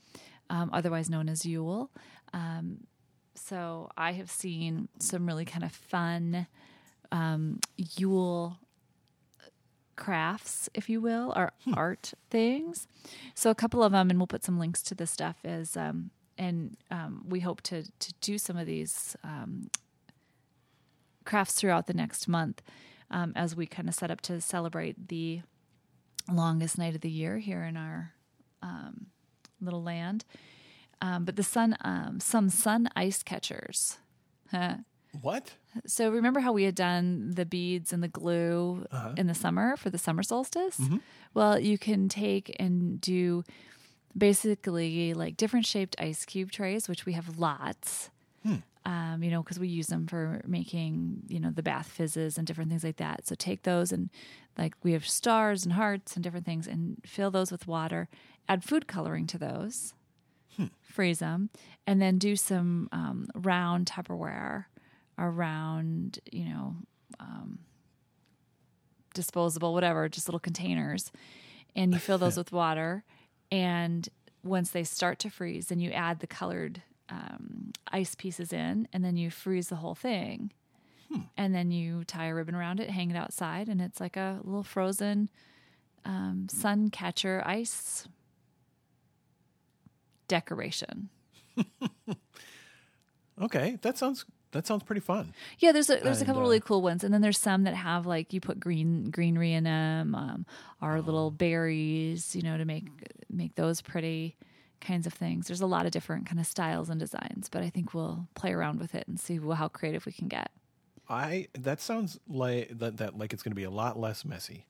um, 0.50 0.70
otherwise 0.72 1.08
known 1.08 1.28
as 1.28 1.46
Yule. 1.46 1.90
Um, 2.32 2.86
so 3.34 3.90
I 3.96 4.12
have 4.12 4.30
seen 4.30 4.88
some 4.98 5.26
really 5.26 5.44
kind 5.44 5.64
of 5.64 5.72
fun 5.72 6.46
um, 7.10 7.60
Yule 7.76 8.58
crafts, 9.96 10.68
if 10.74 10.88
you 10.88 11.00
will, 11.00 11.32
or 11.36 11.52
art 11.74 12.14
things. 12.30 12.86
So 13.34 13.50
a 13.50 13.54
couple 13.54 13.82
of 13.82 13.92
them, 13.92 14.10
and 14.10 14.18
we'll 14.18 14.26
put 14.26 14.44
some 14.44 14.58
links 14.58 14.82
to 14.84 14.94
this 14.94 15.10
stuff. 15.10 15.36
Is 15.44 15.76
um, 15.76 16.10
and 16.38 16.76
um, 16.90 17.24
we 17.28 17.40
hope 17.40 17.60
to 17.62 17.82
to 17.82 18.14
do 18.20 18.38
some 18.38 18.56
of 18.56 18.66
these 18.66 19.16
um, 19.22 19.70
crafts 21.28 21.54
throughout 21.54 21.86
the 21.86 21.94
next 21.94 22.26
month 22.26 22.62
um, 23.10 23.32
as 23.36 23.54
we 23.54 23.66
kind 23.66 23.88
of 23.88 23.94
set 23.94 24.10
up 24.10 24.20
to 24.22 24.40
celebrate 24.40 25.08
the 25.08 25.42
longest 26.30 26.78
night 26.78 26.94
of 26.94 27.02
the 27.02 27.10
year 27.10 27.38
here 27.38 27.62
in 27.62 27.76
our 27.76 28.14
um, 28.62 29.06
little 29.60 29.82
land. 29.82 30.24
Um, 31.00 31.24
but 31.24 31.36
the 31.36 31.42
sun, 31.42 31.76
um, 31.82 32.18
some 32.20 32.48
sun 32.48 32.88
ice 32.96 33.22
catchers. 33.22 33.98
What? 35.22 35.54
So 35.86 36.10
remember 36.10 36.40
how 36.40 36.52
we 36.52 36.64
had 36.64 36.74
done 36.74 37.32
the 37.34 37.46
beads 37.46 37.92
and 37.92 38.02
the 38.02 38.08
glue 38.08 38.86
in 39.16 39.26
the 39.26 39.34
summer 39.34 39.76
for 39.76 39.90
the 39.90 39.98
summer 39.98 40.22
solstice? 40.22 40.78
Well, 41.34 41.58
you 41.58 41.78
can 41.78 42.08
take 42.08 42.54
and 42.60 43.00
do 43.00 43.42
basically 44.16 45.14
like 45.14 45.36
different 45.36 45.66
shaped 45.66 45.96
ice 45.98 46.24
cube 46.24 46.50
trays, 46.50 46.88
which 46.88 47.06
we 47.06 47.14
have 47.14 47.38
lots. 47.38 48.10
Um, 48.88 49.22
you 49.22 49.30
know, 49.30 49.42
because 49.42 49.58
we 49.58 49.68
use 49.68 49.88
them 49.88 50.06
for 50.06 50.40
making, 50.46 51.24
you 51.28 51.40
know, 51.40 51.50
the 51.50 51.62
bath 51.62 51.88
fizzes 51.88 52.38
and 52.38 52.46
different 52.46 52.70
things 52.70 52.84
like 52.84 52.96
that. 52.96 53.26
So 53.26 53.34
take 53.34 53.64
those 53.64 53.92
and 53.92 54.08
like 54.56 54.72
we 54.82 54.92
have 54.92 55.06
stars 55.06 55.64
and 55.64 55.74
hearts 55.74 56.14
and 56.14 56.24
different 56.24 56.46
things 56.46 56.66
and 56.66 56.96
fill 57.04 57.30
those 57.30 57.52
with 57.52 57.66
water. 57.66 58.08
Add 58.48 58.64
food 58.64 58.86
coloring 58.88 59.26
to 59.26 59.36
those, 59.36 59.92
freeze 60.80 61.18
them, 61.18 61.50
and 61.86 62.00
then 62.00 62.16
do 62.16 62.34
some 62.34 62.88
um, 62.90 63.28
round 63.34 63.86
Tupperware 63.86 64.64
around, 65.18 66.18
you 66.32 66.46
know, 66.46 66.76
um, 67.20 67.58
disposable, 69.12 69.74
whatever, 69.74 70.08
just 70.08 70.28
little 70.28 70.40
containers. 70.40 71.12
And 71.76 71.92
you 71.92 71.98
fill 71.98 72.16
those 72.16 72.36
with 72.38 72.52
water. 72.52 73.04
And 73.52 74.08
once 74.42 74.70
they 74.70 74.84
start 74.84 75.18
to 75.18 75.28
freeze, 75.28 75.66
then 75.66 75.78
you 75.78 75.90
add 75.90 76.20
the 76.20 76.26
colored 76.26 76.82
um, 77.10 77.72
ice 77.92 78.14
pieces 78.14 78.52
in, 78.52 78.86
and 78.92 79.04
then 79.04 79.16
you 79.16 79.30
freeze 79.30 79.68
the 79.68 79.76
whole 79.76 79.94
thing. 79.94 80.52
And 81.38 81.54
then 81.54 81.70
you 81.70 82.04
tie 82.04 82.26
a 82.26 82.34
ribbon 82.34 82.54
around 82.54 82.80
it, 82.80 82.90
hang 82.90 83.10
it 83.10 83.16
outside, 83.16 83.68
and 83.68 83.80
it's 83.80 83.98
like 84.00 84.16
a 84.16 84.40
little 84.44 84.62
frozen 84.62 85.30
um, 86.04 86.48
sun 86.50 86.90
catcher 86.90 87.42
ice 87.46 88.06
decoration. 90.28 91.08
Okay, 93.40 93.78
that 93.82 93.96
sounds 93.96 94.24
that 94.50 94.66
sounds 94.66 94.82
pretty 94.82 95.00
fun. 95.00 95.32
Yeah, 95.60 95.70
there's 95.70 95.88
a 95.90 96.00
there's 96.02 96.20
a 96.20 96.24
couple 96.24 96.40
uh, 96.40 96.44
really 96.44 96.58
cool 96.58 96.82
ones, 96.82 97.04
and 97.04 97.14
then 97.14 97.20
there's 97.20 97.38
some 97.38 97.62
that 97.64 97.74
have 97.74 98.04
like 98.04 98.32
you 98.32 98.40
put 98.40 98.58
green 98.58 99.10
greenery 99.10 99.52
in 99.52 99.62
them, 99.62 100.12
um, 100.16 100.44
or 100.82 100.96
Oh. 100.96 101.00
little 101.00 101.30
berries, 101.30 102.34
you 102.34 102.42
know, 102.42 102.58
to 102.58 102.64
make 102.64 102.86
make 103.30 103.54
those 103.54 103.80
pretty 103.80 104.36
kinds 104.80 105.06
of 105.06 105.12
things. 105.14 105.46
There's 105.46 105.60
a 105.60 105.66
lot 105.66 105.86
of 105.86 105.92
different 105.92 106.26
kind 106.26 106.38
of 106.40 106.46
styles 106.46 106.88
and 106.90 106.98
designs, 107.00 107.48
but 107.50 107.62
I 107.62 107.70
think 107.70 107.94
we'll 107.94 108.28
play 108.34 108.52
around 108.52 108.80
with 108.80 108.94
it 108.94 109.06
and 109.08 109.18
see 109.18 109.38
how 109.38 109.68
creative 109.68 110.06
we 110.06 110.12
can 110.12 110.28
get. 110.28 110.50
I 111.08 111.48
that 111.54 111.80
sounds 111.80 112.18
like 112.28 112.78
that 112.78 112.98
that 112.98 113.16
like 113.18 113.32
it's 113.32 113.42
going 113.42 113.52
to 113.52 113.56
be 113.56 113.64
a 113.64 113.70
lot 113.70 113.98
less 113.98 114.24
messy. 114.24 114.66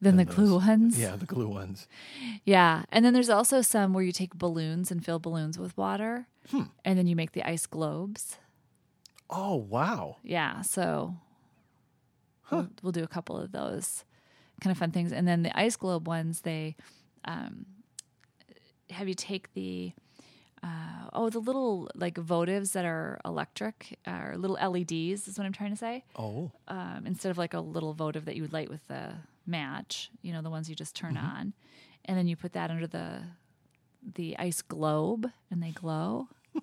than 0.00 0.16
the 0.16 0.24
than 0.24 0.34
glue 0.34 0.56
ones, 0.58 0.98
Yeah, 0.98 1.16
the 1.16 1.26
glue 1.26 1.48
ones. 1.48 1.86
yeah, 2.44 2.84
and 2.92 3.04
then 3.04 3.12
there's 3.12 3.28
also 3.30 3.60
some 3.62 3.92
where 3.92 4.04
you 4.04 4.12
take 4.12 4.34
balloons 4.34 4.90
and 4.92 5.04
fill 5.04 5.18
balloons 5.18 5.58
with 5.58 5.76
water, 5.76 6.26
Hmm. 6.50 6.64
and 6.84 6.96
then 6.98 7.06
you 7.06 7.16
make 7.16 7.32
the 7.32 7.42
ice 7.48 7.66
globes. 7.66 8.38
Oh 9.30 9.56
wow! 9.56 10.16
Yeah, 10.22 10.62
so 10.62 11.16
we'll, 12.50 12.68
we'll 12.82 12.92
do 12.92 13.04
a 13.04 13.08
couple 13.08 13.36
of 13.36 13.52
those 13.52 14.04
kind 14.60 14.70
of 14.72 14.78
fun 14.78 14.90
things, 14.92 15.12
and 15.12 15.26
then 15.28 15.42
the 15.42 15.56
ice 15.58 15.76
globe 15.76 16.06
ones 16.08 16.42
they 16.42 16.76
um, 17.24 17.66
have 18.90 19.08
you 19.08 19.14
take 19.14 19.52
the 19.54 19.92
uh, 20.62 21.08
oh 21.12 21.30
the 21.30 21.38
little 21.38 21.88
like 21.94 22.14
votives 22.14 22.72
that 22.72 22.84
are 22.84 23.20
electric 23.24 23.98
or 24.06 24.34
little 24.36 24.56
LEDs 24.56 25.28
is 25.28 25.38
what 25.38 25.46
I'm 25.46 25.52
trying 25.52 25.70
to 25.70 25.76
say. 25.76 26.04
Oh, 26.16 26.50
Um, 26.66 27.04
instead 27.06 27.30
of 27.30 27.38
like 27.38 27.54
a 27.54 27.60
little 27.60 27.94
votive 27.94 28.24
that 28.24 28.34
you 28.36 28.42
would 28.42 28.52
light 28.52 28.68
with 28.68 28.86
the 28.88 29.12
match, 29.46 30.10
you 30.22 30.32
know 30.32 30.42
the 30.42 30.50
ones 30.50 30.68
you 30.68 30.74
just 30.74 30.94
turn 30.96 31.14
Mm-hmm. 31.14 31.26
on, 31.26 31.52
and 32.06 32.18
then 32.18 32.26
you 32.26 32.34
put 32.36 32.52
that 32.54 32.70
under 32.70 32.86
the 32.86 33.22
the 34.14 34.36
ice 34.38 34.62
globe 34.62 35.30
and 35.50 35.62
they 35.62 35.70
glow. 35.70 36.28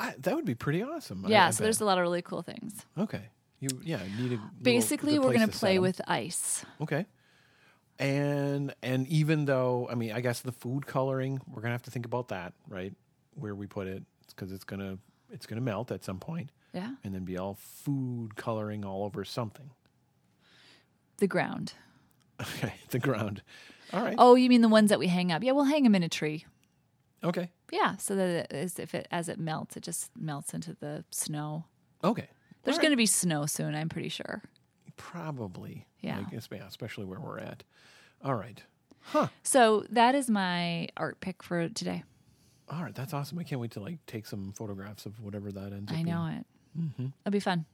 I, 0.00 0.14
that 0.20 0.34
would 0.36 0.44
be 0.44 0.54
pretty 0.54 0.82
awesome. 0.82 1.24
Yeah, 1.26 1.48
I 1.48 1.50
so 1.50 1.64
there's 1.64 1.80
a 1.80 1.84
lot 1.84 1.98
of 1.98 2.02
really 2.02 2.22
cool 2.22 2.42
things. 2.42 2.84
okay. 2.96 3.22
You 3.60 3.68
yeah 3.82 3.98
need 4.16 4.32
a 4.34 4.40
Basically, 4.62 5.14
good 5.14 5.24
we're 5.24 5.32
going 5.34 5.48
to 5.48 5.58
play 5.58 5.80
with 5.80 6.00
ice. 6.06 6.64
Okay. 6.80 7.06
And 7.98 8.74
and 8.82 9.06
even 9.08 9.44
though 9.46 9.88
I 9.90 9.94
mean 9.94 10.12
I 10.12 10.20
guess 10.20 10.40
the 10.40 10.52
food 10.52 10.86
coloring 10.86 11.40
we're 11.46 11.62
gonna 11.62 11.72
have 11.74 11.82
to 11.82 11.90
think 11.90 12.06
about 12.06 12.28
that 12.28 12.52
right 12.68 12.94
where 13.34 13.54
we 13.54 13.66
put 13.66 13.86
it 13.88 14.04
because 14.28 14.52
it's 14.52 14.64
gonna 14.64 14.98
it's 15.32 15.46
gonna 15.46 15.60
melt 15.60 15.90
at 15.90 16.04
some 16.04 16.18
point 16.18 16.50
Yeah. 16.72 16.94
and 17.02 17.14
then 17.14 17.24
be 17.24 17.36
all 17.36 17.54
food 17.54 18.36
coloring 18.36 18.84
all 18.84 19.04
over 19.04 19.24
something. 19.24 19.70
The 21.18 21.26
ground. 21.26 21.72
Okay, 22.40 22.74
the 22.90 23.00
ground. 23.00 23.42
All 23.92 24.00
right. 24.00 24.14
Oh, 24.16 24.36
you 24.36 24.48
mean 24.48 24.60
the 24.60 24.68
ones 24.68 24.90
that 24.90 25.00
we 25.00 25.08
hang 25.08 25.32
up? 25.32 25.42
Yeah, 25.42 25.50
we'll 25.50 25.64
hang 25.64 25.82
them 25.82 25.96
in 25.96 26.04
a 26.04 26.08
tree. 26.08 26.46
Okay. 27.24 27.50
Yeah, 27.72 27.96
so 27.96 28.14
that 28.14 28.28
it, 28.28 28.52
as 28.52 28.78
if 28.78 28.94
it 28.94 29.08
as 29.10 29.28
it 29.28 29.40
melts, 29.40 29.76
it 29.76 29.82
just 29.82 30.10
melts 30.16 30.54
into 30.54 30.76
the 30.78 31.04
snow. 31.10 31.64
Okay. 32.04 32.28
There's 32.62 32.76
right. 32.76 32.82
going 32.82 32.92
to 32.92 32.96
be 32.96 33.06
snow 33.06 33.46
soon, 33.46 33.74
I'm 33.74 33.88
pretty 33.88 34.08
sure. 34.08 34.42
Probably. 34.98 35.86
Yeah. 36.00 36.18
I 36.26 36.30
guess 36.30 36.48
yeah, 36.52 36.66
especially 36.68 37.06
where 37.06 37.18
we're 37.20 37.38
at. 37.38 37.62
All 38.22 38.34
right. 38.34 38.62
Huh. 39.00 39.28
So 39.42 39.86
that 39.90 40.14
is 40.14 40.28
my 40.28 40.88
art 40.96 41.20
pick 41.20 41.42
for 41.42 41.68
today. 41.70 42.04
All 42.68 42.82
right. 42.82 42.94
That's 42.94 43.14
awesome. 43.14 43.38
I 43.38 43.44
can't 43.44 43.60
wait 43.60 43.70
to 43.72 43.80
like 43.80 44.04
take 44.06 44.26
some 44.26 44.52
photographs 44.52 45.06
of 45.06 45.18
whatever 45.20 45.50
that 45.52 45.72
ends 45.72 45.90
up 45.90 45.98
I 45.98 46.02
being. 46.02 46.06
know 46.14 46.26
it. 46.26 46.44
It'll 47.24 47.32
be 47.32 47.40
fun. 47.40 47.64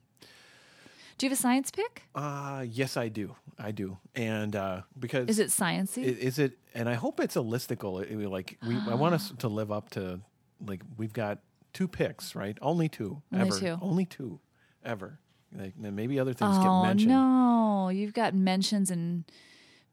Do 1.19 1.27
you 1.27 1.31
have 1.31 1.39
a 1.39 1.41
science 1.43 1.71
pick? 1.71 2.03
Uh 2.15 2.65
yes 2.69 2.97
I 2.97 3.09
do. 3.09 3.35
I 3.59 3.71
do. 3.73 3.99
And 4.15 4.55
uh 4.57 4.83
because 4.99 5.29
Is 5.29 5.39
it 5.39 5.49
sciencey? 5.49 6.03
I- 6.05 6.19
Is 6.21 6.39
it? 6.39 6.59
And 6.75 6.89
I 6.89 6.95
hope 6.95 7.21
it's 7.21 7.37
a 7.37 7.41
listicle. 7.41 8.03
It, 8.03 8.11
it- 8.13 8.29
like 8.29 8.59
we, 8.67 8.77
I 8.89 8.95
want 8.95 9.15
us 9.15 9.33
to 9.39 9.49
live 9.49 9.71
up 9.73 9.91
to 9.91 10.21
like 10.65 10.83
we've 10.97 11.13
got 11.13 11.39
two 11.73 11.89
picks, 11.89 12.35
right? 12.35 12.57
Only 12.63 12.89
two 12.89 13.23
Only 13.33 13.47
ever. 13.49 13.59
two. 13.59 13.79
Only 13.83 14.05
two 14.07 14.41
ever. 14.85 15.19
Like 15.57 15.77
maybe 15.77 16.19
other 16.19 16.33
things 16.33 16.57
oh 16.57 16.63
get 16.83 16.89
mentioned. 16.89 17.11
no, 17.11 17.89
you've 17.89 18.15
got 18.15 18.35
mentions 18.35 18.91
and 18.91 19.25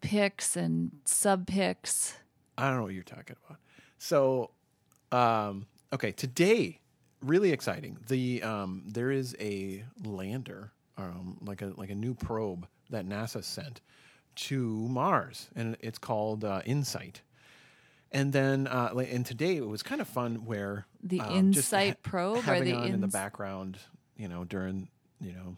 picks 0.01 0.55
and 0.55 0.91
sub 1.05 1.47
picks. 1.47 2.15
I 2.57 2.67
don't 2.67 2.77
know 2.77 2.83
what 2.83 2.93
you're 2.93 3.03
talking 3.03 3.35
about. 3.45 3.59
So, 3.97 4.51
um, 5.11 5.67
okay, 5.93 6.11
today, 6.11 6.79
really 7.21 7.51
exciting. 7.51 7.97
The 8.07 8.41
um, 8.43 8.83
there 8.87 9.11
is 9.11 9.35
a 9.39 9.83
lander, 10.03 10.71
um, 10.97 11.37
like 11.41 11.61
a 11.61 11.73
like 11.77 11.89
a 11.89 11.95
new 11.95 12.13
probe 12.13 12.67
that 12.89 13.07
NASA 13.07 13.43
sent 13.43 13.81
to 14.35 14.87
Mars, 14.87 15.49
and 15.55 15.77
it's 15.79 15.99
called 15.99 16.43
uh, 16.43 16.61
InSight. 16.65 17.21
And 18.13 18.33
then, 18.33 18.67
uh, 18.67 18.93
and 19.09 19.25
today 19.25 19.55
it 19.55 19.65
was 19.65 19.83
kind 19.83 20.01
of 20.01 20.07
fun 20.07 20.45
where 20.45 20.85
The 21.01 21.21
um, 21.21 21.53
InSight 21.53 22.01
probe 22.03 22.37
or 22.37 22.41
having 22.41 22.65
the 22.65 22.73
on 22.73 22.87
in 22.87 23.01
the 23.01 23.07
background, 23.07 23.77
you 24.17 24.27
know, 24.27 24.43
during 24.43 24.89
you 25.21 25.33
know, 25.33 25.55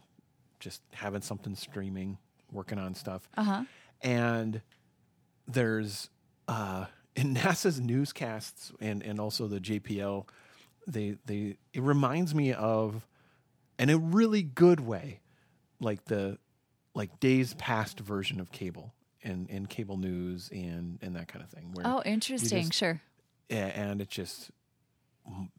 just 0.60 0.82
having 0.92 1.22
something 1.22 1.54
streaming, 1.54 2.18
working 2.52 2.78
on 2.78 2.94
stuff. 2.94 3.28
Uh 3.36 3.42
huh. 3.44 3.64
And 4.02 4.60
there's 5.48 6.10
uh, 6.48 6.86
in 7.16 7.34
NASA's 7.34 7.80
newscasts 7.80 8.72
and 8.80 9.02
and 9.02 9.18
also 9.20 9.46
the 9.48 9.60
JPL, 9.60 10.28
they 10.86 11.16
they 11.26 11.56
it 11.72 11.82
reminds 11.82 12.34
me 12.34 12.52
of, 12.52 13.06
in 13.78 13.90
a 13.90 13.98
really 13.98 14.42
good 14.42 14.80
way, 14.80 15.20
like 15.80 16.04
the 16.06 16.38
like 16.94 17.18
days 17.20 17.54
past 17.54 17.98
version 18.00 18.38
of 18.40 18.52
cable 18.52 18.94
and 19.22 19.48
and 19.50 19.68
cable 19.68 19.96
news 19.96 20.48
and 20.52 20.98
and 21.02 21.16
that 21.16 21.28
kind 21.28 21.42
of 21.42 21.50
thing. 21.50 21.70
Where 21.72 21.86
Oh, 21.86 22.02
interesting. 22.04 22.66
just- 22.66 22.74
sure. 22.74 23.00
and 23.50 24.00
it 24.00 24.08
just 24.08 24.50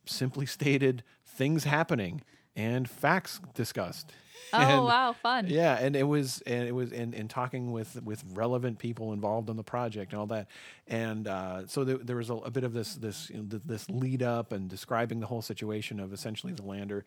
simply 0.06 0.45
stated 0.45 1.03
things 1.26 1.64
happening 1.64 2.22
and 2.56 2.89
facts 2.89 3.39
discussed. 3.53 4.12
Oh, 4.53 4.58
And- 4.60 4.86
wow. 4.86 5.14
Fun. 5.14 5.47
Yeah, 5.47 5.78
and 5.80 5.95
it 5.95 6.03
was 6.03 6.41
and 6.45 6.68
it 6.68 6.72
was 6.74 6.91
and, 6.91 7.14
and 7.16 7.30
talking 7.30 7.72
with 7.72 8.01
with 8.03 8.24
relevant 8.34 8.78
people 8.80 9.12
involved 9.14 9.49
in 9.49 9.56
the 9.58 9.64
project 9.64 10.12
and 10.14 10.20
all 10.20 10.28
that, 10.28 10.47
and 10.88 11.28
uh, 11.28 11.66
so 11.68 11.84
there, 11.84 11.97
there 11.97 12.16
was 12.18 12.30
a, 12.30 12.36
a 12.36 12.51
bit 12.51 12.64
of 12.64 12.74
this 12.74 12.95
this 12.95 13.30
you 13.30 13.38
know, 13.38 13.45
th- 13.49 13.64
this 13.66 13.89
lead 13.89 14.22
up 14.22 14.51
and 14.51 14.70
describing 14.70 15.20
the 15.20 15.28
whole 15.28 15.41
situation 15.41 15.99
of 15.99 16.14
essentially 16.14 16.53
the 16.53 16.64
lander. 16.64 17.06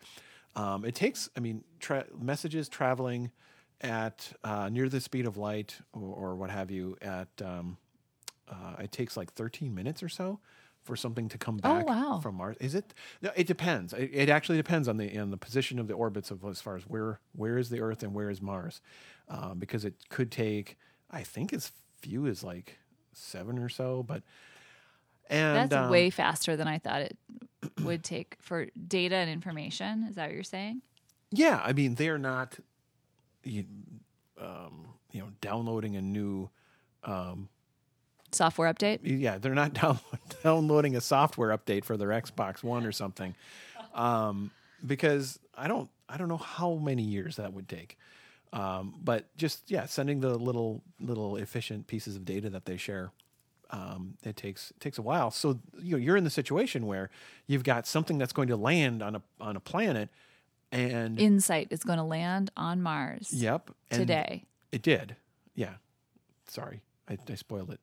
Um, 0.55 0.83
it 0.83 0.95
takes, 0.95 1.29
I 1.37 1.39
mean, 1.39 1.63
tra- 1.79 2.07
messages 2.19 2.67
traveling 2.67 3.31
at 3.81 4.33
uh, 4.43 4.67
near 4.69 4.89
the 4.89 4.99
speed 4.99 5.25
of 5.25 5.37
light 5.37 5.77
or, 5.93 6.01
or 6.31 6.35
what 6.35 6.49
have 6.49 6.69
you 6.71 6.97
at 7.01 7.29
um, 7.45 7.77
uh, 8.49 8.75
it 8.79 8.91
takes 8.91 9.15
like 9.15 9.31
13 9.33 9.73
minutes 9.73 10.01
or 10.03 10.09
so 10.09 10.39
for 10.83 10.95
something 10.95 11.29
to 11.29 11.37
come 11.37 11.59
Oh, 11.63 11.75
back 11.75 11.87
wow. 11.87 12.19
from 12.21 12.35
Mars. 12.35 12.57
Is 12.59 12.73
it? 12.75 12.93
No, 13.21 13.31
it 13.35 13.47
depends. 13.47 13.93
It, 13.93 14.09
it 14.13 14.29
actually 14.29 14.57
depends 14.57 14.87
on 14.87 14.97
the 14.97 15.17
on 15.17 15.29
the 15.31 15.37
position 15.37 15.79
of 15.79 15.87
the 15.87 15.93
orbits 15.93 16.31
of 16.31 16.43
as 16.45 16.61
far 16.61 16.75
as 16.75 16.83
where 16.83 17.19
where 17.33 17.57
is 17.57 17.69
the 17.69 17.79
Earth 17.81 18.01
and 18.03 18.13
where 18.13 18.29
is 18.29 18.41
Mars, 18.41 18.81
um, 19.27 19.59
because 19.59 19.85
it 19.85 19.95
could 20.09 20.31
take 20.31 20.77
I 21.11 21.23
think 21.23 21.53
as 21.53 21.71
few 22.01 22.27
as 22.27 22.43
like 22.43 22.77
seven 23.13 23.59
or 23.59 23.69
so, 23.69 24.03
but 24.03 24.23
and 25.29 25.69
That's 25.69 25.85
um, 25.85 25.91
way 25.91 26.09
faster 26.09 26.55
than 26.55 26.67
I 26.67 26.79
thought 26.79 27.01
it 27.01 27.17
would 27.83 28.03
take 28.03 28.35
for 28.39 28.67
data 28.87 29.15
and 29.15 29.29
information. 29.29 30.05
Is 30.09 30.15
that 30.15 30.27
what 30.27 30.33
you're 30.33 30.43
saying? 30.43 30.81
Yeah, 31.31 31.61
I 31.63 31.73
mean 31.73 31.95
they 31.95 32.09
are 32.09 32.17
not, 32.17 32.57
you, 33.43 33.65
um, 34.41 34.87
you 35.11 35.19
know, 35.21 35.27
downloading 35.41 35.95
a 35.95 36.01
new. 36.01 36.49
Um, 37.03 37.49
Software 38.31 38.71
update? 38.71 38.99
yeah, 39.03 39.37
they're 39.37 39.55
not 39.55 39.73
down, 39.81 39.99
downloading 40.43 40.95
a 40.95 41.01
software 41.01 41.55
update 41.57 41.83
for 41.83 41.97
their 41.97 42.09
Xbox 42.09 42.63
One 42.63 42.85
or 42.85 42.91
something, 42.91 43.35
um, 43.93 44.51
because 44.85 45.39
I 45.57 45.67
don't 45.67 45.89
I 46.07 46.17
don't 46.17 46.29
know 46.29 46.37
how 46.37 46.75
many 46.75 47.03
years 47.03 47.35
that 47.37 47.53
would 47.53 47.67
take. 47.67 47.97
Um, 48.51 48.95
but 49.03 49.35
just 49.37 49.69
yeah, 49.69 49.85
sending 49.85 50.21
the 50.21 50.35
little 50.35 50.81
little 50.99 51.35
efficient 51.35 51.87
pieces 51.87 52.15
of 52.15 52.25
data 52.25 52.49
that 52.49 52.65
they 52.65 52.77
share, 52.77 53.11
um, 53.69 54.15
it 54.23 54.35
takes 54.35 54.71
it 54.71 54.79
takes 54.79 54.97
a 54.97 55.03
while. 55.03 55.29
So 55.29 55.59
you 55.79 55.91
know, 55.91 55.97
you're 55.97 56.17
in 56.17 56.23
the 56.23 56.29
situation 56.29 56.87
where 56.87 57.09
you've 57.45 57.63
got 57.63 57.85
something 57.85 58.17
that's 58.17 58.33
going 58.33 58.47
to 58.47 58.57
land 58.57 59.03
on 59.03 59.15
a 59.15 59.21
on 59.39 59.55
a 59.55 59.59
planet, 59.59 60.09
and 60.71 61.19
Insight 61.19 61.67
is 61.69 61.83
going 61.83 61.99
to 61.99 62.03
land 62.03 62.51
on 62.57 62.81
Mars 62.81 63.31
yep, 63.31 63.69
and 63.91 63.99
today. 63.99 64.45
it 64.71 64.81
did. 64.81 65.15
Yeah. 65.53 65.73
Sorry, 66.47 66.81
I, 67.07 67.17
I 67.29 67.35
spoiled 67.35 67.69
it 67.69 67.79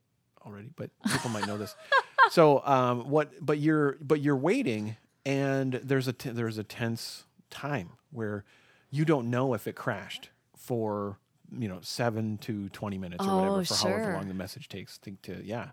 already, 0.46 0.70
but 0.76 0.90
people 1.10 1.30
might 1.30 1.46
know 1.46 1.58
this. 1.58 1.74
So, 2.30 2.60
um, 2.66 3.08
what? 3.08 3.30
But 3.40 3.58
you're 3.60 3.98
but 4.00 4.20
you're 4.20 4.36
waiting, 4.36 4.96
and 5.24 5.74
there's 5.74 6.08
a 6.08 6.12
t- 6.12 6.30
there's 6.30 6.58
a 6.58 6.64
tense 6.64 7.24
time 7.50 7.90
where 8.10 8.44
you 8.90 9.04
don't 9.04 9.30
know 9.30 9.54
if 9.54 9.68
it 9.68 9.76
crashed 9.76 10.30
for 10.56 11.18
you 11.56 11.68
know 11.68 11.78
seven 11.82 12.36
to 12.38 12.68
twenty 12.70 12.98
minutes 12.98 13.24
or 13.24 13.30
Oh, 13.30 13.36
whatever 13.36 13.64
for 13.64 13.74
however 13.76 14.12
long 14.14 14.26
the 14.26 14.34
message 14.34 14.68
takes 14.68 14.98
to, 14.98 15.12
to 15.22 15.40
yeah. 15.44 15.68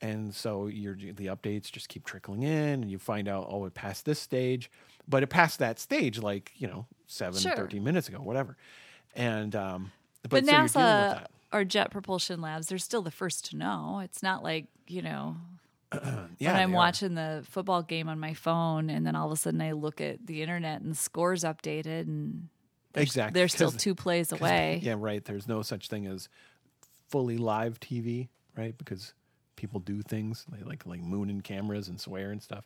And 0.00 0.32
so 0.32 0.68
you're 0.68 0.94
the 0.94 1.26
updates 1.26 1.72
just 1.72 1.88
keep 1.88 2.04
trickling 2.04 2.44
in, 2.44 2.82
and 2.82 2.88
you 2.90 3.00
find 3.00 3.26
out 3.26 3.48
oh 3.50 3.64
it 3.64 3.74
passed 3.74 4.04
this 4.04 4.20
stage, 4.20 4.70
but 5.08 5.24
it 5.24 5.26
passed 5.26 5.58
that 5.58 5.80
stage 5.80 6.20
like 6.20 6.52
you 6.54 6.68
know 6.68 6.86
seven 7.08 7.40
Sure. 7.40 7.56
13 7.56 7.82
minutes 7.82 8.08
ago, 8.08 8.18
whatever. 8.18 8.56
And 9.16 9.56
um, 9.56 9.90
but, 10.22 10.30
But 10.30 10.44
so 10.46 10.52
you're 10.52 10.52
dealing 10.52 10.62
with 10.62 10.72
NASA 10.72 11.14
that. 11.16 11.30
Or 11.52 11.64
Jet 11.64 11.90
Propulsion 11.90 12.40
Labs, 12.40 12.68
they're 12.68 12.78
still 12.78 13.02
the 13.02 13.10
first 13.10 13.50
to 13.50 13.56
know. 13.56 14.00
It's 14.04 14.22
not 14.22 14.42
like, 14.42 14.66
you 14.86 15.02
know, 15.02 15.36
Yeah, 16.38 16.52
when 16.52 16.62
I'm 16.62 16.72
watching 16.72 17.14
the 17.14 17.44
football 17.48 17.82
game 17.82 18.08
on 18.08 18.20
my 18.20 18.34
phone 18.34 18.90
and 18.90 19.04
then 19.04 19.16
all 19.16 19.26
of 19.26 19.32
a 19.32 19.36
sudden 19.36 19.60
I 19.60 19.72
look 19.72 20.00
at 20.00 20.24
the 20.26 20.40
internet 20.42 20.80
and 20.80 20.92
the 20.92 20.96
score's 20.96 21.42
updated 21.42 22.02
and 22.02 22.48
exactly. 22.94 23.38
they're 23.38 23.48
still 23.48 23.72
two 23.72 23.94
plays 23.94 24.30
away. 24.32 24.80
Yeah, 24.84 24.94
right. 24.96 25.24
There's 25.24 25.48
no 25.48 25.62
such 25.62 25.88
thing 25.88 26.06
as 26.06 26.28
fully 27.08 27.38
live 27.38 27.80
TV, 27.80 28.28
right? 28.56 28.76
Because 28.78 29.14
people 29.56 29.80
do 29.80 30.00
things 30.00 30.46
they 30.50 30.62
like 30.62 30.86
like 30.86 31.02
moon 31.02 31.28
and 31.28 31.42
cameras 31.42 31.88
and 31.88 32.00
swear 32.00 32.30
and 32.30 32.40
stuff. 32.42 32.64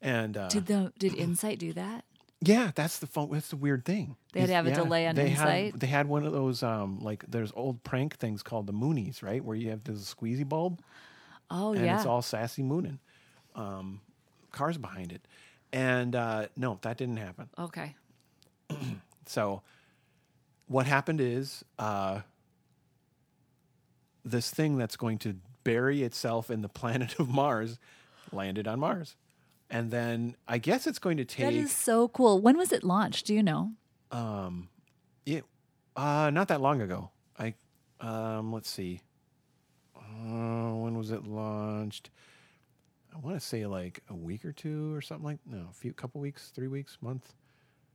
And 0.00 0.36
uh, 0.36 0.48
Did 0.48 0.66
the 0.66 0.92
did 0.98 1.14
Insight 1.18 1.58
do 1.58 1.72
that? 1.72 2.04
Yeah, 2.40 2.72
that's 2.74 2.98
the 2.98 3.06
fun. 3.06 3.30
That's 3.32 3.48
the 3.48 3.56
weird 3.56 3.84
thing. 3.84 4.16
They 4.32 4.40
had 4.40 4.48
to 4.48 4.54
have 4.54 4.66
a 4.66 4.70
yeah, 4.70 4.74
delay 4.74 5.06
on 5.06 5.14
they 5.14 5.30
Insight? 5.30 5.72
Had, 5.72 5.80
they 5.80 5.86
had 5.86 6.08
one 6.08 6.26
of 6.26 6.32
those 6.32 6.62
um 6.62 7.00
like 7.00 7.24
there's 7.28 7.52
old 7.54 7.82
prank 7.84 8.16
things 8.16 8.42
called 8.42 8.66
the 8.66 8.72
Moonies, 8.72 9.22
right? 9.22 9.44
Where 9.44 9.56
you 9.56 9.70
have 9.70 9.84
this 9.84 10.14
squeezy 10.14 10.48
bulb 10.48 10.80
Oh 11.50 11.72
and 11.72 11.84
yeah. 11.84 11.96
it's 11.96 12.06
all 12.06 12.22
sassy 12.22 12.62
mooning. 12.62 12.98
Um, 13.54 14.00
cars 14.50 14.78
behind 14.78 15.12
it, 15.12 15.22
and 15.72 16.14
uh, 16.16 16.46
no, 16.56 16.78
that 16.82 16.96
didn't 16.96 17.18
happen. 17.18 17.48
okay. 17.58 17.94
So, 19.26 19.62
what 20.66 20.84
happened 20.84 21.18
is 21.18 21.64
uh, 21.78 22.20
this 24.22 24.50
thing 24.50 24.76
that's 24.76 24.96
going 24.96 25.16
to 25.20 25.36
bury 25.64 26.02
itself 26.02 26.50
in 26.50 26.60
the 26.60 26.68
planet 26.80 27.18
of 27.18 27.30
Mars 27.30 27.78
landed 28.32 28.68
on 28.68 28.80
Mars. 28.80 29.16
And 29.70 29.90
then 29.90 30.36
I 30.46 30.58
guess 30.58 30.86
it's 30.86 30.98
going 30.98 31.16
to 31.16 31.24
take 31.24 31.52
is 31.54 31.72
so 31.72 32.08
cool. 32.08 32.40
When 32.40 32.56
was 32.56 32.72
it 32.72 32.84
launched? 32.84 33.26
Do 33.26 33.34
you 33.34 33.42
know? 33.42 33.72
um, 34.12 34.68
it, 35.26 35.44
uh, 35.96 36.30
not 36.30 36.48
that 36.48 36.60
long 36.60 36.80
ago. 36.80 37.10
I 37.38 37.54
um, 38.00 38.52
let's 38.52 38.68
see. 38.70 39.00
Uh, 39.96 40.74
when 40.74 40.96
was 40.96 41.10
it 41.10 41.24
launched? 41.26 42.10
I 43.14 43.18
want 43.18 43.38
to 43.38 43.44
say 43.44 43.66
like 43.66 44.00
a 44.08 44.14
week 44.14 44.44
or 44.44 44.52
two 44.52 44.94
or 44.94 45.00
something 45.00 45.24
like 45.24 45.38
no, 45.46 45.66
a 45.70 45.74
few 45.74 45.92
couple 45.92 46.20
weeks, 46.20 46.50
three 46.54 46.68
weeks, 46.68 46.98
month. 47.00 47.32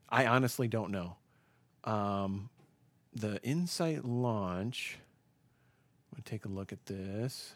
I 0.09 0.25
honestly 0.25 0.67
don't 0.67 0.91
know. 0.91 1.17
Um, 1.83 2.49
the 3.13 3.41
Insight 3.43 4.05
launch. 4.05 4.97
I'm 6.11 6.17
gonna 6.17 6.23
take 6.23 6.45
a 6.45 6.49
look 6.49 6.73
at 6.73 6.85
this. 6.85 7.53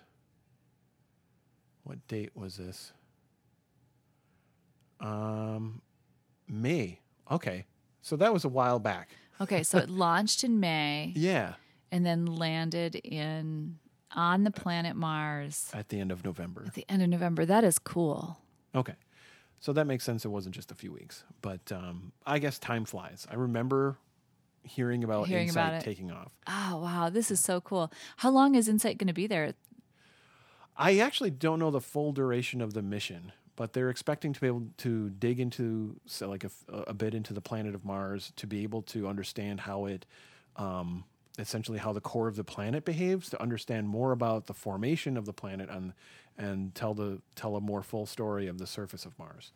What 1.84 2.07
date 2.07 2.32
was 2.36 2.57
this? 2.57 2.93
Um, 5.04 5.82
May. 6.47 6.99
Okay, 7.30 7.66
so 8.01 8.16
that 8.16 8.34
was 8.34 8.43
a 8.45 8.49
while 8.49 8.80
back. 8.80 9.10
Okay, 9.41 9.64
so 9.64 9.78
it 9.78 9.89
launched 10.06 10.43
in 10.43 10.60
May 10.60 11.14
Yeah, 11.16 11.54
and 11.91 12.06
then 12.06 12.26
landed 12.26 12.95
in 12.95 13.78
on 14.16 14.43
the 14.43 14.51
planet 14.51 14.95
Mars 14.95 15.70
at 15.74 15.89
the 15.89 15.99
end 15.99 16.12
of 16.12 16.24
November. 16.24 16.64
at 16.68 16.74
the 16.76 16.86
end 16.89 17.01
of 17.01 17.10
November. 17.10 17.45
That 17.45 17.64
is 17.64 17.80
cool. 17.80 18.39
Okay. 18.76 18.93
So 19.60 19.72
that 19.74 19.88
makes 19.88 20.04
sense. 20.04 20.26
It 20.26 20.28
wasn't 20.28 20.54
just 20.56 20.72
a 20.72 20.76
few 20.76 20.91
weeks, 20.91 21.24
but 21.41 21.72
um, 21.72 22.12
I 22.26 22.39
guess 22.39 22.60
time 22.60 22.84
flies. 22.84 23.26
I 23.32 23.36
remember 23.36 23.97
hearing 24.64 25.04
about 25.06 25.28
Hearing 25.28 25.47
Insight 25.47 25.70
about 25.70 25.82
taking 25.84 26.12
off. 26.12 26.34
Oh 26.47 26.80
wow, 26.84 27.10
this 27.10 27.32
is 27.32 27.39
so 27.39 27.62
cool. 27.62 27.91
How 28.18 28.30
long 28.30 28.56
is 28.56 28.68
Insight 28.68 28.97
going 28.97 29.08
to 29.08 29.14
be 29.14 29.26
there? 29.26 29.54
I 30.76 30.97
actually 30.99 31.30
don't 31.32 31.60
know 31.60 31.72
the 31.72 31.80
full 31.82 32.12
duration 32.12 32.60
of 32.60 32.74
the 32.74 32.82
mission, 32.82 33.32
but 33.56 33.74
they're 33.74 33.89
expecting 33.89 34.34
to 34.34 34.41
be 34.41 34.47
able 34.47 34.68
to 34.78 35.10
dig 35.12 35.39
into, 35.39 35.95
so 36.06 36.30
like 36.30 36.43
a, 36.43 36.51
a 36.88 36.93
bit 36.93 37.14
into 37.14 37.34
the 37.34 37.41
planet 37.41 37.76
of 37.76 37.86
Mars 37.86 38.32
to 38.38 38.47
be 38.47 38.64
able 38.64 38.82
to 38.84 39.08
understand 39.08 39.62
how 39.62 39.86
it, 39.86 40.06
um, 40.56 41.04
essentially 41.38 41.80
how 41.80 41.93
the 41.93 42.01
core 42.01 42.28
of 42.28 42.36
the 42.36 42.43
planet 42.43 42.86
behaves, 42.86 43.30
to 43.30 43.41
understand 43.41 43.88
more 43.88 44.12
about 44.12 44.47
the 44.47 44.54
formation 44.54 45.18
of 45.18 45.26
the 45.26 45.34
planet 45.34 45.70
and 45.70 45.93
and 46.38 46.74
tell 46.74 46.95
the 46.95 47.22
tell 47.36 47.56
a 47.56 47.62
more 47.62 47.84
full 47.84 48.06
story 48.08 48.47
of 48.47 48.58
the 48.58 48.66
surface 48.68 49.06
of 49.06 49.18
Mars. 49.20 49.51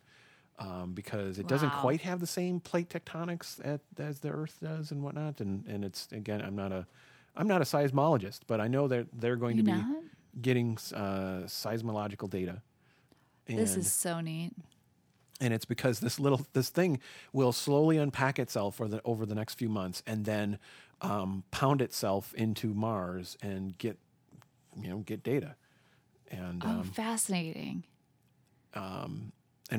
Um, 0.60 0.92
because 0.92 1.38
it 1.38 1.46
doesn't 1.46 1.70
quite 1.70 2.00
have 2.00 2.18
the 2.18 2.26
same 2.26 2.58
plate 2.58 2.88
tectonics 2.88 3.60
at, 3.64 3.80
as 3.96 4.18
the 4.18 4.30
Earth 4.30 4.58
does 4.60 4.90
and 4.90 5.04
whatnot, 5.04 5.40
and 5.40 5.64
and 5.66 5.84
it's 5.84 6.08
again, 6.10 6.42
I'm 6.42 6.56
not 6.56 6.72
a, 6.72 6.84
I'm 7.36 7.46
not 7.46 7.60
a 7.60 7.64
seismologist, 7.64 8.40
but 8.48 8.60
I 8.60 8.66
know 8.66 8.88
that 8.88 9.06
they're 9.12 9.36
going 9.36 9.56
You 9.56 9.62
to 9.62 9.70
be 9.70 9.76
not? 9.76 10.02
getting 10.42 10.76
uh, 10.94 11.42
seismological 11.46 12.28
data. 12.28 12.60
And, 13.48 13.58
This 13.58 13.76
is 13.76 13.90
so 13.92 14.20
neat. 14.20 14.52
and 15.40 15.54
it's 15.54 15.64
because 15.64 16.00
this 16.00 16.20
little 16.20 16.46
this 16.52 16.68
thing 16.68 17.00
will 17.32 17.52
slowly 17.52 17.96
unpack 17.96 18.38
itself 18.38 18.74
for 18.76 18.88
the 18.88 19.00
over 19.04 19.24
the 19.24 19.34
next 19.34 19.54
few 19.54 19.68
months 19.68 20.02
and 20.06 20.24
then 20.24 20.58
um, 21.00 21.44
pound 21.50 21.80
itself 21.80 22.34
into 22.34 22.74
Mars 22.74 23.36
and 23.40 23.76
get 23.78 23.98
you 24.80 24.88
know 24.88 24.98
get 24.98 25.22
data 25.22 25.54
and 26.30 26.62
Oh, 26.64 26.68
um, 26.68 26.82
fascinating. 26.84 27.84
and 28.74 29.32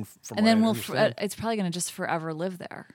from 0.06 0.38
And 0.38 0.46
then 0.46 0.58
I 0.58 0.60
we'll. 0.60 0.76
F- 0.76 0.90
uh, 0.90 1.10
it's 1.18 1.34
probably 1.34 1.56
going 1.56 1.70
to 1.70 1.74
just 1.74 1.92
forever 1.92 2.32
live 2.34 2.58
there. 2.58 2.86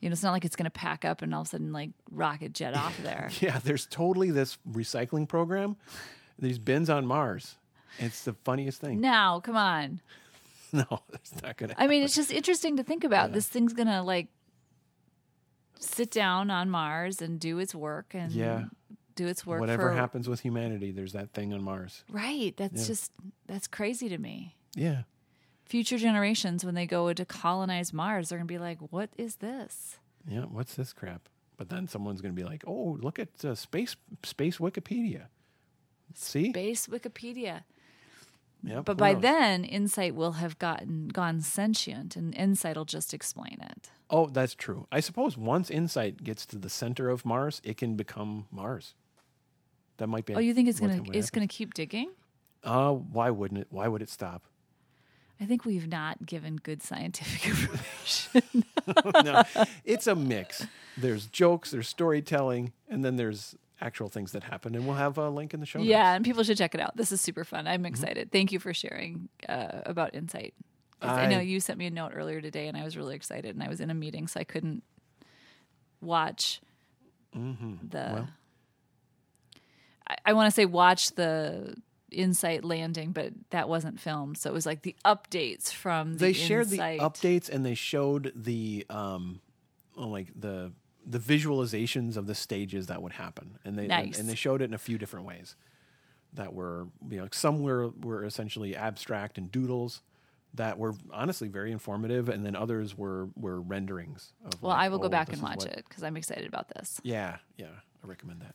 You 0.00 0.08
know, 0.08 0.12
it's 0.12 0.22
not 0.22 0.32
like 0.32 0.44
it's 0.44 0.56
going 0.56 0.64
to 0.64 0.70
pack 0.70 1.04
up 1.04 1.20
and 1.20 1.34
all 1.34 1.42
of 1.42 1.46
a 1.48 1.50
sudden 1.50 1.72
like 1.72 1.90
rocket 2.10 2.52
jet 2.52 2.74
off 2.76 2.96
there. 3.02 3.30
Yeah, 3.40 3.58
there's 3.62 3.86
totally 3.86 4.30
this 4.30 4.56
recycling 4.70 5.28
program. 5.28 5.76
These 6.38 6.58
bins 6.58 6.88
on 6.88 7.06
Mars. 7.06 7.56
It's 7.98 8.24
the 8.24 8.32
funniest 8.32 8.80
thing. 8.80 9.00
now, 9.00 9.40
come 9.40 9.56
on. 9.56 10.00
No, 10.72 11.00
it's 11.12 11.34
not 11.42 11.56
gonna. 11.56 11.74
I 11.76 11.88
mean, 11.88 12.04
it's 12.04 12.14
just 12.14 12.30
interesting 12.30 12.76
to 12.76 12.84
think 12.84 13.02
about. 13.02 13.32
This 13.32 13.48
thing's 13.48 13.72
going 13.72 13.88
to 13.88 14.02
like 14.02 14.28
sit 15.80 16.12
down 16.12 16.48
on 16.50 16.70
Mars 16.70 17.20
and 17.20 17.40
do 17.40 17.58
its 17.58 17.74
work 17.74 18.14
and 18.14 18.30
Yeah. 18.32 18.66
do 19.16 19.26
its 19.26 19.44
work 19.44 19.60
Whatever 19.60 19.90
for 19.90 19.94
happens 19.96 20.28
with 20.28 20.40
humanity, 20.40 20.92
there's 20.92 21.12
that 21.12 21.32
thing 21.32 21.52
on 21.52 21.62
Mars. 21.64 22.04
Right. 22.08 22.56
That's 22.56 22.82
Yeah. 22.82 22.86
just 22.86 23.12
that's 23.46 23.66
crazy 23.66 24.08
to 24.10 24.18
me. 24.18 24.54
Yeah. 24.76 25.02
Future 25.64 25.98
generations 25.98 26.64
when 26.64 26.76
they 26.76 26.86
go 26.86 27.12
to 27.12 27.24
colonize 27.24 27.92
Mars, 27.92 28.28
they're 28.28 28.38
going 28.38 28.46
to 28.46 28.54
be 28.54 28.58
like, 28.58 28.78
"What 28.92 29.10
is 29.16 29.36
this?" 29.36 29.98
Yeah. 30.28 30.42
What's 30.44 30.74
this 30.76 30.92
crap? 30.92 31.28
But 31.56 31.68
then 31.68 31.88
someone's 31.88 32.20
gonna 32.22 32.32
be 32.34 32.44
like, 32.44 32.62
"Oh, 32.66 32.96
look 33.00 33.18
at 33.18 33.44
uh, 33.44 33.54
space 33.54 33.96
space 34.24 34.58
Wikipedia." 34.58 35.26
See? 36.14 36.50
Space 36.50 36.86
Wikipedia. 36.86 37.64
Yeah. 38.62 38.82
But 38.82 38.96
by 38.96 39.14
then, 39.14 39.64
Insight 39.64 40.14
will 40.14 40.32
have 40.32 40.58
gotten 40.58 41.08
gone 41.08 41.40
sentient, 41.40 42.16
and 42.16 42.34
Insight 42.34 42.76
will 42.76 42.84
just 42.84 43.14
explain 43.14 43.58
it. 43.62 43.90
Oh, 44.10 44.26
that's 44.26 44.54
true. 44.54 44.86
I 44.92 45.00
suppose 45.00 45.36
once 45.36 45.70
Insight 45.70 46.22
gets 46.22 46.44
to 46.46 46.58
the 46.58 46.68
center 46.68 47.08
of 47.08 47.24
Mars, 47.24 47.60
it 47.64 47.76
can 47.76 47.96
become 47.96 48.46
Mars. 48.50 48.94
That 49.98 50.08
might 50.08 50.26
be. 50.26 50.34
Oh, 50.34 50.38
you 50.40 50.54
think 50.54 50.68
it's 50.68 50.80
gonna 50.80 51.02
it's 51.12 51.30
gonna 51.30 51.46
keep 51.46 51.74
digging? 51.74 52.10
Uh, 52.62 52.92
why 52.92 53.30
wouldn't 53.30 53.60
it? 53.60 53.66
Why 53.70 53.88
would 53.88 54.02
it 54.02 54.10
stop? 54.10 54.42
I 55.40 55.46
think 55.46 55.64
we've 55.64 55.88
not 55.88 56.26
given 56.26 56.56
good 56.56 56.82
scientific 56.82 57.46
information. 57.48 58.64
no, 59.24 59.42
it's 59.84 60.06
a 60.06 60.14
mix. 60.14 60.66
There's 60.96 61.26
jokes, 61.26 61.70
there's 61.70 61.88
storytelling, 61.88 62.72
and 62.88 63.04
then 63.04 63.16
there's 63.16 63.56
actual 63.80 64.08
things 64.08 64.32
that 64.32 64.42
happen. 64.44 64.74
And 64.74 64.86
we'll 64.86 64.96
have 64.96 65.18
a 65.18 65.28
link 65.30 65.54
in 65.54 65.60
the 65.60 65.66
show. 65.66 65.78
notes. 65.78 65.88
yeah, 65.88 66.14
and 66.14 66.24
people 66.24 66.42
should 66.42 66.58
check 66.58 66.74
it 66.74 66.80
out. 66.80 66.96
This 66.96 67.12
is 67.12 67.20
super 67.20 67.44
fun. 67.44 67.64
Mm-hmm. 67.64 67.72
I'm 67.74 67.86
excited. 67.86 68.30
Thank 68.32 68.52
you 68.52 68.58
for 68.58 68.74
sharing 68.74 69.28
uh, 69.48 69.80
about 69.86 70.14
Insight. 70.14 70.54
I, 71.02 71.26
know 71.26 71.38
you 71.40 71.60
sent 71.60 71.78
me 71.78 71.86
a 71.86 71.90
note 71.90 72.12
earlier 72.14 72.42
today, 72.42 72.68
and 72.68 72.76
I 72.76 72.84
was 72.84 72.94
really 72.94 73.16
excited. 73.16 73.54
And 73.54 73.62
I 73.62 73.68
was 73.68 73.80
in 73.80 73.88
a 73.90 73.94
meeting, 73.94 74.26
so 74.26 74.38
I 74.38 74.44
couldn't 74.44 74.82
watch 76.00 76.60
Mm-hmm. 77.36 77.74
the. 77.88 78.26
I, 80.08 80.16
I 80.26 80.32
want 80.32 80.48
to 80.48 80.50
say 80.50 80.66
watch 80.66 81.12
the 81.12 81.76
Insight 82.10 82.64
landing, 82.64 83.12
but 83.12 83.32
that 83.50 83.68
wasn't 83.68 84.00
filmed. 84.00 84.36
So 84.36 84.50
it 84.50 84.52
was 84.52 84.66
like 84.66 84.82
the 84.82 84.96
updates 85.04 85.72
from 85.72 86.14
the 86.14 86.18
They 86.18 86.32
shared 86.32 86.68
the 86.68 86.78
updates 86.78 87.48
and 87.48 87.64
they 87.64 87.74
showed 87.74 88.32
the 88.34 88.84
um, 88.90 89.40
oh, 89.96 90.08
like 90.08 90.26
the 90.34 90.72
the 91.06 91.18
visualizations 91.18 92.16
of 92.16 92.26
the 92.26 92.34
stages 92.34 92.86
that 92.88 93.02
would 93.02 93.12
happen, 93.12 93.58
and 93.64 93.78
they 93.78 93.86
Nice. 93.86 94.18
and, 94.18 94.28
they 94.28 94.34
showed 94.34 94.60
it 94.62 94.66
in 94.66 94.74
a 94.74 94.78
few 94.78 94.98
different 94.98 95.26
ways. 95.26 95.56
That 96.34 96.52
were 96.54 96.86
you 97.08 97.18
know 97.18 97.28
some 97.32 97.60
were 97.62 97.88
were 97.88 98.24
essentially 98.24 98.76
abstract 98.76 99.36
and 99.38 99.50
doodles 99.50 100.02
that 100.54 100.78
were 100.78 100.94
honestly 101.12 101.48
very 101.48 101.72
informative, 101.72 102.28
and 102.28 102.44
then 102.44 102.54
others 102.54 102.96
were 102.96 103.28
were 103.36 103.60
renderings. 103.60 104.32
Of 104.44 104.62
Well, 104.62 104.70
like, 104.70 104.84
I 104.84 104.88
will 104.88 104.98
go 104.98 105.06
oh, 105.06 105.10
back 105.10 105.32
and 105.32 105.42
watch 105.42 105.58
what- 105.58 105.72
it 105.72 105.84
because 105.88 106.02
I'm 106.04 106.16
excited 106.16 106.46
about 106.46 106.68
this. 106.68 107.00
Yeah, 107.02 107.38
yeah, 107.56 107.66
I 108.02 108.06
recommend 108.06 108.42
that. 108.42 108.54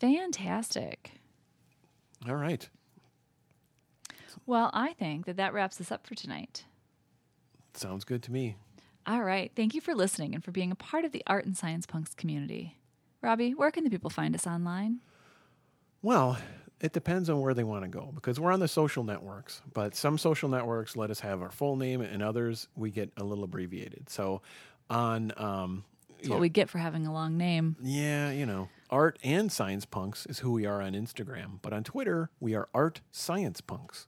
Fantastic. 0.00 1.12
All 2.28 2.36
right. 2.36 2.68
Well, 4.46 4.70
I 4.74 4.92
think 4.94 5.26
that 5.26 5.36
that 5.36 5.52
wraps 5.54 5.80
us 5.80 5.92
up 5.92 6.06
for 6.06 6.14
tonight. 6.14 6.64
Sounds 7.74 8.04
good 8.04 8.22
to 8.24 8.32
me. 8.32 8.56
All 9.06 9.22
right. 9.22 9.50
Thank 9.56 9.74
you 9.74 9.80
for 9.80 9.94
listening 9.94 10.34
and 10.34 10.44
for 10.44 10.52
being 10.52 10.70
a 10.70 10.76
part 10.76 11.04
of 11.04 11.12
the 11.12 11.22
Art 11.26 11.44
and 11.44 11.56
Science 11.56 11.86
Punks 11.86 12.14
community. 12.14 12.78
Robbie, 13.20 13.52
where 13.52 13.70
can 13.70 13.84
the 13.84 13.90
people 13.90 14.10
find 14.10 14.34
us 14.34 14.46
online? 14.46 15.00
Well, 16.02 16.38
it 16.80 16.92
depends 16.92 17.30
on 17.30 17.40
where 17.40 17.54
they 17.54 17.64
want 17.64 17.84
to 17.84 17.88
go 17.88 18.10
because 18.14 18.40
we're 18.40 18.52
on 18.52 18.60
the 18.60 18.68
social 18.68 19.04
networks, 19.04 19.62
but 19.72 19.94
some 19.94 20.18
social 20.18 20.48
networks 20.48 20.96
let 20.96 21.10
us 21.10 21.20
have 21.20 21.42
our 21.42 21.50
full 21.50 21.76
name 21.76 22.00
and 22.00 22.22
others 22.22 22.68
we 22.74 22.90
get 22.90 23.10
a 23.16 23.24
little 23.24 23.44
abbreviated. 23.44 24.10
So 24.10 24.42
on, 24.90 25.32
um, 25.36 25.84
That's 26.16 26.28
what 26.28 26.40
we 26.40 26.48
get 26.48 26.68
for 26.68 26.78
having 26.78 27.06
a 27.06 27.12
long 27.12 27.36
name. 27.36 27.76
yeah, 27.80 28.30
you 28.32 28.46
know, 28.46 28.68
art 28.90 29.18
and 29.22 29.50
science 29.52 29.84
punks 29.84 30.26
is 30.26 30.40
who 30.40 30.52
we 30.52 30.66
are 30.66 30.82
on 30.82 30.92
Instagram, 30.94 31.58
but 31.62 31.72
on 31.72 31.84
Twitter, 31.84 32.30
we 32.40 32.54
are 32.54 32.68
art 32.74 33.00
science 33.12 33.60
punks. 33.60 34.06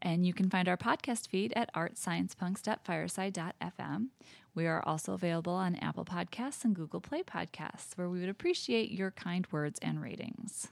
And 0.00 0.24
you 0.24 0.32
can 0.32 0.48
find 0.48 0.68
our 0.68 0.76
podcast 0.76 1.26
feed 1.28 1.52
at 1.56 1.74
artsciencepunks.fireside.fm. 1.74 4.06
We 4.54 4.66
are 4.66 4.82
also 4.84 5.14
available 5.14 5.54
on 5.54 5.76
Apple 5.76 6.04
Podcasts 6.04 6.64
and 6.64 6.74
Google 6.74 7.00
Play 7.00 7.22
Podcasts, 7.22 7.96
where 7.96 8.08
we 8.08 8.20
would 8.20 8.28
appreciate 8.28 8.90
your 8.90 9.10
kind 9.10 9.46
words 9.50 9.78
and 9.80 10.02
ratings. 10.02 10.68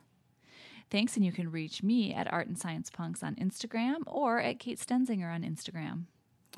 Thanks, 0.91 1.17
and 1.17 1.25
you 1.25 1.33
can 1.33 1.51
reach 1.51 1.83
me 1.83 2.15
at 2.15 2.33
Art 2.33 2.47
and 2.47 2.59
Science 2.59 2.91
Punks 2.91 3.23
on 3.23 3.35
Instagram 3.37 4.03
or 4.07 4.39
at 4.39 4.61
Kate 4.61 4.79
Stenzinger 4.79 5.35
on 5.35 5.43
Instagram. 5.43 6.05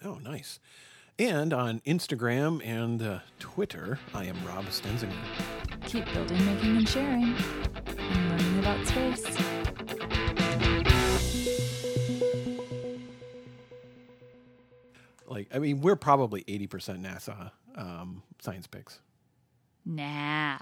Oh, 0.05 0.19
nice. 0.23 0.61
And 1.19 1.53
on 1.53 1.81
Instagram 1.81 2.65
and 2.65 3.03
uh, 3.03 3.19
Twitter, 3.41 3.99
I 4.15 4.27
am 4.27 4.37
Rob 4.47 4.67
Stenzinger. 4.67 5.11
Keep 5.87 6.13
building, 6.13 6.45
making, 6.47 6.77
and 6.77 6.89
sharing, 6.89 7.35
and 7.99 8.31
learning 8.31 8.59
about 8.61 8.87
space. 8.87 9.58
Like, 15.39 15.55
I 15.55 15.61
mean, 15.61 15.81
we're 15.81 15.95
probably 15.97 16.43
80% 16.45 16.69
NASA 17.01 17.53
um, 17.77 18.23
science 18.41 18.67
picks. 18.67 18.99
Nah. 19.87 20.59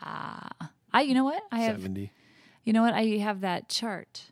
I 0.92 1.00
you 1.02 1.14
know 1.14 1.24
what? 1.24 1.42
I 1.50 1.60
have 1.60 1.76
70. 1.80 2.12
you 2.64 2.72
know 2.74 2.82
what? 2.82 2.92
I 2.94 3.04
have 3.18 3.40
that 3.40 3.68
chart. 3.70 4.30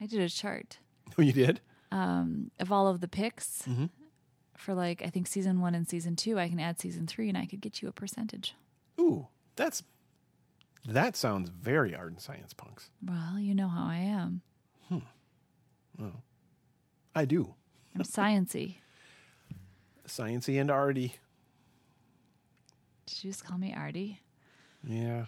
I 0.00 0.06
did 0.06 0.20
a 0.20 0.28
chart 0.30 0.78
Oh, 1.18 1.22
you 1.22 1.32
did? 1.32 1.60
um, 1.92 2.50
of 2.58 2.72
all 2.72 2.88
of 2.88 3.00
the 3.00 3.08
picks 3.08 3.62
Mhm. 3.68 3.90
for 4.56 4.72
like 4.74 5.02
I 5.02 5.10
think 5.10 5.26
season 5.26 5.60
one 5.60 5.74
and 5.74 5.86
season 5.88 6.16
two. 6.16 6.38
I 6.38 6.48
can 6.48 6.58
add 6.60 6.80
season 6.80 7.06
three 7.06 7.28
and 7.28 7.36
I 7.36 7.44
could 7.46 7.60
get 7.60 7.82
you 7.82 7.88
a 7.88 7.92
percentage. 7.92 8.54
Ooh, 8.98 9.26
that's 9.56 9.82
that 10.86 11.14
sounds 11.16 11.50
very 11.50 11.94
art 11.94 12.10
and 12.12 12.20
science 12.20 12.52
punks. 12.54 12.90
Well, 13.04 13.38
you 13.38 13.54
know 13.54 13.68
how 13.68 13.84
I 13.86 13.96
am. 13.96 14.40
Hmm. 14.88 14.98
Well, 15.98 16.22
I 17.14 17.24
do. 17.26 17.54
I'm 17.94 18.02
sciency. 18.02 18.76
Sciencey 20.06 20.60
and 20.60 20.70
arty. 20.70 21.14
Did 23.06 23.24
you 23.24 23.30
just 23.30 23.44
call 23.44 23.58
me 23.58 23.74
Artie? 23.74 24.20
Yeah. 24.86 25.26